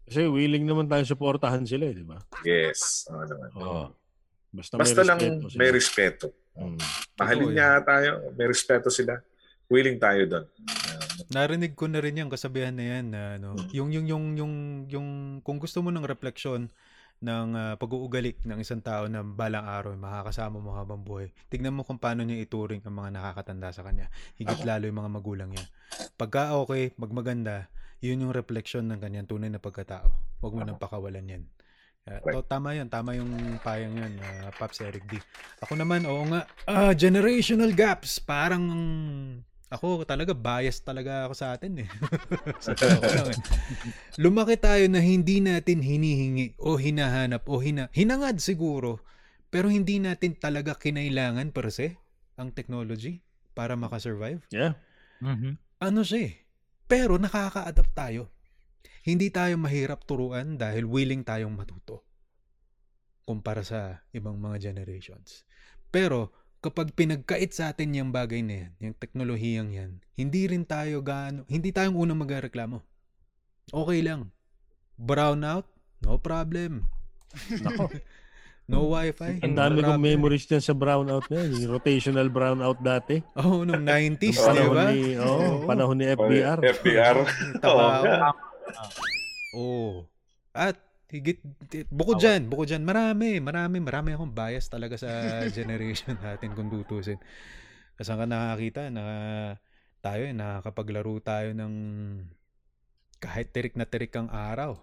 Kasi 0.07 0.21
willing 0.31 0.69
naman 0.69 0.87
tayo 0.87 1.03
supportahan 1.03 1.67
sila, 1.67 1.91
eh, 1.91 1.95
di 1.97 2.07
ba? 2.07 2.21
Yes. 2.47 3.11
Oo 3.11 3.25
naman. 3.27 3.49
Oo. 3.59 3.85
Basta, 4.55 4.79
Basta 4.79 5.01
may 5.03 5.09
lang 5.09 5.19
respeto 5.19 5.49
sila. 5.51 5.59
may 5.59 5.71
respeto. 5.73 6.27
Mm. 6.57 6.79
Mahalin 7.19 7.51
niya 7.53 7.69
tayo, 7.83 8.11
may 8.39 8.47
respeto 8.47 8.89
sila. 8.89 9.19
Willing 9.67 9.99
tayo 9.99 10.23
doon. 10.31 10.47
Narinig 11.31 11.73
ko 11.73 11.89
na 11.89 12.01
rin 12.01 12.19
yung 12.19 12.33
kasabihan 12.33 12.75
na 12.77 12.85
yan 12.85 13.07
na 13.11 13.21
ano, 13.41 13.57
Mm. 13.57 13.69
yung 13.73 13.91
yung 13.93 14.07
yung 14.07 14.25
yung 14.37 14.55
yung 14.93 15.09
kung 15.41 15.59
gusto 15.59 15.81
mo 15.81 15.89
ng 15.91 16.05
refleksyon 16.05 16.69
ng 17.17 17.49
ah, 17.57 17.75
pag-uugali 17.81 18.37
ng 18.45 18.61
isang 18.61 18.85
tao 18.85 19.09
na 19.09 19.25
balang 19.25 19.65
araw 19.65 19.97
ay 19.97 20.01
makakasama 20.01 20.61
mo 20.61 20.77
habang 20.77 21.01
buhay. 21.01 21.33
Tignan 21.49 21.73
mo 21.73 21.81
kung 21.81 21.97
paano 21.97 22.21
niya 22.21 22.45
ituring 22.45 22.85
ang 22.85 22.93
mga 22.93 23.17
nakakatanda 23.17 23.73
sa 23.73 23.81
kanya. 23.81 24.13
Higit 24.37 24.61
lalo 24.69 24.85
yung 24.85 25.01
mga 25.01 25.11
magulang 25.17 25.49
niya. 25.49 25.65
Pagka 26.21 26.53
okay, 26.61 26.93
magmaganda, 27.01 27.73
yun 28.05 28.21
yung 28.21 28.37
refleksyon 28.37 28.85
ng 28.93 29.01
kanyang 29.01 29.25
tunay 29.25 29.49
na 29.49 29.57
pagkatao. 29.57 30.13
Huwag 30.45 30.53
mo 30.53 30.63
nang 30.69 30.77
pakawalan 30.77 31.25
yan. 31.25 31.45
Ah, 32.07 32.21
to, 32.23 32.45
tama 32.45 32.77
yan. 32.77 32.87
Tama 32.87 33.17
yung 33.17 33.33
payang 33.65 33.97
yan, 33.97 34.13
ah, 34.21 34.53
Pops 34.55 34.79
Eric 34.79 35.09
D. 35.09 35.17
Ako 35.65 35.75
naman, 35.75 36.05
oo 36.05 36.23
nga, 36.29 36.45
ah, 36.69 36.93
generational 36.93 37.73
gaps. 37.73 38.21
Parang 38.21 38.63
ako 39.67 40.07
talaga 40.07 40.31
bias 40.31 40.79
talaga 40.87 41.27
ako 41.27 41.35
sa 41.35 41.59
atin 41.59 41.83
eh. 41.83 41.89
sa 42.65 42.73
lang 42.79 43.35
eh. 43.35 43.39
Lumaki 44.23 44.55
tayo 44.63 44.87
na 44.87 45.03
hindi 45.03 45.43
natin 45.43 45.83
hinihingi 45.83 46.55
o 46.63 46.79
hinahanap 46.79 47.43
o 47.51 47.59
hina 47.59 47.91
hinangad 47.91 48.39
siguro 48.39 49.03
pero 49.51 49.67
hindi 49.67 49.99
natin 49.99 50.39
talaga 50.39 50.79
kinailangan 50.79 51.51
per 51.51 51.75
se 51.75 51.99
ang 52.37 52.53
technology 52.53 53.25
para 53.57 53.75
makasurvive. 53.75 54.45
Yeah. 54.53 54.77
Mhm. 55.25 55.57
Ano 55.81 56.01
siya 56.05 56.31
eh. 56.31 56.35
Pero 56.87 57.17
nakaka-adapt 57.17 57.93
tayo. 57.97 58.31
Hindi 59.03 59.33
tayo 59.33 59.57
mahirap 59.57 60.05
turuan 60.05 60.59
dahil 60.61 60.85
willing 60.87 61.25
tayong 61.25 61.55
matuto. 61.55 62.05
Kumpara 63.27 63.65
sa 63.67 64.05
ibang 64.15 64.39
mga 64.39 64.71
generations. 64.71 65.47
Pero 65.91 66.46
kapag 66.67 66.91
pinagkait 66.99 67.55
sa 67.55 67.71
atin 67.71 67.95
yung 67.95 68.11
bagay 68.11 68.43
na 68.43 68.67
yan, 68.67 68.73
yung 68.83 68.95
teknolohiyang 68.99 69.71
yan, 69.71 69.91
hindi 70.19 70.51
rin 70.51 70.67
tayo 70.67 70.99
gaano, 70.99 71.47
hindi 71.47 71.71
tayong 71.71 71.95
unang 71.95 72.27
magreklamo. 72.27 72.83
Okay 73.71 74.03
lang. 74.03 74.35
Brownout, 74.99 75.71
no 76.03 76.19
problem. 76.19 76.91
Nako. 77.63 77.87
No 78.67 78.91
wifi. 78.91 79.39
Ang 79.47 79.55
dami 79.55 79.79
kong 79.79 80.03
memories 80.03 80.43
dyan 80.43 80.59
sa 80.59 80.75
brownout 80.75 81.23
na 81.31 81.39
yun. 81.39 81.55
Yung 81.55 81.79
rotational 81.79 82.27
brownout 82.27 82.83
dati. 82.83 83.23
Oh, 83.39 83.63
nung 83.63 83.87
90s, 83.87 84.43
di 84.43 84.67
ba? 84.67 84.91
ni, 84.91 85.15
oh, 85.23 85.63
panahon 85.63 85.95
ni 85.95 86.11
FBR. 86.11 86.59
FBR. 86.83 87.17
Taba 87.63 88.03
Oo. 88.03 88.11
Oo. 89.55 89.91
At 90.51 90.83
higit, 91.11 91.39
bukod 91.91 92.19
dyan, 92.19 92.51
bukod 92.51 92.67
dyan, 92.67 92.83
marami, 92.83 93.39
marami, 93.39 93.79
marami 93.79 94.11
akong 94.15 94.35
bias 94.35 94.67
talaga 94.67 94.99
sa 94.99 95.11
generation 95.59 96.19
natin 96.19 96.53
kung 96.53 96.67
tutusin. 96.67 97.19
Kasi 97.97 98.11
ka 98.13 98.27
nakakita 98.27 98.91
na 98.91 99.05
tayo, 100.03 100.23
eh, 100.27 100.35
nakakapaglaro 100.35 101.17
tayo 101.23 101.51
ng 101.55 101.75
kahit 103.17 103.49
tirik 103.49 103.75
na 103.81 103.89
tirik 103.89 104.13
ang 104.13 104.29
araw. 104.29 104.77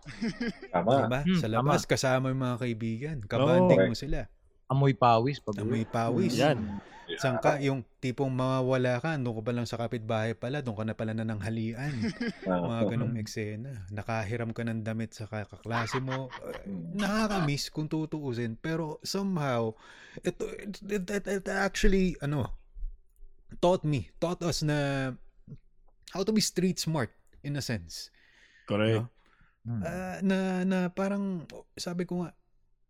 Tama. 0.74 1.06
Diba? 1.06 1.22
Hmm, 1.22 1.38
sa 1.38 1.48
tama. 1.48 1.56
labas, 1.62 1.82
kasama 1.86 2.34
yung 2.34 2.42
mga 2.42 2.58
kaibigan. 2.58 3.18
Kabanding 3.22 3.80
Oo. 3.86 3.90
mo 3.94 3.96
sila. 3.96 4.26
Amoy 4.72 4.98
pawis 4.98 5.38
pag 5.38 5.62
Amoy 5.62 5.86
pawis. 5.86 6.34
Yan. 6.34 6.82
Sangka, 7.20 7.60
yung 7.60 7.84
tipong 8.00 8.32
mawawala 8.32 9.00
ka, 9.00 9.16
doon 9.20 9.36
ka 9.39 9.44
pa 9.44 9.54
lang 9.56 9.68
sa 9.68 9.80
kapitbahay 9.80 10.34
pala, 10.36 10.63
doon 10.63 10.78
ka 10.78 10.86
na 10.88 10.96
pala 10.96 11.13
na 11.16 11.28
ng 11.28 11.42
halian. 11.44 11.94
mga 12.48 12.96
ganong 12.96 13.16
eksena. 13.20 13.88
Nakahiram 13.92 14.52
ka 14.52 14.63
ng 14.63 14.84
damit 14.84 15.16
sa 15.16 15.28
kaklase 15.28 16.00
mo. 16.00 16.32
Uh, 16.39 16.56
nakakamiss 16.96 17.70
kung 17.70 17.88
tutuusin. 17.92 18.56
Pero 18.60 19.00
somehow, 19.04 19.76
ito, 20.24 20.48
it, 20.60 20.80
it, 20.84 21.06
it, 21.08 21.26
it 21.28 21.46
actually, 21.48 22.16
ano, 22.24 22.52
taught 23.60 23.84
me, 23.86 24.10
taught 24.18 24.42
us 24.42 24.63
na 24.66 25.12
how 26.12 26.22
to 26.22 26.32
be 26.32 26.42
street 26.42 26.80
smart 26.80 27.12
in 27.44 27.60
a 27.60 27.63
sense. 27.63 28.10
Correct. 28.66 29.04
No? 29.04 29.80
Ah, 29.84 30.20
na, 30.20 30.68
na 30.68 30.80
parang, 30.92 31.48
sabi 31.80 32.04
ko 32.04 32.24
nga, 32.24 32.36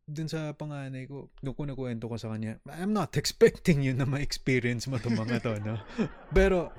dun 0.03 0.27
sa 0.27 0.51
panganay 0.51 1.07
ko, 1.07 1.31
nung 1.39 1.55
ko 1.55 1.63
nakwento 1.63 2.11
ko 2.11 2.19
sa 2.19 2.35
kanya, 2.35 2.59
I'm 2.67 2.91
not 2.91 3.15
expecting 3.15 3.79
you 3.79 3.95
na 3.95 4.03
ma-experience 4.03 4.87
mo 4.91 4.99
itong 4.99 5.15
mga 5.15 5.39
to, 5.43 5.53
no? 5.63 5.79
Pero, 6.37 6.75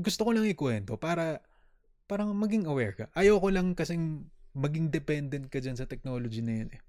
gusto 0.00 0.24
ko 0.24 0.30
lang 0.32 0.48
ikwento 0.48 0.96
para, 0.96 1.44
parang 2.08 2.32
maging 2.32 2.64
aware 2.64 2.96
ka. 2.96 3.04
Ayoko 3.12 3.52
lang 3.52 3.76
kasing 3.76 4.24
maging 4.56 4.88
dependent 4.88 5.48
ka 5.52 5.60
dyan 5.60 5.76
sa 5.76 5.88
technology 5.88 6.40
na 6.40 6.64
yun 6.64 6.70
eh. 6.72 6.80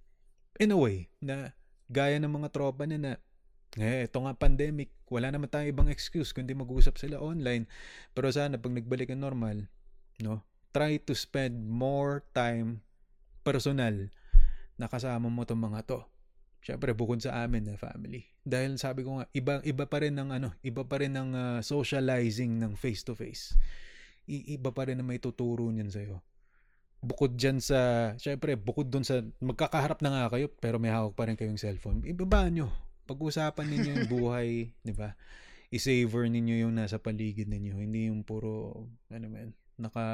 In 0.63 0.71
a 0.71 0.79
way, 0.79 1.11
na 1.19 1.51
gaya 1.91 2.19
ng 2.19 2.31
mga 2.31 2.51
tropa 2.55 2.87
na 2.87 2.95
na, 2.95 3.13
eh, 3.75 4.07
ito 4.07 4.17
nga 4.23 4.35
pandemic, 4.37 4.95
wala 5.11 5.27
naman 5.27 5.51
tayong 5.51 5.75
ibang 5.75 5.89
excuse 5.91 6.31
kundi 6.31 6.55
mag-usap 6.55 6.95
sila 6.95 7.19
online. 7.19 7.67
Pero 8.15 8.31
sana 8.31 8.55
pag 8.55 8.71
nagbalik 8.71 9.11
ang 9.11 9.23
normal, 9.23 9.67
no? 10.23 10.39
Try 10.71 11.03
to 11.03 11.13
spend 11.13 11.67
more 11.67 12.25
time 12.33 12.81
personal 13.43 14.09
na 14.77 14.89
kasama 14.89 15.29
mo 15.29 15.45
tong 15.45 15.61
mga 15.61 15.85
to. 15.85 15.99
Syempre 16.63 16.95
bukod 16.95 17.19
sa 17.19 17.43
amin 17.43 17.67
na 17.67 17.75
family. 17.75 18.23
Dahil 18.39 18.79
sabi 18.79 19.03
ko 19.03 19.19
nga 19.19 19.27
iba 19.35 19.59
iba 19.67 19.83
pa 19.83 19.99
rin 19.99 20.15
ng 20.15 20.31
ano, 20.31 20.49
iba 20.63 20.87
pa 20.87 21.03
rin 21.03 21.11
ng 21.11 21.29
ah, 21.35 21.59
socializing 21.59 22.55
ng 22.55 22.79
face 22.79 23.03
to 23.03 23.11
face. 23.11 23.59
Iba 24.25 24.71
pa 24.71 24.87
rin 24.87 24.95
na 24.95 25.03
may 25.03 25.19
tuturo 25.19 25.67
niyan 25.67 25.91
sa 25.91 25.99
iyo. 25.99 26.23
Bukod 27.03 27.35
diyan 27.35 27.59
sa 27.59 27.79
syempre 28.15 28.55
bukod 28.55 28.87
doon 28.87 29.03
sa 29.03 29.19
magkakaharap 29.43 29.99
na 29.99 30.09
nga 30.15 30.25
kayo 30.31 30.47
pero 30.47 30.79
may 30.79 30.87
hawak 30.87 31.19
pa 31.19 31.27
rin 31.27 31.35
kayong 31.35 31.59
cellphone. 31.59 31.99
Ibaba 32.07 32.47
nyo. 32.47 32.71
Pag-usapan 33.03 33.67
ninyo 33.67 33.89
yung 33.99 34.07
buhay, 34.07 34.49
'di 34.87 34.95
ba? 34.95 35.19
I-savor 35.67 36.31
ninyo 36.31 36.63
yung 36.63 36.79
nasa 36.79 36.95
paligid 36.95 37.51
ninyo, 37.51 37.75
hindi 37.75 38.07
yung 38.07 38.23
puro 38.23 38.87
ano 39.11 39.27
man, 39.27 39.51
naka 39.75 40.05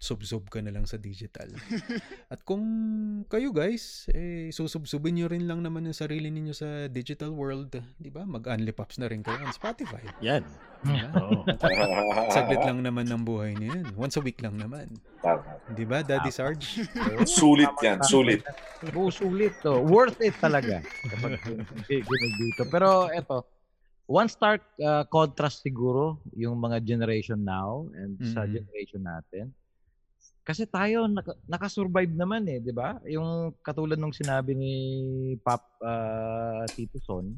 subsob 0.00 0.48
ka 0.48 0.64
na 0.64 0.72
lang 0.72 0.88
sa 0.88 0.96
digital. 0.96 1.44
At 2.32 2.40
kung 2.42 2.64
kayo 3.28 3.52
guys, 3.52 4.08
eh, 4.08 4.48
susubsubin 4.48 5.12
nyo 5.12 5.28
rin 5.28 5.44
lang 5.44 5.60
naman 5.60 5.84
yung 5.84 5.94
sarili 5.94 6.32
ninyo 6.32 6.56
sa 6.56 6.88
digital 6.88 7.28
world, 7.30 7.68
di 8.00 8.08
ba? 8.08 8.24
Mag-unlipops 8.24 8.96
na 8.96 9.12
rin 9.12 9.20
kayo 9.20 9.36
on 9.44 9.52
Spotify. 9.52 10.00
Yan. 10.24 10.40
Diba? 10.80 11.12
Oo. 11.20 11.44
Saglit 12.34 12.64
lang 12.64 12.80
naman 12.80 13.12
ng 13.12 13.20
buhay 13.20 13.52
niyo 13.52 13.76
yan. 13.76 13.86
Once 13.92 14.16
a 14.16 14.24
week 14.24 14.40
lang 14.40 14.56
naman. 14.56 14.88
Di 15.76 15.84
ba, 15.84 16.00
Daddy 16.00 16.32
Sarge? 16.32 16.80
Sulit 17.28 17.68
yan, 17.84 18.00
sulit. 18.00 18.40
Oo, 18.96 19.12
sulit 19.12 19.52
to. 19.60 19.84
Worth 19.84 20.16
it 20.24 20.32
talaga. 20.40 20.80
Kapag 20.80 21.36
dito. 21.84 22.64
Pero 22.72 23.12
eto, 23.12 23.44
one 24.08 24.32
stark 24.32 24.64
uh, 24.80 25.04
contrast 25.06 25.60
siguro 25.60 26.24
yung 26.32 26.56
mga 26.56 26.80
generation 26.80 27.36
now 27.36 27.84
and 27.92 28.16
sa 28.32 28.48
Mhm. 28.48 28.52
generation 28.56 29.02
natin. 29.04 29.44
Kasi 30.50 30.66
tayo 30.66 31.06
naka, 31.06 31.38
nakasurvive 31.46 32.10
naman 32.10 32.42
eh, 32.50 32.58
'di 32.58 32.74
ba? 32.74 32.98
Yung 33.06 33.54
katulad 33.62 33.94
nung 33.94 34.10
sinabi 34.10 34.58
ni 34.58 34.74
Pop 35.46 35.62
uh, 35.78 36.66
Tito 36.74 36.98
Son, 36.98 37.30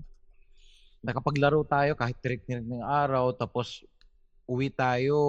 nakapaglaro 1.05 1.61
tayo 1.69 1.93
kahit 1.93 2.17
tirik-tirik 2.25 2.65
ng 2.65 2.81
araw 2.81 3.37
tapos 3.37 3.85
uwi 4.49 4.73
tayo 4.73 5.21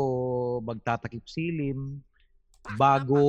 magtatakip 0.63 1.27
silim 1.27 1.99
bago 2.79 3.19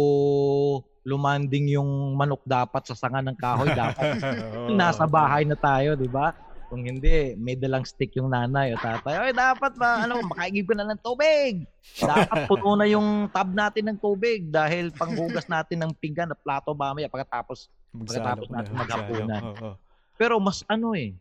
lumanding 1.03 1.75
yung 1.75 2.15
manok 2.15 2.47
dapat 2.47 2.87
sa 2.87 2.95
sanga 2.95 3.27
ng 3.27 3.35
kahoy 3.35 3.75
dapat 3.75 4.23
nasa 4.79 5.03
bahay 5.03 5.43
na 5.43 5.59
tayo, 5.59 5.99
di 5.99 6.07
ba? 6.07 6.31
Kung 6.75 6.83
hindi, 6.83 7.39
may 7.39 7.55
dalang 7.55 7.87
stick 7.87 8.19
yung 8.19 8.35
nanay 8.35 8.75
o 8.75 8.81
tatay. 8.83 9.15
Ay, 9.15 9.31
dapat 9.31 9.79
ba, 9.79 10.11
ano, 10.11 10.19
makaigib 10.27 10.67
ka 10.67 10.75
na 10.75 10.91
ng 10.91 10.99
tubig. 10.99 11.63
Dapat 12.03 12.51
puno 12.51 12.75
na 12.75 12.83
yung 12.91 13.31
tab 13.31 13.55
natin 13.55 13.95
ng 13.95 13.99
tubig 14.03 14.51
dahil 14.51 14.91
panghugas 14.91 15.47
natin 15.47 15.87
ng 15.87 15.95
pinggan 16.03 16.35
at 16.35 16.41
plato 16.43 16.75
mamaya 16.75 17.07
pagkatapos. 17.07 17.71
Pagkatapos 17.95 18.51
natin 18.51 18.75
maghapunan. 18.75 19.43
Oo. 19.55 19.71
Pero 20.19 20.43
mas 20.43 20.67
ano 20.67 20.99
eh, 20.99 21.15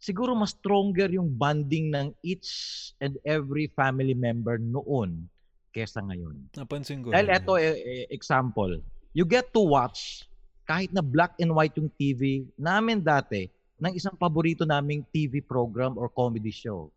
siguro 0.00 0.32
mas 0.32 0.56
stronger 0.56 1.12
yung 1.12 1.28
bonding 1.28 1.92
ng 1.92 2.16
each 2.24 2.48
and 2.96 3.20
every 3.28 3.68
family 3.76 4.16
member 4.16 4.56
noon 4.56 5.28
kesa 5.76 6.00
ngayon. 6.00 6.40
Napansin 6.56 7.04
ko. 7.04 7.12
Dahil 7.12 7.36
eto 7.36 7.60
eh, 7.60 7.76
eh, 7.76 8.04
example, 8.08 8.80
you 9.12 9.28
get 9.28 9.52
to 9.52 9.60
watch 9.60 10.24
kahit 10.64 10.88
na 10.88 11.04
black 11.04 11.36
and 11.36 11.52
white 11.52 11.76
yung 11.76 11.92
TV 12.00 12.48
namin 12.56 13.04
dati 13.04 13.52
ng 13.76 13.92
isang 13.92 14.16
paborito 14.16 14.64
naming 14.64 15.04
TV 15.12 15.44
program 15.44 16.00
or 16.00 16.08
comedy 16.08 16.52
show. 16.52 16.88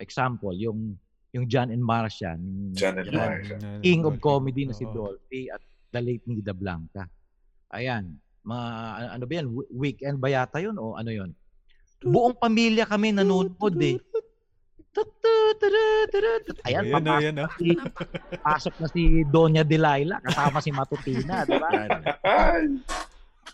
Example, 0.00 0.56
yung 0.56 0.96
yung 1.34 1.50
John 1.50 1.74
and 1.74 1.82
Marcia, 1.82 2.38
John 2.78 3.02
and 3.02 3.10
Marcia. 3.10 3.58
King 3.82 4.06
of 4.06 4.22
Comedy 4.22 4.70
na 4.70 4.74
si. 4.74 4.86
Dolphy 4.86 5.50
at 5.50 5.60
the 5.90 6.00
late 6.00 6.22
Nida 6.30 6.54
Blanca. 6.54 7.10
Ayan, 7.74 8.14
mga 8.46 8.66
ano 9.18 9.24
ba 9.26 9.32
yan, 9.34 9.46
weekend 9.74 10.22
ba 10.22 10.30
yata 10.30 10.62
yun 10.62 10.78
o 10.78 10.94
ano 10.94 11.10
yun? 11.10 11.30
Buong 12.04 12.38
pamilya 12.38 12.86
kami 12.86 13.10
nanonood 13.10 13.74
eh. 13.82 13.98
Ayan, 16.62 16.86
Ayan, 16.86 16.94
papasok 16.94 17.18
ayan, 17.18 17.34
oh. 17.42 17.50
si, 17.58 17.68
pasok 18.38 18.74
na 18.78 18.86
si 18.94 19.02
Donya 19.26 19.66
Delilah 19.66 20.22
kasama 20.22 20.62
si 20.62 20.70
Matutina, 20.70 21.42
di 21.42 21.58
ba? 21.58 21.70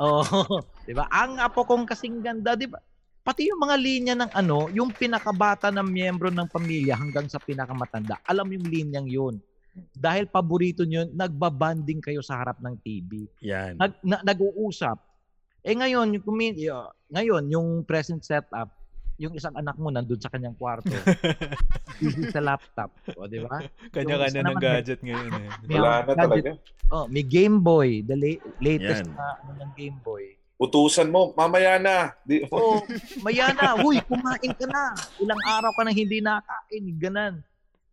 Oo, 0.04 0.60
di 0.90 0.94
ba? 0.98 1.06
Ang 1.06 1.38
apo 1.38 1.62
kong 1.62 1.86
kasing 1.86 2.18
ganda, 2.18 2.58
di 2.58 2.66
ba? 2.66 2.82
Pati 3.22 3.46
yung 3.46 3.62
mga 3.62 3.76
linya 3.78 4.14
ng 4.18 4.30
ano, 4.34 4.66
yung 4.74 4.90
pinakabata 4.90 5.70
ng 5.70 5.86
miyembro 5.86 6.34
ng 6.34 6.50
pamilya 6.50 6.98
hanggang 6.98 7.30
sa 7.30 7.38
pinakamatanda, 7.38 8.18
alam 8.26 8.50
yung 8.50 8.66
linyang 8.66 9.06
yun. 9.06 9.34
Dahil 9.94 10.26
paborito 10.26 10.82
nyo, 10.82 11.06
nagbabanding 11.14 12.02
kayo 12.02 12.26
sa 12.26 12.42
harap 12.42 12.58
ng 12.58 12.74
TV. 12.82 13.22
Yan. 13.46 13.78
Nag, 13.78 14.02
na- 14.02 14.24
nag-uusap. 14.26 14.98
Eh 15.62 15.78
ngayon, 15.78 16.18
yung, 16.18 16.26
ngayon, 17.06 17.44
yung 17.46 17.68
present 17.86 18.18
setup, 18.26 18.74
yung 19.20 19.36
isang 19.36 19.52
anak 19.52 19.76
mo 19.76 19.92
nandun 19.92 20.18
sa 20.18 20.32
kanyang 20.32 20.56
kwarto. 20.56 20.90
TV 22.00 22.32
sa 22.32 22.40
laptop. 22.40 22.88
O, 23.14 23.28
di 23.28 23.38
ba? 23.44 23.62
Kanya-kanya 23.92 24.42
ng 24.48 24.56
gadget 24.58 25.04
ngayon 25.04 25.32
eh. 25.38 25.48
Wala 25.68 26.02
na 26.08 26.14
gadget. 26.16 26.16
talaga. 26.16 26.50
Oh, 26.90 27.04
may 27.06 27.22
Game 27.22 27.60
Boy, 27.60 28.00
the 28.00 28.16
la- 28.16 28.42
latest 28.58 29.06
Yan. 29.06 29.14
na 29.14 29.38
ano 29.44 29.52
ng 29.60 29.70
Game 29.76 30.00
Boy. 30.00 30.39
Utusan 30.60 31.08
mo, 31.08 31.32
mamaya 31.32 31.80
na. 31.80 32.12
Di, 32.20 32.44
Oh, 32.52 32.84
maya 33.24 33.48
na, 33.56 33.80
huy, 33.80 33.96
kumain 34.04 34.52
ka 34.52 34.68
na. 34.68 34.92
Ilang 35.16 35.40
araw 35.40 35.72
ka 35.72 35.80
nang 35.82 35.96
hindi 35.96 36.20
nakain, 36.20 36.84
ganan. 37.00 37.34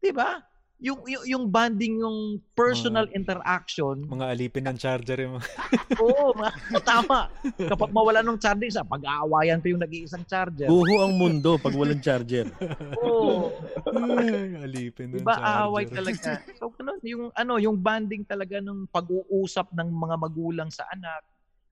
'Di 0.03 0.11
ba? 0.11 0.43
Yung, 0.77 1.01
yung 1.09 1.23
yung 1.25 1.45
bonding, 1.49 2.05
yung 2.05 2.37
personal 2.53 3.09
interaction, 3.09 3.97
Mga 4.05 4.25
alipin 4.29 4.61
ng 4.69 4.77
charger 4.77 5.25
yung 5.25 5.41
oo, 6.03 6.37
mga, 6.37 6.51
tama. 6.85 7.33
Kapag 7.57 7.89
mawala 7.89 8.21
ng 8.21 8.37
charger, 8.37 8.69
sa 8.69 8.85
pag-aawayan 8.85 9.57
pa 9.57 9.73
yung 9.73 9.81
nag-iisang 9.81 10.21
charger. 10.29 10.69
Buho 10.69 11.01
ang 11.01 11.17
mundo 11.17 11.57
pag 11.57 11.73
walang 11.73 11.97
charger. 11.97 12.45
Oo, 13.01 13.49
Ay, 13.89 14.53
alipin 14.61 15.17
ng 15.17 15.25
Diba 15.25 15.33
charger. 15.33 15.49
aaway 15.65 15.83
talaga? 15.89 16.29
So 16.59 16.69
ano, 16.77 16.91
yung 17.01 17.23
ano, 17.33 17.53
yung 17.57 17.77
banding 17.79 18.21
talaga 18.21 18.61
ng 18.61 18.85
pag-uusap 18.91 19.73
ng 19.73 19.89
mga 19.89 20.15
magulang 20.19 20.69
sa 20.69 20.85
anak, 20.93 21.25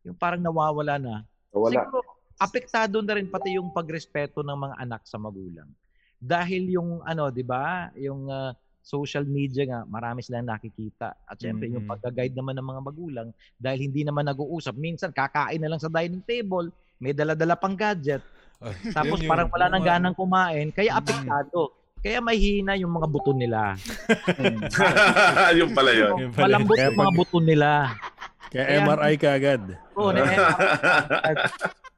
yung 0.06 0.16
parang 0.16 0.40
nawawala 0.40 0.96
na. 0.96 1.16
wala. 1.50 1.82
Siguro 1.82 2.06
apektado 2.36 3.02
na 3.02 3.18
rin 3.18 3.26
pati 3.26 3.58
yung 3.58 3.72
pagrespeto 3.72 4.44
ng 4.44 4.58
mga 4.60 4.76
anak 4.78 5.02
sa 5.04 5.18
magulang. 5.18 5.68
Dahil 6.16 6.70
yung 6.70 7.02
ano, 7.02 7.28
'di 7.28 7.42
ba, 7.42 7.90
yung 7.96 8.30
ah, 8.30 8.54
social 8.86 9.26
media 9.26 9.66
nga, 9.66 9.82
marami 9.84 10.22
silang 10.22 10.46
nakikita. 10.46 11.18
At 11.26 11.42
syempre, 11.42 11.66
yung 11.66 11.82
Mhm. 11.82 11.90
pagga-guide 11.90 12.38
naman 12.38 12.54
ng 12.54 12.68
mga 12.70 12.82
magulang, 12.86 13.28
dahil 13.58 13.82
hindi 13.82 14.06
naman 14.06 14.30
nag-uusap, 14.30 14.78
minsan 14.78 15.10
kakain 15.10 15.58
na 15.58 15.74
lang 15.74 15.82
sa 15.82 15.90
dining 15.90 16.22
table, 16.22 16.70
may 17.02 17.10
dala-dala 17.10 17.58
pang 17.58 17.74
gadget, 17.74 18.22
Ay, 18.62 18.78
tapos 18.94 19.18
yun 19.18 19.26
yun. 19.26 19.32
parang 19.34 19.50
wala 19.50 19.66
nang 19.74 19.82
ganang 19.82 20.14
kumain, 20.14 20.70
kaya 20.70 20.94
Mhm. 20.94 21.02
apektado. 21.02 21.74
Kaya 21.98 22.22
mahina 22.22 22.78
yung 22.78 22.94
mga 22.94 23.08
buto 23.10 23.34
nila. 23.34 23.74
yung 25.58 25.74
pala 25.74 25.90
yun. 25.90 26.30
Malambot 26.30 26.78
yung 26.78 27.00
mga 27.02 27.14
buto 27.18 27.38
nila. 27.42 27.98
Kaya 28.48 28.64
Kaya- 28.66 28.84
MRI 28.84 29.14
ka 29.16 29.30
agad. 29.32 29.62
Oo, 29.94 30.10
na 30.10 30.22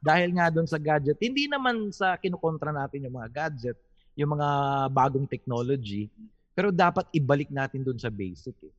dahil 0.00 0.30
nga 0.32 0.46
doon 0.48 0.64
sa 0.64 0.78
gadget, 0.78 1.18
hindi 1.18 1.44
naman 1.44 1.90
sa 1.90 2.14
kinukontra 2.14 2.70
natin 2.70 3.04
yung 3.04 3.14
mga 3.14 3.30
gadget, 3.30 3.78
yung 4.14 4.32
mga 4.32 4.48
bagong 4.88 5.26
technology, 5.26 6.06
pero 6.52 6.70
dapat 6.70 7.06
ibalik 7.12 7.50
natin 7.50 7.82
doon 7.82 7.96
sa 7.96 8.08
basic. 8.08 8.54
Eh. 8.60 8.72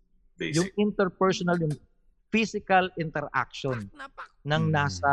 Yung 0.52 0.68
Basic. 0.68 0.80
interpersonal, 0.80 1.60
yung 1.60 1.76
physical 2.30 2.88
interaction 2.96 3.90
ng 4.42 4.64
Mm. 4.64 4.72
nasa 4.72 5.12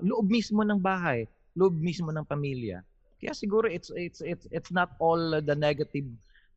loob 0.00 0.26
mismo 0.26 0.62
ng 0.62 0.76
bahay, 0.76 1.24
loob 1.52 1.74
mismo 1.74 2.08
ng 2.08 2.24
pamilya. 2.24 2.82
Kaya 3.16 3.32
siguro 3.32 3.66
it's 3.66 3.90
it's 3.92 4.18
it's 4.20 4.46
it's 4.48 4.70
not 4.70 4.94
all 4.96 5.18
the 5.36 5.54
negative 5.54 6.06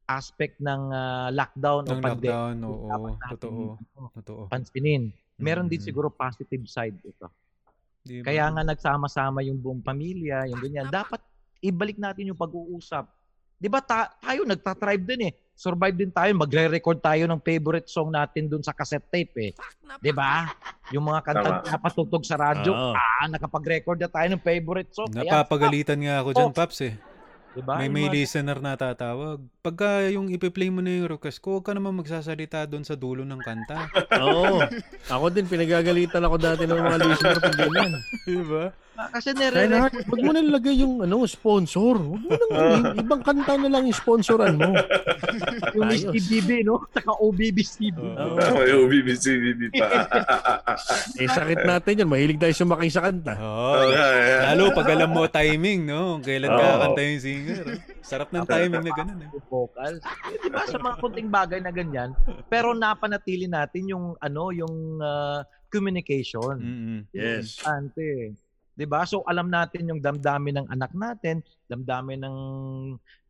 aspect 0.07 0.57
ng 0.59 0.81
ah, 0.89 1.29
lockdown 1.29 1.83
o 1.83 1.91
Ng 1.91 1.99
pandemic. 1.99 2.29
lockdown, 2.29 2.53
yung 2.57 2.69
oo. 2.71 2.87
dapat 2.87 3.13
natin, 3.19 3.35
Totoo. 3.35 3.65
ano, 3.77 4.07
Totoo. 4.13 4.41
pansinin. 4.47 5.03
Meron 5.41 5.65
din 5.65 5.77
Mm. 5.77 5.87
siguro 5.89 6.07
positive 6.07 6.63
side 6.65 6.95
ito. 7.01 7.27
Di 7.99 8.21
ba? 8.21 8.29
Kaya 8.29 8.45
nga 8.47 8.63
nagsama-sama 8.63 9.41
yung 9.41 9.57
buong 9.57 9.79
pamilya, 9.79 10.45
yung 10.45 10.57
ganyan. 10.59 10.87
Dapat 10.87 11.21
ibalik 11.59 11.97
natin 11.97 12.29
yung 12.29 12.39
pag-uusap. 12.39 13.05
'Di 13.55 13.69
ba 13.69 13.77
ta- 13.77 14.09
tayo 14.17 14.41
nagta-thrive 14.41 15.05
din 15.05 15.21
eh. 15.23 15.33
Survive 15.53 15.93
din 15.95 16.09
tayo, 16.09 16.33
magre-record 16.33 16.97
tayo 16.97 17.29
ng 17.29 17.37
favorite 17.37 17.85
song 17.85 18.09
natin 18.09 18.49
dun 18.49 18.65
sa 18.65 18.73
cassette 18.73 19.05
tape 19.05 19.33
eh. 19.39 19.51
'Di 20.01 20.09
ba? 20.09 20.49
Yung 20.89 21.05
mga 21.05 21.21
kanta 21.21 21.49
na 21.61 21.77
patutog 21.77 22.25
sa 22.25 22.33
radyo, 22.35 22.73
Oo. 22.73 22.93
ah, 22.93 23.29
nakapag-record 23.29 24.01
na 24.01 24.09
tayo 24.09 24.27
ng 24.27 24.41
favorite 24.41 24.89
song. 24.89 25.13
Kaya, 25.13 25.29
Napapagalitan 25.31 26.01
nga 26.01 26.15
ako 26.19 26.29
dyan, 26.33 26.49
Oh. 26.49 26.51
Paps 26.51 26.79
eh. 26.81 26.93
'Di 27.53 27.61
ba? 27.61 27.79
May 27.79 27.87
may 27.87 28.07
mga- 28.07 28.13
listener 28.15 28.57
na 28.59 28.75
tatawag. 28.75 29.39
Pagka 29.61 30.07
yung 30.09 30.27
ipi-play 30.27 30.67
mo 30.67 30.81
na 30.81 30.91
yung 30.91 31.11
request 31.11 31.39
ko, 31.39 31.59
huwag 31.59 31.65
ka 31.67 31.73
naman 31.75 31.95
magsasalita 31.95 32.65
doon 32.65 32.83
sa 32.83 32.99
dulo 32.99 33.23
ng 33.23 33.39
kanta. 33.39 33.87
Oo. 34.25 34.59
Ako 35.07 35.25
din, 35.29 35.47
pinagagalitan 35.47 36.23
ako 36.23 36.35
dati 36.35 36.63
ng 36.65 36.79
mga 36.79 36.97
listener 37.05 37.39
pag 37.39 37.55
ganyan. 37.55 37.91
Di 38.25 38.41
ba? 38.43 38.65
Ah, 38.71 38.90
kasi 39.11 39.31
Kaya 39.31 39.49
nire 39.49 39.61
na, 39.71 39.87
wag 39.87 40.21
mo 40.21 40.31
nilagay 40.35 40.75
yung 40.83 41.01
ano, 41.01 41.23
sponsor. 41.23 41.95
Wag 41.97 42.21
mo 42.21 42.31
nang, 42.51 42.99
ibang 42.99 43.21
kanta 43.23 43.55
na 43.55 43.69
lang 43.71 43.83
yung 43.87 43.97
sponsoran 43.97 44.59
mo. 44.59 44.75
yung 45.75 45.87
Miss 45.87 46.03
Ayos. 46.03 46.13
TBB, 46.13 46.67
no? 46.67 46.83
Saka 46.91 47.11
OBBCB. 47.15 47.97
Oo. 47.97 48.35
May 48.35 48.71
UBBC 48.75 49.25
pa. 49.79 49.87
Eh, 51.21 51.27
sakit 51.27 51.63
natin 51.63 52.03
yan. 52.03 52.09
Mahilig 52.09 52.39
tayo 52.41 52.53
sumakay 52.53 52.89
sa 52.91 53.05
kanta. 53.05 53.33
Oo. 53.39 53.91
Okay. 53.91 54.51
Lalo 54.51 54.63
pag 54.75 54.87
alam 54.91 55.09
mo 55.11 55.23
timing, 55.27 55.87
no? 55.87 56.19
Kailan 56.19 56.51
Oo. 56.51 56.59
kakanta 56.59 57.01
yung 57.01 57.21
singer. 57.21 57.63
oh. 57.63 57.79
Sarap 58.01 58.29
ng 58.33 58.45
timing 58.45 58.83
na 58.83 58.91
ganun 58.91 59.19
eh. 59.23 59.29
vocals. 59.47 60.01
Eh, 60.31 60.37
di 60.41 60.49
ba 60.49 60.65
sa 60.67 60.77
mga 60.79 60.95
kunting 60.99 61.29
bagay 61.31 61.59
na 61.63 61.71
ganyan, 61.71 62.11
pero 62.51 62.73
napanatili 62.73 63.45
natin 63.47 63.87
yung 63.87 64.05
ano, 64.19 64.51
yung 64.51 64.99
ah, 64.99 65.45
communication. 65.71 66.59
Mm-mm. 66.59 66.99
Yes. 67.15 67.61
Importante. 67.61 68.35
'Di 68.81 68.89
ba? 68.89 69.05
So 69.05 69.21
alam 69.29 69.53
natin 69.53 69.85
yung 69.85 70.01
damdamin 70.01 70.65
ng 70.65 70.67
anak 70.73 70.89
natin, 70.97 71.45
damdamin 71.69 72.25
ng 72.25 72.37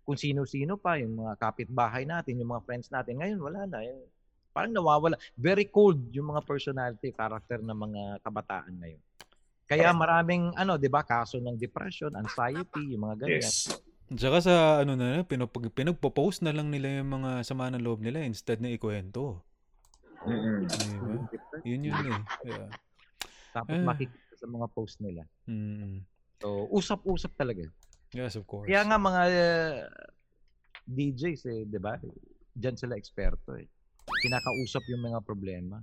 kung 0.07 0.15
sino-sino 0.15 0.79
pa, 0.79 0.95
yung 0.95 1.19
mga 1.27 1.35
kapitbahay 1.35 2.07
natin, 2.07 2.39
yung 2.39 2.55
mga 2.55 2.63
friends 2.63 2.87
natin. 2.87 3.19
Ngayon 3.19 3.39
wala 3.43 3.67
na. 3.67 3.83
Yung 3.83 4.07
Parang 4.51 4.75
nawawala. 4.75 5.15
Very 5.39 5.71
cold 5.71 6.11
yung 6.11 6.35
mga 6.35 6.43
personality, 6.43 7.15
character 7.15 7.63
ng 7.63 7.71
mga 7.71 8.01
kabataan 8.19 8.75
ngayon. 8.83 9.01
Kaya 9.63 9.95
maraming, 9.95 10.51
ano, 10.59 10.75
di 10.75 10.91
ba, 10.91 10.99
kaso 11.07 11.39
ng 11.39 11.55
depression, 11.55 12.11
anxiety, 12.19 12.91
yung 12.91 13.07
mga 13.07 13.23
ganyan. 13.23 13.39
Yes. 13.47 13.71
Tsaka 14.11 14.43
sa 14.43 14.83
ano 14.83 14.99
na, 14.99 15.23
pinag, 15.23 15.47
pinagpo-post 15.47 16.43
na 16.43 16.51
lang 16.51 16.67
nila 16.67 16.99
yung 16.99 17.23
mga 17.23 17.47
sama 17.47 17.71
ng 17.71 17.79
loob 17.79 18.03
nila 18.03 18.19
instead 18.27 18.59
na 18.59 18.67
ikwento. 18.67 19.39
Mm-mm. 20.27 20.67
Diba? 20.67 21.23
Yun 21.63 21.87
yun 21.87 21.95
eh. 22.11 22.21
Yeah. 22.43 22.67
Tapos 23.55 23.71
Ah. 23.79 23.87
makikita 23.87 24.30
sa 24.41 24.49
mga 24.49 24.67
post 24.73 24.97
nila. 24.97 25.21
Mm. 25.45 26.01
So, 26.41 26.65
usap-usap 26.73 27.37
talaga. 27.37 27.69
Yes, 28.09 28.33
of 28.33 28.49
course. 28.49 28.65
Kaya 28.65 28.81
nga 28.89 28.97
mga 28.97 29.21
uh, 29.29 29.85
DJs 30.89 31.41
eh, 31.47 31.61
'di 31.69 31.77
ba? 31.77 32.01
Diyan 32.57 32.75
sila 32.75 32.97
eksperto 32.97 33.53
eh. 33.55 33.69
Kinakausap 34.25 34.81
yung 34.89 35.05
mga 35.05 35.21
problema. 35.21 35.77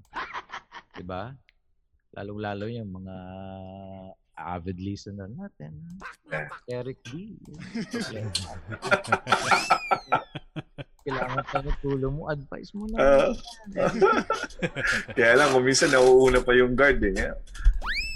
'Di 0.92 1.06
ba? 1.06 1.30
Lalong-lalo 2.18 2.66
yung 2.66 2.90
mga 2.90 3.16
avid 4.38 4.78
listener 4.82 5.30
natin. 5.30 5.78
Eric 6.66 6.98
D. 7.06 7.38
Kailangan 11.08 11.44
pa 11.48 11.58
ng 11.64 11.78
tulong 11.80 12.12
mo, 12.20 12.28
advice 12.28 12.70
mo 12.76 12.84
na. 12.92 12.98
Ah. 13.00 13.32
Kaya 15.16 15.40
lang, 15.40 15.56
kung 15.56 15.64
minsan 15.64 15.88
nauuna 15.88 16.44
pa 16.44 16.52
yung 16.52 16.76
guard 16.76 17.00
eh. 17.00 17.32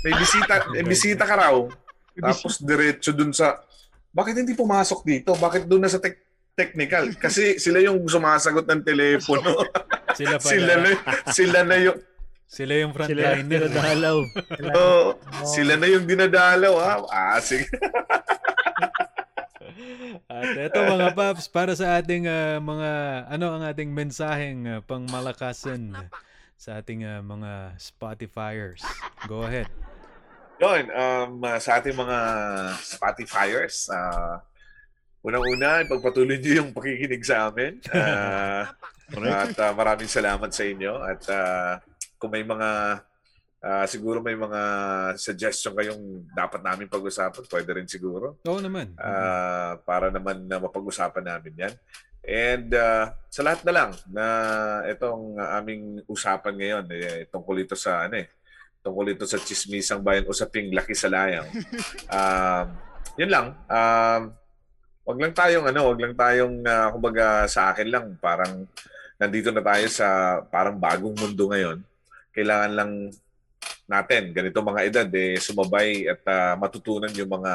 May 0.03 0.13
bisita, 0.19 0.55
may 0.75 0.85
bisita 0.85 1.25
ka 1.25 1.35
raw. 1.39 1.57
Tapos 2.13 2.61
diretso 2.61 3.15
dun 3.15 3.33
sa, 3.33 3.63
bakit 4.13 4.37
hindi 4.37 4.53
pumasok 4.53 5.01
dito? 5.03 5.33
Bakit 5.33 5.65
doon 5.65 5.87
na 5.87 5.91
sa 5.91 6.03
tech- 6.03 6.21
technical? 6.53 7.09
Kasi 7.17 7.57
sila 7.57 7.81
yung 7.81 8.05
sumasagot 8.05 8.69
ng 8.69 8.83
telepono. 8.85 9.57
Sila 10.13 10.37
pala. 10.37 10.53
sila 10.53 10.73
na, 10.77 10.91
sila 11.33 11.59
na 11.65 11.77
yung, 11.81 11.97
Sila 12.45 12.73
yung 12.77 12.93
Sila 12.93 13.01
frontliner. 13.09 13.65
pinadalaw. 13.65 14.17
oh, 14.77 15.17
sila 15.49 15.81
na 15.81 15.89
yung 15.89 16.05
dinadalaw 16.05 16.75
ha. 16.77 16.93
Ah, 17.09 17.41
sige. 17.41 17.65
At 20.29 20.53
eto 20.53 20.85
mga 20.85 21.17
paps, 21.17 21.49
para 21.49 21.73
sa 21.73 21.97
ating 21.97 22.29
ah, 22.29 22.61
mga, 22.61 22.91
ano 23.33 23.57
ang 23.57 23.65
ating 23.65 23.89
mensaheng 23.89 24.69
ah, 24.69 24.81
pangmalakasan 24.85 25.97
sa 26.61 26.77
ating 26.77 27.09
ah, 27.09 27.25
mga 27.25 27.81
Spotifyers. 27.81 28.85
Go 29.25 29.49
ahead. 29.49 29.73
Yun, 30.63 30.85
um, 30.95 31.43
uh, 31.43 31.59
sa 31.59 31.83
ating 31.83 31.99
mga 31.99 32.19
Spotifyers, 32.87 33.91
uh, 33.91 34.39
unang-una, 35.27 35.83
pagpatuloy 35.91 36.39
niyo 36.39 36.63
yung 36.63 36.71
pakikinig 36.71 37.27
sa 37.27 37.51
amin. 37.51 37.83
Uh, 39.13 39.29
at 39.29 39.53
uh, 39.61 39.77
maraming 39.77 40.09
salamat 40.09 40.49
sa 40.49 40.65
inyo. 40.65 40.97
At 41.05 41.21
uh, 41.29 41.77
kung 42.17 42.33
may 42.33 42.41
mga, 42.41 43.03
uh, 43.61 43.85
siguro 43.85 44.25
may 44.25 44.33
mga 44.33 44.61
suggestion 45.21 45.77
kayong 45.77 46.33
dapat 46.33 46.65
namin 46.65 46.89
pag-usapan, 46.89 47.45
pwede 47.45 47.71
rin 47.77 47.85
siguro. 47.85 48.41
Oo 48.49 48.65
naman. 48.65 48.97
Uh, 48.97 49.77
para 49.85 50.09
naman 50.09 50.49
na 50.49 50.57
mapag-usapan 50.57 51.29
namin 51.29 51.61
yan. 51.61 51.75
And 52.25 52.73
uh, 52.73 53.13
sa 53.29 53.45
lahat 53.45 53.67
na 53.69 53.73
lang 53.77 53.91
na 54.09 54.25
itong 54.89 55.37
aming 55.61 56.01
usapan 56.09 56.55
ngayon, 56.57 56.85
eh, 56.97 57.29
tungkol 57.29 57.69
ito 57.69 57.77
sa 57.77 58.09
ano 58.09 58.17
eh, 58.17 58.33
tungkol 58.83 59.15
ito 59.15 59.25
sa 59.25 59.39
chismisang 59.39 60.03
bayan 60.03 60.27
usaping 60.27 60.75
laki 60.75 60.93
sa 60.93 61.07
layang. 61.09 61.47
Um, 62.11 62.67
yun 63.17 63.31
lang. 63.31 63.47
Um, 63.71 64.23
wag 65.07 65.19
lang 65.23 65.35
tayong 65.35 65.67
ano, 65.71 65.81
wag 65.95 66.01
lang 66.03 66.15
tayong 66.19 66.57
uh, 66.67 66.89
kumbaga 66.91 67.47
sa 67.47 67.71
akin 67.71 67.89
lang 67.89 68.07
parang 68.19 68.67
nandito 69.17 69.55
na 69.55 69.63
tayo 69.63 69.87
sa 69.87 70.39
parang 70.51 70.75
bagong 70.77 71.15
mundo 71.15 71.47
ngayon. 71.47 71.79
Kailangan 72.35 72.73
lang 72.75 72.93
natin 73.87 74.33
ganito 74.35 74.59
mga 74.63 74.83
edad 74.89 75.09
eh 75.15 75.39
sumabay 75.39 76.07
at 76.11 76.23
uh, 76.27 76.55
matutunan 76.59 77.13
yung 77.15 77.31
mga 77.31 77.53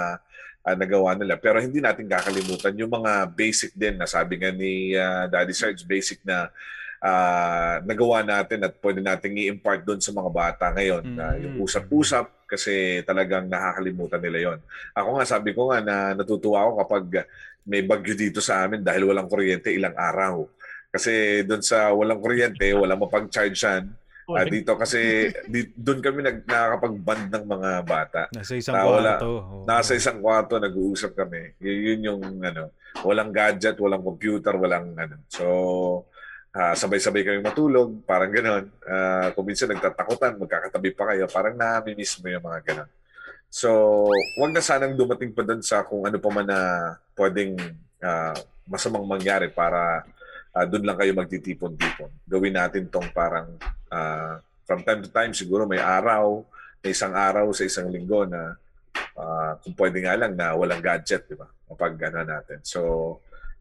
uh, 0.63 0.75
nagawa 0.75 1.15
nila. 1.15 1.36
Pero 1.36 1.59
hindi 1.59 1.84
natin 1.84 2.07
kakalimutan 2.07 2.75
yung 2.80 2.91
mga 2.91 3.32
basic 3.32 3.75
din 3.75 3.99
na 3.99 4.07
sabi 4.07 4.39
nga 4.39 4.51
ni 4.51 4.95
uh, 4.95 5.28
Daddy 5.28 5.55
Sarge, 5.55 5.84
basic 5.84 6.23
na 6.23 6.47
uh, 7.02 7.76
nagawa 7.84 8.26
natin 8.26 8.66
at 8.66 8.74
pwede 8.82 9.02
nating 9.02 9.36
i-impart 9.38 9.84
doon 9.84 10.02
sa 10.02 10.14
mga 10.14 10.30
bata 10.32 10.66
ngayon. 10.74 11.04
Mm. 11.04 11.18
Uh, 11.18 11.36
yung 11.43 11.56
usap-usap 11.62 12.26
kasi 12.48 13.04
talagang 13.04 13.45
nakakalimutan 13.52 14.22
nila 14.24 14.38
yon. 14.39 14.60
Ako 14.95 15.20
nga, 15.20 15.26
sabi 15.28 15.52
ko 15.52 15.70
nga 15.70 15.80
na 15.84 15.95
natutuwa 16.16 16.64
ako 16.64 16.72
kapag 16.86 17.06
may 17.68 17.84
bagyo 17.84 18.16
dito 18.16 18.39
sa 18.39 18.64
amin 18.64 18.80
dahil 18.80 19.12
walang 19.12 19.28
kuryente 19.28 19.68
ilang 19.76 19.93
araw. 19.93 20.48
Kasi 20.88 21.43
doon 21.43 21.60
sa 21.60 21.91
walang 21.91 22.24
kuryente, 22.24 22.64
walang 22.72 23.04
mapag-charge 23.04 23.60
yan. 23.60 23.91
Ah, 24.28 24.43
dito 24.43 24.76
kasi 24.76 25.32
di, 25.48 25.72
doon 25.72 26.04
kami 26.04 26.20
nag, 26.20 26.43
nakakapag-band 26.43 27.32
ng 27.32 27.45
mga 27.48 27.70
bata. 27.88 28.22
Nasa 28.36 28.60
isang 28.60 28.76
Ah, 28.76 28.84
wala. 28.84 29.16
kwarto. 29.16 29.28
Oo. 29.32 29.56
Nasa 29.64 29.91
isang 29.95 30.20
kwarto, 30.20 30.60
nag-uusap 30.60 31.16
kami. 31.16 31.56
Y- 31.64 31.95
yun 31.95 32.12
yung 32.12 32.22
ano, 32.43 32.76
walang 33.08 33.32
gadget, 33.32 33.80
walang 33.80 34.04
computer, 34.04 34.60
walang 34.60 34.91
ano. 35.00 35.16
So, 35.32 35.45
ah, 36.58 36.74
sabay-sabay 36.74 37.22
kami 37.22 37.39
matulog, 37.45 38.01
parang 38.01 38.34
gano'n. 38.34 38.66
Ah, 38.89 39.30
kung 39.38 39.45
minsan 39.45 39.70
nagtatakutan, 39.70 40.41
magkakatabi 40.41 40.89
pa 40.97 41.14
kayo, 41.14 41.30
parang 41.30 41.53
nami-miss 41.53 42.18
mo 42.18 42.34
yung 42.34 42.41
mga 42.41 42.60
gano'n. 42.66 42.89
So, 43.47 43.70
wag 44.41 44.51
na 44.51 44.60
sanang 44.66 44.97
dumating 44.97 45.32
pa 45.32 45.45
doon 45.45 45.64
sa 45.64 45.86
kung 45.86 46.03
ano 46.03 46.18
pa 46.20 46.30
man 46.34 46.49
na 46.49 46.60
pwedeng 47.14 47.55
ah, 48.01 48.36
masamang 48.66 49.05
mangyari 49.05 49.53
para 49.53 50.03
ah, 50.51 50.66
doon 50.66 50.84
lang 50.84 50.97
kayo 50.97 51.14
magtitipon-tipon. 51.14 52.12
Gawin 52.26 52.58
natin 52.58 52.89
tong 52.89 53.08
parang 53.14 53.53
ah, 53.93 54.41
from 54.66 54.84
time 54.84 55.05
to 55.05 55.10
time, 55.14 55.32
siguro 55.32 55.64
may 55.64 55.80
araw, 55.80 56.43
may 56.82 56.91
isang 56.91 57.16
araw 57.16 57.53
sa 57.55 57.64
isang 57.64 57.88
linggo 57.88 58.26
na 58.26 58.58
ah, 59.16 59.55
kung 59.62 59.78
pwede 59.78 60.03
nga 60.03 60.18
lang 60.18 60.34
na 60.34 60.58
walang 60.58 60.82
gadget, 60.82 61.30
di 61.30 61.38
ba? 61.38 61.47
Kapag 61.68 61.95
ano 62.10 62.20
natin. 62.26 62.60
So, 62.66 62.82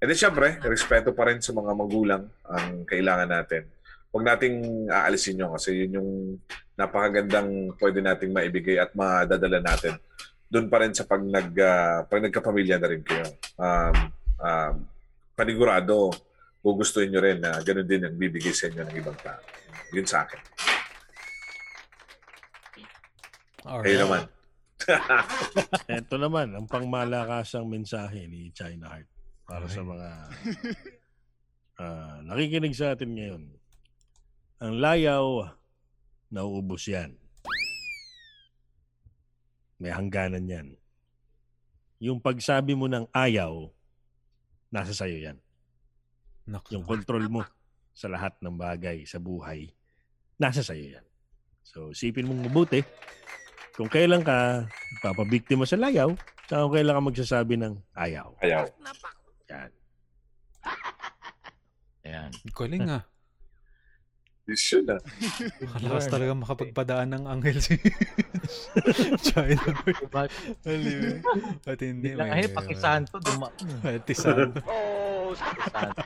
and 0.01 0.07
then 0.13 0.19
syempre, 0.19 0.61
respeto 0.69 1.17
pa 1.17 1.29
rin 1.29 1.41
sa 1.41 1.57
mga 1.57 1.73
magulang 1.73 2.29
ang 2.45 2.85
kailangan 2.85 3.29
natin. 3.29 3.65
Huwag 4.13 4.25
nating 4.25 4.89
aalisin 4.89 5.41
yun 5.41 5.53
kasi 5.53 5.85
yun 5.85 5.97
yung 6.01 6.11
napakagandang 6.77 7.73
pwede 7.81 8.05
nating 8.05 8.33
maibigay 8.33 8.77
at 8.77 8.93
madadala 8.93 9.61
natin. 9.61 9.97
Doon 10.47 10.69
pa 10.69 10.85
rin 10.85 10.93
sa 10.93 11.09
pag, 11.09 11.25
nag, 11.25 11.51
ah, 11.59 12.05
pag 12.07 12.23
nagkapamilya 12.23 12.77
na 12.79 12.89
rin 12.93 13.03
kayo. 13.03 13.27
Um, 13.59 13.97
um, 14.41 14.75
panigurado, 15.37 16.13
gugustuhin 16.61 17.13
nyo 17.13 17.21
rin 17.21 17.41
na 17.41 17.61
ganun 17.65 17.89
din 17.89 18.05
ang 18.05 18.17
bibigay 18.17 18.53
sa 18.53 18.69
inyo 18.69 18.85
ng 18.85 18.97
ibang 19.01 19.19
tao. 19.21 19.43
Yun 19.93 20.07
sa 20.07 20.25
akin. 20.25 20.41
Alright. 23.67 23.85
Kayo 23.85 23.99
naman. 24.07 24.23
Ito 25.99 26.15
naman, 26.21 26.47
ang 26.55 26.67
pangmalakasang 26.71 27.67
mensahe 27.67 28.29
ni 28.31 28.55
China 28.55 28.93
Heart 28.93 29.16
para 29.47 29.67
sa 29.71 29.81
Okay. 29.81 29.91
mga 29.95 30.09
ah, 31.83 32.17
nakikinig 32.27 32.75
sa 32.75 32.93
atin 32.99 33.15
ngayon. 33.15 33.43
Ang 34.59 34.73
layaw, 34.83 35.55
nauubos 36.35 36.83
yan. 36.91 37.15
May 39.79 39.93
hangganan 39.93 40.49
yan. 40.49 40.69
Yung 42.03 42.19
pagsabi 42.21 42.75
mo 42.75 42.91
ng 42.91 43.07
ayaw, 43.15 43.71
nasa 44.73 44.93
sayo 44.93 45.17
yan. 45.17 45.39
Naku. 46.49 46.77
Yung 46.77 46.85
control 46.85 47.29
mo 47.31 47.43
sa 47.97 48.09
lahat 48.09 48.37
ng 48.41 48.57
bagay 48.57 49.05
sa 49.09 49.21
buhay, 49.21 49.71
nasa 50.41 50.61
sayo 50.61 50.99
yan. 50.99 51.07
So, 51.67 51.93
isipin 51.93 52.29
mong 52.29 52.49
mabuti 52.49 52.81
kung 53.77 53.93
kailan 53.93 54.25
ka 54.25 54.65
papabiktima 55.05 55.69
sa 55.69 55.77
layaw, 55.77 56.17
saka 56.49 56.65
kung 56.65 56.75
kailan 56.81 56.97
ka 56.97 57.09
magsasabi 57.13 57.55
ng 57.61 57.75
ayaw. 57.93 58.33
Ayaw. 58.41 58.65
Yan. 59.53 59.71
Ayan. 62.27 62.51
Galing 62.51 62.87
ah. 62.91 63.03
This 64.47 64.63
should 64.63 64.87
ah. 64.87 65.03
Nakalakas 65.59 66.07
talaga 66.07 66.33
makapagpadaan 66.39 67.19
ng 67.19 67.25
anghel 67.27 67.59
si 67.59 67.75
China. 69.27 69.59
Diba? 69.83 70.23
Alim. 70.63 71.19
At 71.71 71.81
hindi. 71.83 72.15
Lang 72.15 72.31
ay 72.31 72.47
pakisanto 72.55 73.19
duma. 73.19 73.51
At 73.83 74.07
isang. 74.07 74.55
Oh, 74.71 75.35
pakisanto. 75.35 76.03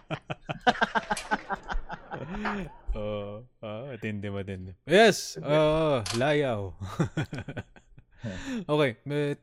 Oo. 2.96 3.44
ah, 3.60 3.92
atindi 3.92 4.32
matindi. 4.32 4.72
Yes! 4.88 5.36
Oo, 5.44 6.00
layaw. 6.16 6.72
okay, 8.72 8.96
but 9.04 9.36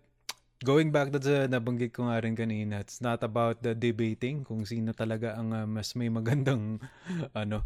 going 0.64 0.89
back 0.89 1.14
to 1.14 1.22
sa 1.22 1.45
nabanggit 1.45 1.93
ko 1.93 2.10
nga 2.10 2.22
rin 2.22 2.34
kanina, 2.34 2.82
it's 2.82 2.97
not 3.03 3.22
about 3.22 3.62
the 3.62 3.78
debating 3.78 4.41
kung 4.41 4.66
sino 4.66 4.89
talaga 4.93 5.38
ang 5.38 5.53
ah, 5.53 5.68
mas 5.70 5.93
may 5.93 6.10
magandang 6.10 6.82
ano, 7.38 7.62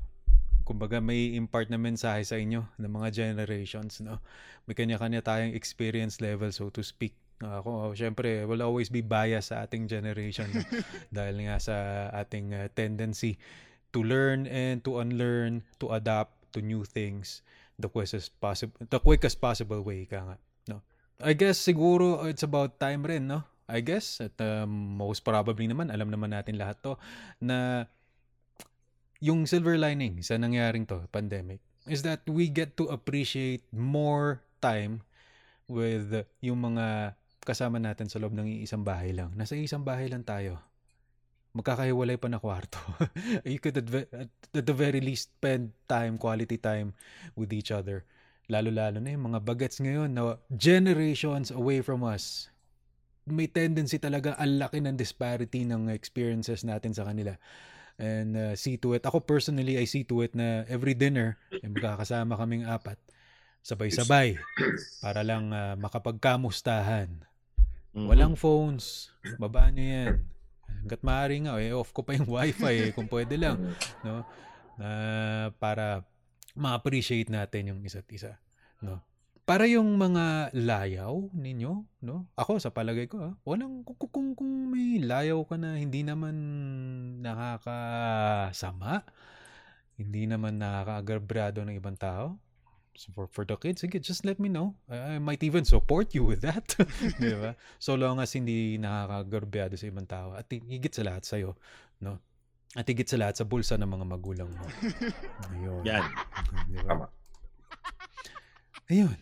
kumbaga 0.67 0.99
may 0.99 1.35
impart 1.39 1.71
na 1.71 1.79
mensahe 1.79 2.23
sa 2.27 2.35
inyo 2.35 2.67
ng 2.75 2.91
mga 2.91 3.09
generations, 3.15 4.03
no? 4.03 4.19
May 4.67 4.75
kanya-kanya 4.75 5.23
tayong 5.23 5.55
experience 5.55 6.19
level, 6.19 6.51
so 6.51 6.69
to 6.69 6.83
speak. 6.83 7.15
Ako, 7.41 7.97
syempre, 7.97 8.45
will 8.45 8.61
always 8.61 8.93
be 8.93 9.01
bias 9.01 9.49
sa 9.49 9.65
ating 9.65 9.89
generation 9.89 10.45
no? 10.53 10.61
dahil 11.17 11.49
nga 11.49 11.57
sa 11.57 11.75
ating 12.13 12.53
ah, 12.53 12.67
tendency 12.69 13.39
to 13.89 14.03
learn 14.03 14.45
and 14.45 14.85
to 14.85 15.01
unlearn, 15.01 15.65
to 15.81 15.89
adapt 15.89 16.35
to 16.51 16.59
new 16.59 16.83
things 16.83 17.41
the 17.81 17.89
quickest 17.89 18.29
possible 18.37 18.77
the 18.93 19.01
quickest 19.01 19.41
possible 19.41 19.81
way 19.81 20.05
ka 20.05 20.21
nga. 20.21 20.37
I 21.21 21.33
guess 21.37 21.61
siguro 21.61 22.25
it's 22.25 22.43
about 22.43 22.81
time 22.81 23.05
rin, 23.05 23.29
no. 23.29 23.45
I 23.71 23.79
guess 23.79 24.19
at 24.19 24.35
um, 24.43 24.99
most 24.99 25.23
probably 25.23 25.63
naman 25.63 25.87
alam 25.95 26.11
naman 26.11 26.35
natin 26.35 26.59
lahat 26.59 26.83
to 26.83 26.99
na 27.39 27.87
yung 29.23 29.47
silver 29.47 29.79
lining 29.79 30.19
sa 30.19 30.35
nangyaring 30.35 30.83
to, 30.89 31.07
pandemic, 31.13 31.63
is 31.87 32.03
that 32.03 32.25
we 32.27 32.51
get 32.51 32.75
to 32.75 32.89
appreciate 32.91 33.63
more 33.71 34.43
time 34.59 35.05
with 35.71 36.25
yung 36.43 36.59
mga 36.59 37.15
kasama 37.41 37.79
natin 37.79 38.09
sa 38.09 38.19
loob 38.19 38.35
ng 38.35 38.61
isang 38.61 38.83
bahay 38.83 39.15
lang. 39.15 39.31
Nasa 39.37 39.55
isang 39.55 39.85
bahay 39.85 40.11
lang 40.11 40.25
tayo. 40.25 40.59
Magkakahiwalay 41.55 42.17
pa 42.17 42.27
na 42.27 42.41
kwarto. 42.41 42.81
you 43.47 43.61
could 43.61 43.77
at, 43.77 44.29
the 44.51 44.75
very 44.75 44.99
least 44.99 45.31
spend 45.37 45.71
time, 45.87 46.17
quality 46.17 46.57
time 46.57 46.93
with 47.37 47.53
each 47.53 47.71
other. 47.71 48.03
Lalo-lalo 48.51 48.99
na 48.99 49.15
yung 49.15 49.31
mga 49.31 49.39
bagets 49.47 49.79
ngayon 49.79 50.11
na 50.11 50.35
generations 50.51 51.55
away 51.55 51.79
from 51.79 52.03
us. 52.03 52.51
May 53.23 53.47
tendency 53.47 53.95
talaga 53.95 54.35
ang 54.35 54.59
laki 54.59 54.83
ng 54.83 54.99
disparity 54.99 55.63
ng 55.63 55.87
experiences 55.87 56.67
natin 56.67 56.91
sa 56.91 57.07
kanila 57.07 57.39
and 58.01 58.33
uh, 58.33 58.53
see 58.57 58.75
to 58.81 58.97
it. 58.97 59.05
Ako 59.05 59.21
personally, 59.23 59.77
I 59.77 59.85
see 59.85 60.01
to 60.09 60.25
it 60.25 60.33
na 60.33 60.65
every 60.65 60.97
dinner, 60.97 61.37
eh, 61.53 61.69
magkakasama 61.69 62.33
kaming 62.33 62.65
apat, 62.65 62.97
sabay-sabay, 63.61 64.41
para 65.05 65.21
lang 65.21 65.53
uh, 65.53 65.77
makapagkamustahan. 65.77 67.23
Mhm. 67.93 68.07
Walang 68.09 68.35
phones, 68.35 69.13
baba 69.37 69.69
nyo 69.69 69.85
yan. 69.85 70.13
Hanggat 70.81 71.01
maaari 71.05 71.37
nga, 71.45 71.61
eh, 71.61 71.77
off 71.77 71.93
ko 71.93 72.01
pa 72.01 72.17
yung 72.17 72.25
wifi 72.35 72.89
eh, 72.89 72.91
kung 72.91 73.05
pwede 73.05 73.37
lang. 73.37 73.61
No? 74.01 74.25
Na 74.81 74.89
para 75.61 76.01
ma-appreciate 76.55 77.31
natin 77.31 77.71
yung 77.75 77.79
isa't 77.85 78.07
isa. 78.11 78.39
No? 78.83 79.01
Para 79.41 79.65
yung 79.65 79.97
mga 79.97 80.53
layaw 80.53 81.27
ninyo, 81.33 81.83
no? 82.05 82.29
Ako 82.37 82.61
sa 82.61 82.71
palagay 82.71 83.09
ko, 83.09 83.19
ah, 83.19 83.33
walang 83.43 83.83
kung, 83.83 83.97
kung, 84.07 84.29
kung 84.37 84.53
may 84.69 85.01
layaw 85.01 85.41
ka 85.43 85.57
na 85.57 85.75
hindi 85.75 86.05
naman 86.05 86.35
nakakasama, 87.25 89.03
hindi 89.97 90.29
naman 90.29 90.61
nakakaagrabrado 90.61 91.65
ng 91.65 91.75
ibang 91.75 91.97
tao. 91.97 92.37
So 92.95 93.09
for, 93.15 93.25
for 93.31 93.43
the 93.47 93.55
kids, 93.55 93.81
sige, 93.81 93.97
just 94.03 94.27
let 94.27 94.37
me 94.37 94.51
know. 94.51 94.75
I, 94.91 95.17
might 95.17 95.41
even 95.41 95.63
support 95.65 96.13
you 96.13 96.27
with 96.27 96.43
that. 96.45 96.75
Di 97.23 97.33
ba? 97.33 97.55
So 97.81 97.95
long 97.95 98.19
as 98.21 98.35
hindi 98.35 98.77
nakakaagrabrado 98.77 99.73
sa 99.79 99.89
ibang 99.89 100.05
tao. 100.05 100.37
At 100.37 100.51
higit 100.51 100.91
sa 100.91 101.07
lahat 101.07 101.23
sa'yo, 101.25 101.55
no? 102.03 102.19
At 102.71 102.87
higit 102.87 103.03
sa 103.03 103.19
lahat 103.19 103.35
sa 103.35 103.43
bulsa 103.43 103.75
ng 103.75 103.83
mga 103.85 104.05
magulang 104.07 104.47
mo. 104.47 104.63
Ayun. 105.51 105.83
Yan. 105.83 106.03
Di 106.65 106.79
ba? 106.79 106.87
Tama. 106.87 107.05
Ayun. 108.87 109.15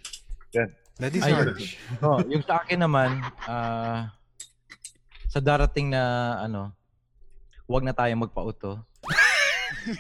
Yan. 0.54 0.70
That 1.00 1.14
is 1.16 1.24
Ayun. 1.26 1.38
harsh. 1.50 1.70
Oh, 2.06 2.22
yung 2.30 2.46
sa 2.46 2.62
akin 2.62 2.78
naman, 2.78 3.10
ah, 3.50 4.14
sa 5.26 5.42
darating 5.42 5.90
na 5.90 6.02
ano, 6.40 6.70
huwag 7.66 7.82
na 7.82 7.94
tayong 7.94 8.22
magpauto. 8.22 8.86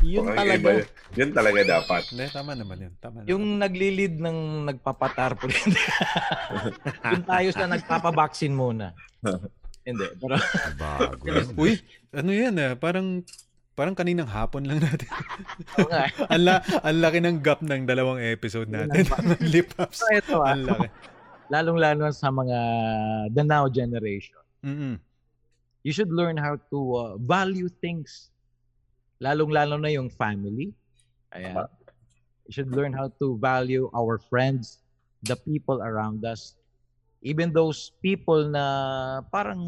yun 0.00 0.22
Okay, 0.24 0.36
talaga. 0.38 0.56
iba 0.56 0.70
yun. 0.72 0.86
Yun 1.16 1.30
talaga 1.32 1.60
dapat. 1.64 2.02
Hindi, 2.12 2.24
tama 2.30 2.52
naman 2.54 2.76
yun. 2.78 2.92
Tama 2.96 3.16
naman. 3.20 3.28
Yung 3.28 3.44
naglilid 3.58 4.14
ng 4.16 4.38
nagpapatar 4.68 5.34
po 5.34 5.48
rin. 5.48 5.72
yung 7.10 7.24
tayo 7.24 7.48
sa 7.50 7.64
nagpapabaksin 7.66 8.52
muna. 8.52 8.92
Hindi. 9.86 10.06
Pero, 10.18 10.34
Bago. 10.74 11.22
Uy, 11.62 11.78
ano 12.10 12.30
yan 12.34 12.58
ah, 12.58 12.74
parang 12.74 13.22
parang 13.78 13.94
kaninang 13.94 14.26
hapon 14.26 14.66
lang 14.66 14.82
natin. 14.82 15.06
oo 15.78 15.86
nga. 15.86 16.10
ang, 16.32 16.42
la, 16.42 16.54
ang 16.82 16.98
laki 16.98 17.18
ng 17.22 17.38
gap 17.38 17.62
ng 17.62 17.86
dalawang 17.86 18.18
episode 18.18 18.66
natin. 18.66 19.06
Lip 19.54 19.70
ups. 19.78 20.02
So, 20.02 20.10
ito 20.10 20.42
ah, 20.42 20.58
Ang 20.58 20.66
laki. 20.66 20.86
lalong-lalo 21.52 22.10
sa 22.10 22.32
mga 22.34 22.58
the 23.30 23.44
now 23.46 23.70
generation. 23.70 24.42
Mm-mm. 24.66 24.98
You 25.86 25.94
should 25.94 26.10
learn 26.10 26.34
how 26.34 26.58
to 26.74 26.78
uh, 26.98 27.12
value 27.22 27.70
things. 27.70 28.34
Lalong-lalo 29.22 29.78
na 29.78 29.92
yung 29.92 30.10
family. 30.10 30.74
Ayan. 31.30 31.68
You 32.48 32.52
should 32.52 32.74
learn 32.74 32.90
how 32.90 33.12
to 33.22 33.38
value 33.38 33.86
our 33.94 34.18
friends, 34.18 34.82
the 35.22 35.38
people 35.38 35.78
around 35.78 36.26
us. 36.26 36.58
Even 37.24 37.50
those 37.50 37.90
people 38.04 38.46
na 38.48 38.64
parang 39.32 39.60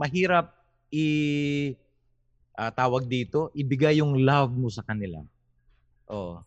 mahirap 0.00 0.52
i 0.90 1.06
ah, 2.56 2.72
tawag 2.72 3.04
dito, 3.06 3.52
ibigay 3.52 4.00
yung 4.00 4.16
love 4.24 4.52
mo 4.56 4.72
sa 4.72 4.80
kanila. 4.82 5.20
Oh. 6.08 6.40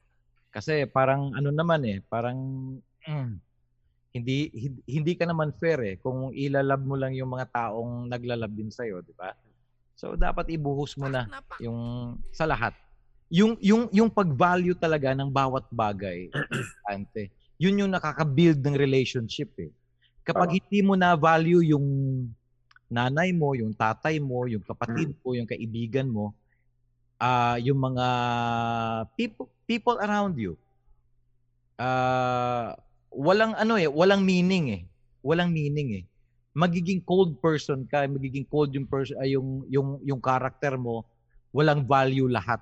Kasi 0.50 0.90
parang 0.90 1.30
ano 1.38 1.54
naman 1.54 1.86
eh, 1.86 1.98
parang 2.10 2.38
mm, 3.06 3.32
hindi 4.10 4.50
hin- 4.50 4.84
hindi 4.90 5.14
ka 5.14 5.30
naman 5.30 5.54
fair 5.54 5.78
eh 5.86 5.96
kung 6.02 6.34
ilalab 6.34 6.82
mo 6.82 6.98
lang 6.98 7.14
yung 7.14 7.30
mga 7.30 7.54
taong 7.54 8.10
naglalab 8.10 8.50
din 8.50 8.74
sa 8.74 8.82
di 8.82 9.14
ba? 9.14 9.38
So 9.94 10.18
dapat 10.18 10.50
ibuhos 10.50 10.98
mo 10.98 11.06
na 11.06 11.30
yung 11.62 12.16
sa 12.34 12.50
lahat. 12.50 12.74
Yung 13.30 13.54
yung 13.62 13.86
yung 13.94 14.10
pag-value 14.10 14.74
talaga 14.74 15.14
ng 15.14 15.30
bawat 15.30 15.70
bagay, 15.70 16.34
ante. 16.90 17.30
Yun 17.62 17.86
yung 17.86 17.92
nakaka-build 17.94 18.58
ng 18.66 18.74
relationship 18.74 19.54
eh. 19.62 19.70
Kapag 20.24 20.62
hindi 20.62 20.80
mo 20.86 20.94
na 20.94 21.18
value 21.18 21.64
yung 21.64 21.88
nanay 22.90 23.30
mo, 23.32 23.54
yung 23.54 23.72
tatay 23.74 24.18
mo, 24.18 24.50
yung 24.50 24.66
kapatid 24.66 25.14
mo, 25.22 25.38
yung 25.38 25.48
kaibigan 25.50 26.10
mo, 26.10 26.34
ah 27.20 27.60
yung 27.60 27.78
mga 27.78 28.08
people 29.20 29.52
people 29.68 30.00
around 30.00 30.40
you. 30.40 30.56
Ah 31.78 32.74
walang 33.14 33.58
ano 33.58 33.76
eh, 33.78 33.90
walang 33.90 34.26
meaning 34.26 34.66
eh. 34.74 34.82
Walang 35.26 35.52
meaning 35.52 35.90
eh. 36.02 36.04
Magiging 36.56 37.04
cold 37.06 37.38
person 37.44 37.86
ka, 37.86 38.08
magiging 38.10 38.48
cold 38.50 38.74
yung 38.74 38.90
person 38.90 39.18
ay 39.22 39.38
yung 39.38 39.66
yung 39.70 40.02
yung 40.02 40.22
character 40.22 40.76
mo, 40.80 41.06
walang 41.54 41.86
value 41.86 42.26
lahat. 42.26 42.62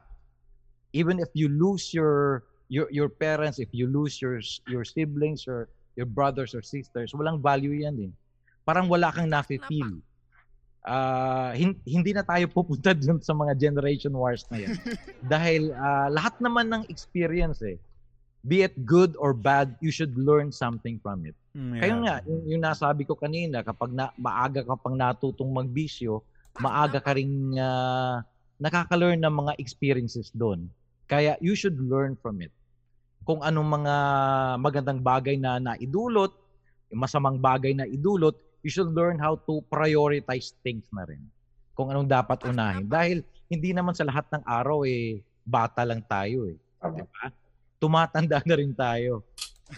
Even 0.92 1.20
if 1.20 1.30
you 1.38 1.48
lose 1.48 1.94
your 1.94 2.44
your 2.68 2.88
your 2.92 3.08
parents, 3.08 3.60
if 3.60 3.72
you 3.72 3.88
lose 3.88 4.20
your 4.20 4.44
your 4.68 4.84
siblings 4.84 5.48
or 5.48 5.72
your 5.98 6.06
brothers 6.06 6.54
or 6.54 6.62
sisters, 6.62 7.12
walang 7.18 7.42
value 7.42 7.82
yan 7.82 7.98
eh. 8.08 8.12
Parang 8.62 8.86
wala 8.86 9.10
kang 9.10 9.26
nafe-feel. 9.26 9.98
Ah, 10.86 11.52
hin- 11.58 11.82
hindi 11.84 12.16
na 12.16 12.24
tayo 12.24 12.48
pupunta 12.48 12.94
dun 13.02 13.20
sa 13.20 13.34
mga 13.34 13.58
generation 13.58 14.14
wars 14.14 14.46
na 14.54 14.62
yan. 14.62 14.78
Dahil 15.34 15.74
ah, 15.74 16.08
lahat 16.08 16.38
naman 16.38 16.70
ng 16.70 16.84
experience 16.88 17.60
eh, 17.66 17.82
be 18.46 18.64
it 18.64 18.78
good 18.86 19.18
or 19.20 19.34
bad, 19.34 19.76
you 19.84 19.92
should 19.92 20.16
learn 20.16 20.54
something 20.54 21.02
from 21.02 21.26
it. 21.28 21.36
Mm, 21.58 21.82
Kaya 21.82 21.90
yeah. 21.92 22.00
nga, 22.06 22.16
yung, 22.30 22.42
yung 22.48 22.62
nasabi 22.64 23.04
ko 23.04 23.18
kanina, 23.18 23.66
kapag 23.66 23.92
na, 23.92 24.14
maaga 24.16 24.64
ka 24.64 24.78
pang 24.80 24.96
natutong 24.96 25.50
magbisyo, 25.50 26.22
maaga 26.62 27.02
ka 27.02 27.18
rin 27.18 27.58
ah, 27.58 28.22
nakaka-learn 28.62 29.20
ng 29.20 29.34
mga 29.34 29.54
experiences 29.58 30.30
doon. 30.32 30.70
Kaya 31.10 31.36
you 31.42 31.58
should 31.58 31.76
learn 31.80 32.16
from 32.20 32.40
it. 32.44 32.54
Kung 33.28 33.44
anong 33.44 33.84
mga 33.84 33.96
magandang 34.56 35.04
bagay 35.04 35.36
na 35.36 35.60
naidulot, 35.60 36.32
masamang 36.96 37.36
bagay 37.36 37.76
na 37.76 37.84
idulot, 37.84 38.40
you 38.64 38.72
should 38.72 38.88
learn 38.96 39.20
how 39.20 39.36
to 39.36 39.60
prioritize 39.68 40.56
things 40.64 40.88
na 40.96 41.04
rin. 41.04 41.20
Kung 41.76 41.92
anong 41.92 42.08
dapat 42.08 42.48
unahin. 42.48 42.88
Dahil 42.88 43.28
hindi 43.52 43.76
naman 43.76 43.92
sa 43.92 44.08
lahat 44.08 44.32
ng 44.32 44.48
araw 44.48 44.88
eh, 44.88 45.20
bata 45.44 45.84
lang 45.84 46.00
tayo 46.08 46.48
eh. 46.48 46.56
Tama. 46.80 47.04
Diba? 47.04 47.26
Tumatanda 47.84 48.40
na 48.48 48.56
rin 48.56 48.72
tayo. 48.72 49.28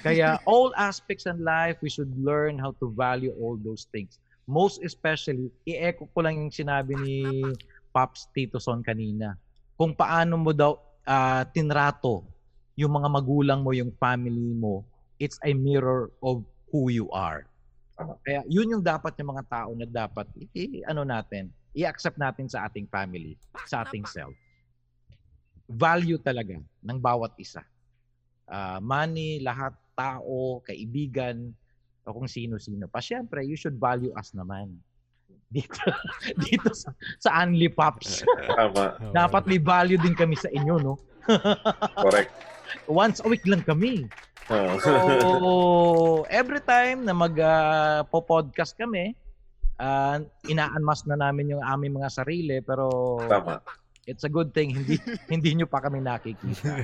Kaya 0.06 0.38
all 0.45 0.70
aspects 0.78 1.26
in 1.26 1.41
life, 1.41 1.82
we 1.82 1.89
should 1.89 2.14
learn 2.22 2.62
how 2.62 2.78
to 2.78 2.93
value 2.93 3.34
all 3.41 3.58
those 3.58 3.89
things. 3.89 4.22
Most 4.45 4.78
especially, 4.86 5.50
i-echo 5.66 6.06
ko 6.14 6.22
lang 6.22 6.38
yung 6.38 6.54
sinabi 6.54 6.93
ni 7.02 7.18
Pops 7.89 8.30
Tito 8.30 8.62
Son 8.62 8.86
kanina. 8.86 9.34
Kung 9.74 9.97
paano 9.97 10.38
mo 10.38 10.54
daw 10.54 10.78
ah, 11.10 11.41
tinrato 11.50 12.38
yung 12.80 12.95
mga 12.95 13.11
magulang 13.11 13.59
mo, 13.59 13.75
yung 13.75 13.91
family 13.99 14.55
mo, 14.55 14.88
it's 15.19 15.36
a 15.43 15.51
mirror 15.51 16.07
of 16.23 16.47
who 16.71 16.88
you 16.88 17.11
are. 17.11 17.43
Kaya 18.23 18.47
yun 18.47 18.71
yung 18.71 18.80
dapat 18.80 19.19
yung 19.19 19.36
mga 19.36 19.43
tao 19.51 19.75
na 19.75 19.84
dapat 19.84 20.23
i- 20.55 20.88
ano 20.88 21.03
natin, 21.03 21.51
i-accept 21.75 22.15
natin 22.15 22.47
sa 22.47 22.63
ating 22.71 22.88
family, 22.88 23.36
sa 23.67 23.84
ating 23.84 24.07
self. 24.07 24.32
Value 25.67 26.15
talaga 26.23 26.55
ng 26.80 26.97
bawat 27.03 27.36
isa. 27.36 27.59
Ah, 28.47 28.80
money, 28.80 29.43
lahat, 29.43 29.75
tao, 29.91 30.63
kaibigan, 30.63 31.51
o 32.07 32.15
kung 32.15 32.32
sino-sino 32.32 32.88
pa. 32.88 33.03
Siyempre, 33.03 33.43
you 33.43 33.59
should 33.59 33.75
value 33.75 34.15
us 34.15 34.32
naman. 34.32 34.80
Dito, 35.51 35.77
dito 36.47 36.71
sa, 36.71 36.89
sa 37.19 37.30
Unli 37.43 37.67
Pops. 37.69 38.23
Tama. 38.25 39.13
Dapat 39.13 39.43
may 39.45 39.59
value 39.61 39.99
din 39.99 40.15
kami 40.15 40.39
sa 40.39 40.49
inyo, 40.49 40.80
no? 40.80 40.95
Correct. 42.01 42.32
Once 42.88 43.22
a 43.24 43.28
week 43.28 43.45
lang 43.45 43.61
kami. 43.63 44.09
Oo. 44.49 44.74
So, 44.82 44.91
every 46.30 46.61
time 46.65 47.05
na 47.05 47.13
mag-po-podcast 47.13 48.74
kami, 48.78 49.13
Ah, 49.80 50.20
ina-unmask 50.43 51.07
na 51.07 51.15
namin 51.15 51.55
yung 51.55 51.63
aming 51.63 51.95
mga 51.95 52.11
sarili 52.11 52.59
pero 52.59 53.15
Tama. 53.32 53.63
it's 54.03 54.28
a 54.28 54.32
good 54.32 54.51
thing 54.51 54.76
hindi 54.76 54.99
hindi 55.32 55.55
nyo 55.55 55.72
pa 55.72 55.80
kami 55.80 56.03
nakikita. 56.03 56.67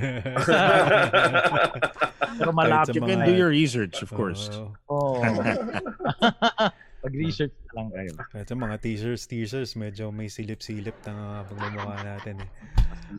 Pero 2.35 2.51
malapit 2.51 2.95
You 2.95 3.03
can 3.03 3.23
do 3.23 3.31
your 3.31 3.47
research, 3.47 4.03
of 4.03 4.11
course. 4.11 4.51
Oh. 4.91 5.19
Pag-research 7.05 7.53
na 7.53 7.71
lang 7.77 7.87
kayo. 7.93 8.11
Sa 8.49 8.55
mga 8.57 8.75
teasers, 8.81 9.29
teasers, 9.29 9.77
medyo 9.77 10.09
may 10.09 10.25
silip-silip 10.25 10.97
na 11.05 11.45
pagmumukha 11.45 12.01
natin 12.01 12.41
eh. 12.41 12.49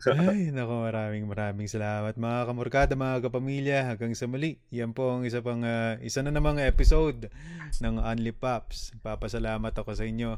Ay, 0.27 0.51
naku, 0.51 0.75
maraming 0.83 1.25
maraming 1.25 1.69
salamat 1.71 2.19
mga 2.19 2.39
kamurkada, 2.51 2.93
mga 2.99 3.31
kapamilya. 3.31 3.79
Hanggang 3.87 4.11
sa 4.11 4.27
muli, 4.27 4.59
yan 4.75 4.91
po 4.91 5.15
ang 5.15 5.23
isa 5.23 5.39
pang, 5.39 5.63
ah, 5.63 5.95
isa 6.03 6.19
na 6.19 6.35
namang 6.35 6.59
episode 6.59 7.31
ng 7.79 7.95
Only 8.03 8.35
Pops. 8.35 8.91
Papasalamat 8.99 9.71
ako 9.71 9.95
sa 9.95 10.03
inyo. 10.03 10.35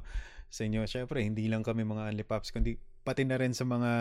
Sa 0.54 0.70
inyo, 0.70 0.86
syempre, 0.86 1.26
hindi 1.26 1.50
lang 1.50 1.66
kami 1.66 1.82
mga 1.82 2.14
Only 2.14 2.26
Pops, 2.26 2.54
kundi 2.54 2.78
pati 3.02 3.26
na 3.26 3.42
rin 3.42 3.58
sa 3.58 3.66
mga 3.66 3.92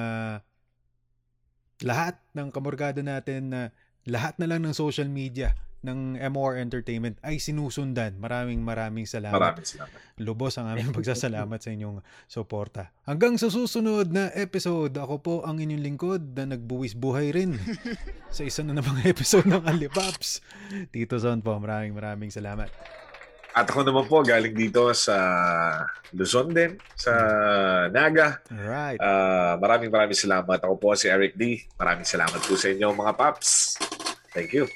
lahat 1.89 2.19
ng 2.35 2.51
kamurkada 2.51 3.01
natin 3.01 3.55
na 3.55 3.63
lahat 4.09 4.41
na 4.41 4.49
lang 4.49 4.65
ng 4.65 4.73
social 4.73 5.07
media 5.07 5.53
ng 5.79 6.19
MOR 6.35 6.59
Entertainment 6.59 7.23
ay 7.23 7.39
sinusundan. 7.39 8.19
Maraming 8.19 8.59
maraming 8.67 9.07
salamat 9.07 9.39
Maraming 9.39 9.63
salamat. 9.63 9.95
lubos 10.19 10.59
ang 10.59 10.67
aming 10.75 10.91
pagsasalamat 10.91 11.61
sa 11.63 11.71
inyong 11.71 12.03
suporta. 12.27 12.91
Hanggang 13.07 13.39
sa 13.39 13.47
susunod 13.47 14.11
na 14.11 14.27
episode, 14.35 14.91
ako 14.99 15.15
po 15.23 15.35
ang 15.47 15.63
inyong 15.63 15.85
lingkod 15.87 16.35
na 16.35 16.51
nagbuwis 16.51 16.99
buhay 16.99 17.31
rin 17.31 17.55
sa 18.35 18.43
isa 18.43 18.67
na 18.67 18.75
namang 18.75 19.07
episode 19.07 19.47
ng 19.47 19.63
Alipaps. 19.63 20.43
Tito 20.91 21.15
Son 21.23 21.39
po, 21.39 21.55
maraming 21.63 21.95
maraming 21.95 22.35
salamat. 22.35 22.67
At 23.55 23.71
ako 23.71 23.87
naman 23.87 24.07
po, 24.07 24.23
galing 24.23 24.55
dito 24.55 24.91
sa 24.95 25.15
Luzon 26.11 26.51
din, 26.51 26.75
sa 26.95 27.11
Naga. 27.91 28.39
Alright. 28.51 28.99
Ah, 28.99 29.55
maraming 29.59 29.91
maraming 29.91 30.15
salamat. 30.15 30.59
Ako 30.59 30.75
po 30.75 30.95
si 30.95 31.07
Eric 31.07 31.35
D. 31.35 31.67
Maraming 31.75 32.07
salamat 32.07 32.39
po 32.39 32.55
sa 32.55 32.71
inyo 32.71 32.91
mga 32.93 33.15
paps. 33.15 33.79
Thank 34.39 34.55
you. 34.55 34.71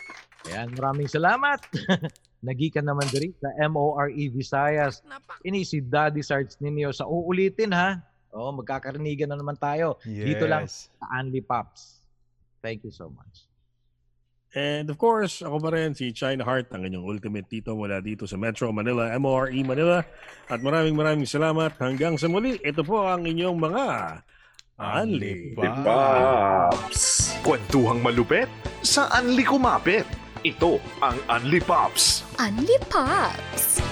Ayan, 0.51 0.75
maraming 0.75 1.07
salamat. 1.07 1.63
Nagikan 2.47 2.83
naman 2.83 3.07
diri 3.15 3.31
sa 3.39 3.55
MORE 3.71 4.11
E 4.11 4.27
Visayas. 4.27 5.07
Ini 5.47 5.63
si 5.63 5.79
Daddy 5.79 6.19
Sarge 6.19 6.59
ninyo 6.59 6.91
sa 6.91 7.07
uulitin 7.07 7.71
ha. 7.71 8.03
Oh, 8.35 8.51
magkakarinigan 8.51 9.31
na 9.31 9.39
naman 9.39 9.55
tayo 9.55 10.03
dito 10.03 10.51
lang. 10.51 10.67
Yes. 10.67 10.91
sa 10.99 11.07
Anli 11.15 11.39
Pops. 11.39 12.03
Thank 12.59 12.83
you 12.83 12.91
so 12.91 13.07
much. 13.15 13.47
And 14.53 14.91
of 14.91 14.99
course, 14.99 15.47
ako 15.47 15.63
pa 15.63 15.71
rin 15.79 15.95
si 15.95 16.11
China 16.11 16.43
Heart, 16.43 16.75
ang 16.75 16.83
inyong 16.83 17.07
ultimate 17.07 17.47
tito 17.47 17.73
mula 17.79 18.03
dito 18.03 18.27
sa 18.27 18.35
Metro 18.35 18.69
Manila, 18.75 19.15
MORE 19.15 19.55
Manila. 19.63 20.03
At 20.51 20.59
maraming 20.59 20.99
maraming 20.99 21.25
salamat. 21.31 21.79
Hanggang 21.79 22.19
sa 22.19 22.27
muli, 22.27 22.59
ito 22.67 22.83
po 22.83 23.07
ang 23.07 23.23
inyong 23.23 23.57
mga 23.63 23.85
Unli 24.81 25.53
Unli 25.53 25.69
Paps. 25.85 27.37
Kwentuhang 27.45 28.01
malupet 28.01 28.49
sa 28.81 29.05
Anli 29.13 29.45
Kumapit. 29.45 30.09
Ito 30.41 30.81
ang 31.05 31.21
Anli 31.29 31.61
Pops. 31.61 32.25
Unli 32.41 32.81
Pops! 32.89 33.85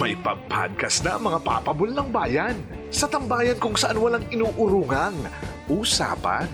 May 0.00 0.16
pag-podcast 0.24 1.04
na 1.04 1.20
mga 1.20 1.44
papabol 1.44 1.92
ng 1.92 2.08
bayan. 2.08 2.56
Sa 2.88 3.04
tambayan 3.04 3.60
kung 3.60 3.76
saan 3.76 4.00
walang 4.00 4.24
inuurungang 4.32 5.20
usapan. 5.68 6.48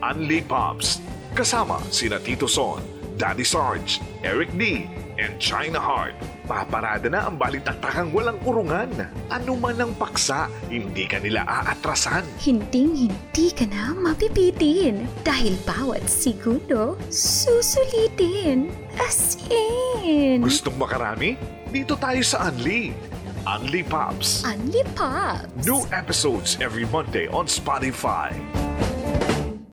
Unli 0.00 0.40
Pops. 0.40 1.04
Kasama 1.36 1.76
sina 1.92 2.16
Tito 2.16 2.48
Son, 2.48 2.80
Daddy 3.16 3.44
Sarge, 3.44 4.00
Eric 4.24 4.52
D, 4.56 4.88
and 5.20 5.36
China 5.36 5.78
Heart. 5.78 6.16
Paparada 6.48 7.06
na 7.06 7.28
ang 7.28 7.36
balitaktakang 7.38 8.10
walang 8.10 8.40
urungan. 8.42 8.90
Ano 9.28 9.54
man 9.54 9.78
ang 9.78 9.92
paksa, 9.94 10.48
hindi 10.66 11.04
ka 11.06 11.20
nila 11.20 11.44
aatrasan. 11.46 12.24
Hinding-hindi 12.40 13.46
ka 13.54 13.68
na 13.68 13.94
mapipitin 13.94 15.06
dahil 15.22 15.54
bawat 15.62 16.04
segundo 16.08 16.98
susulitin. 17.12 18.72
As 18.98 19.38
in, 19.48 20.42
Gustong 20.44 20.76
makarami? 20.76 21.36
Dito 21.72 21.96
tayo 21.96 22.20
sa 22.20 22.52
Unli. 22.52 22.92
Unli 23.42 23.82
Pops. 23.82 24.46
Unli 24.46 24.84
Pops! 24.94 25.66
New 25.66 25.82
episodes 25.90 26.60
every 26.62 26.86
Monday 26.92 27.26
on 27.32 27.48
Spotify. 27.50 28.30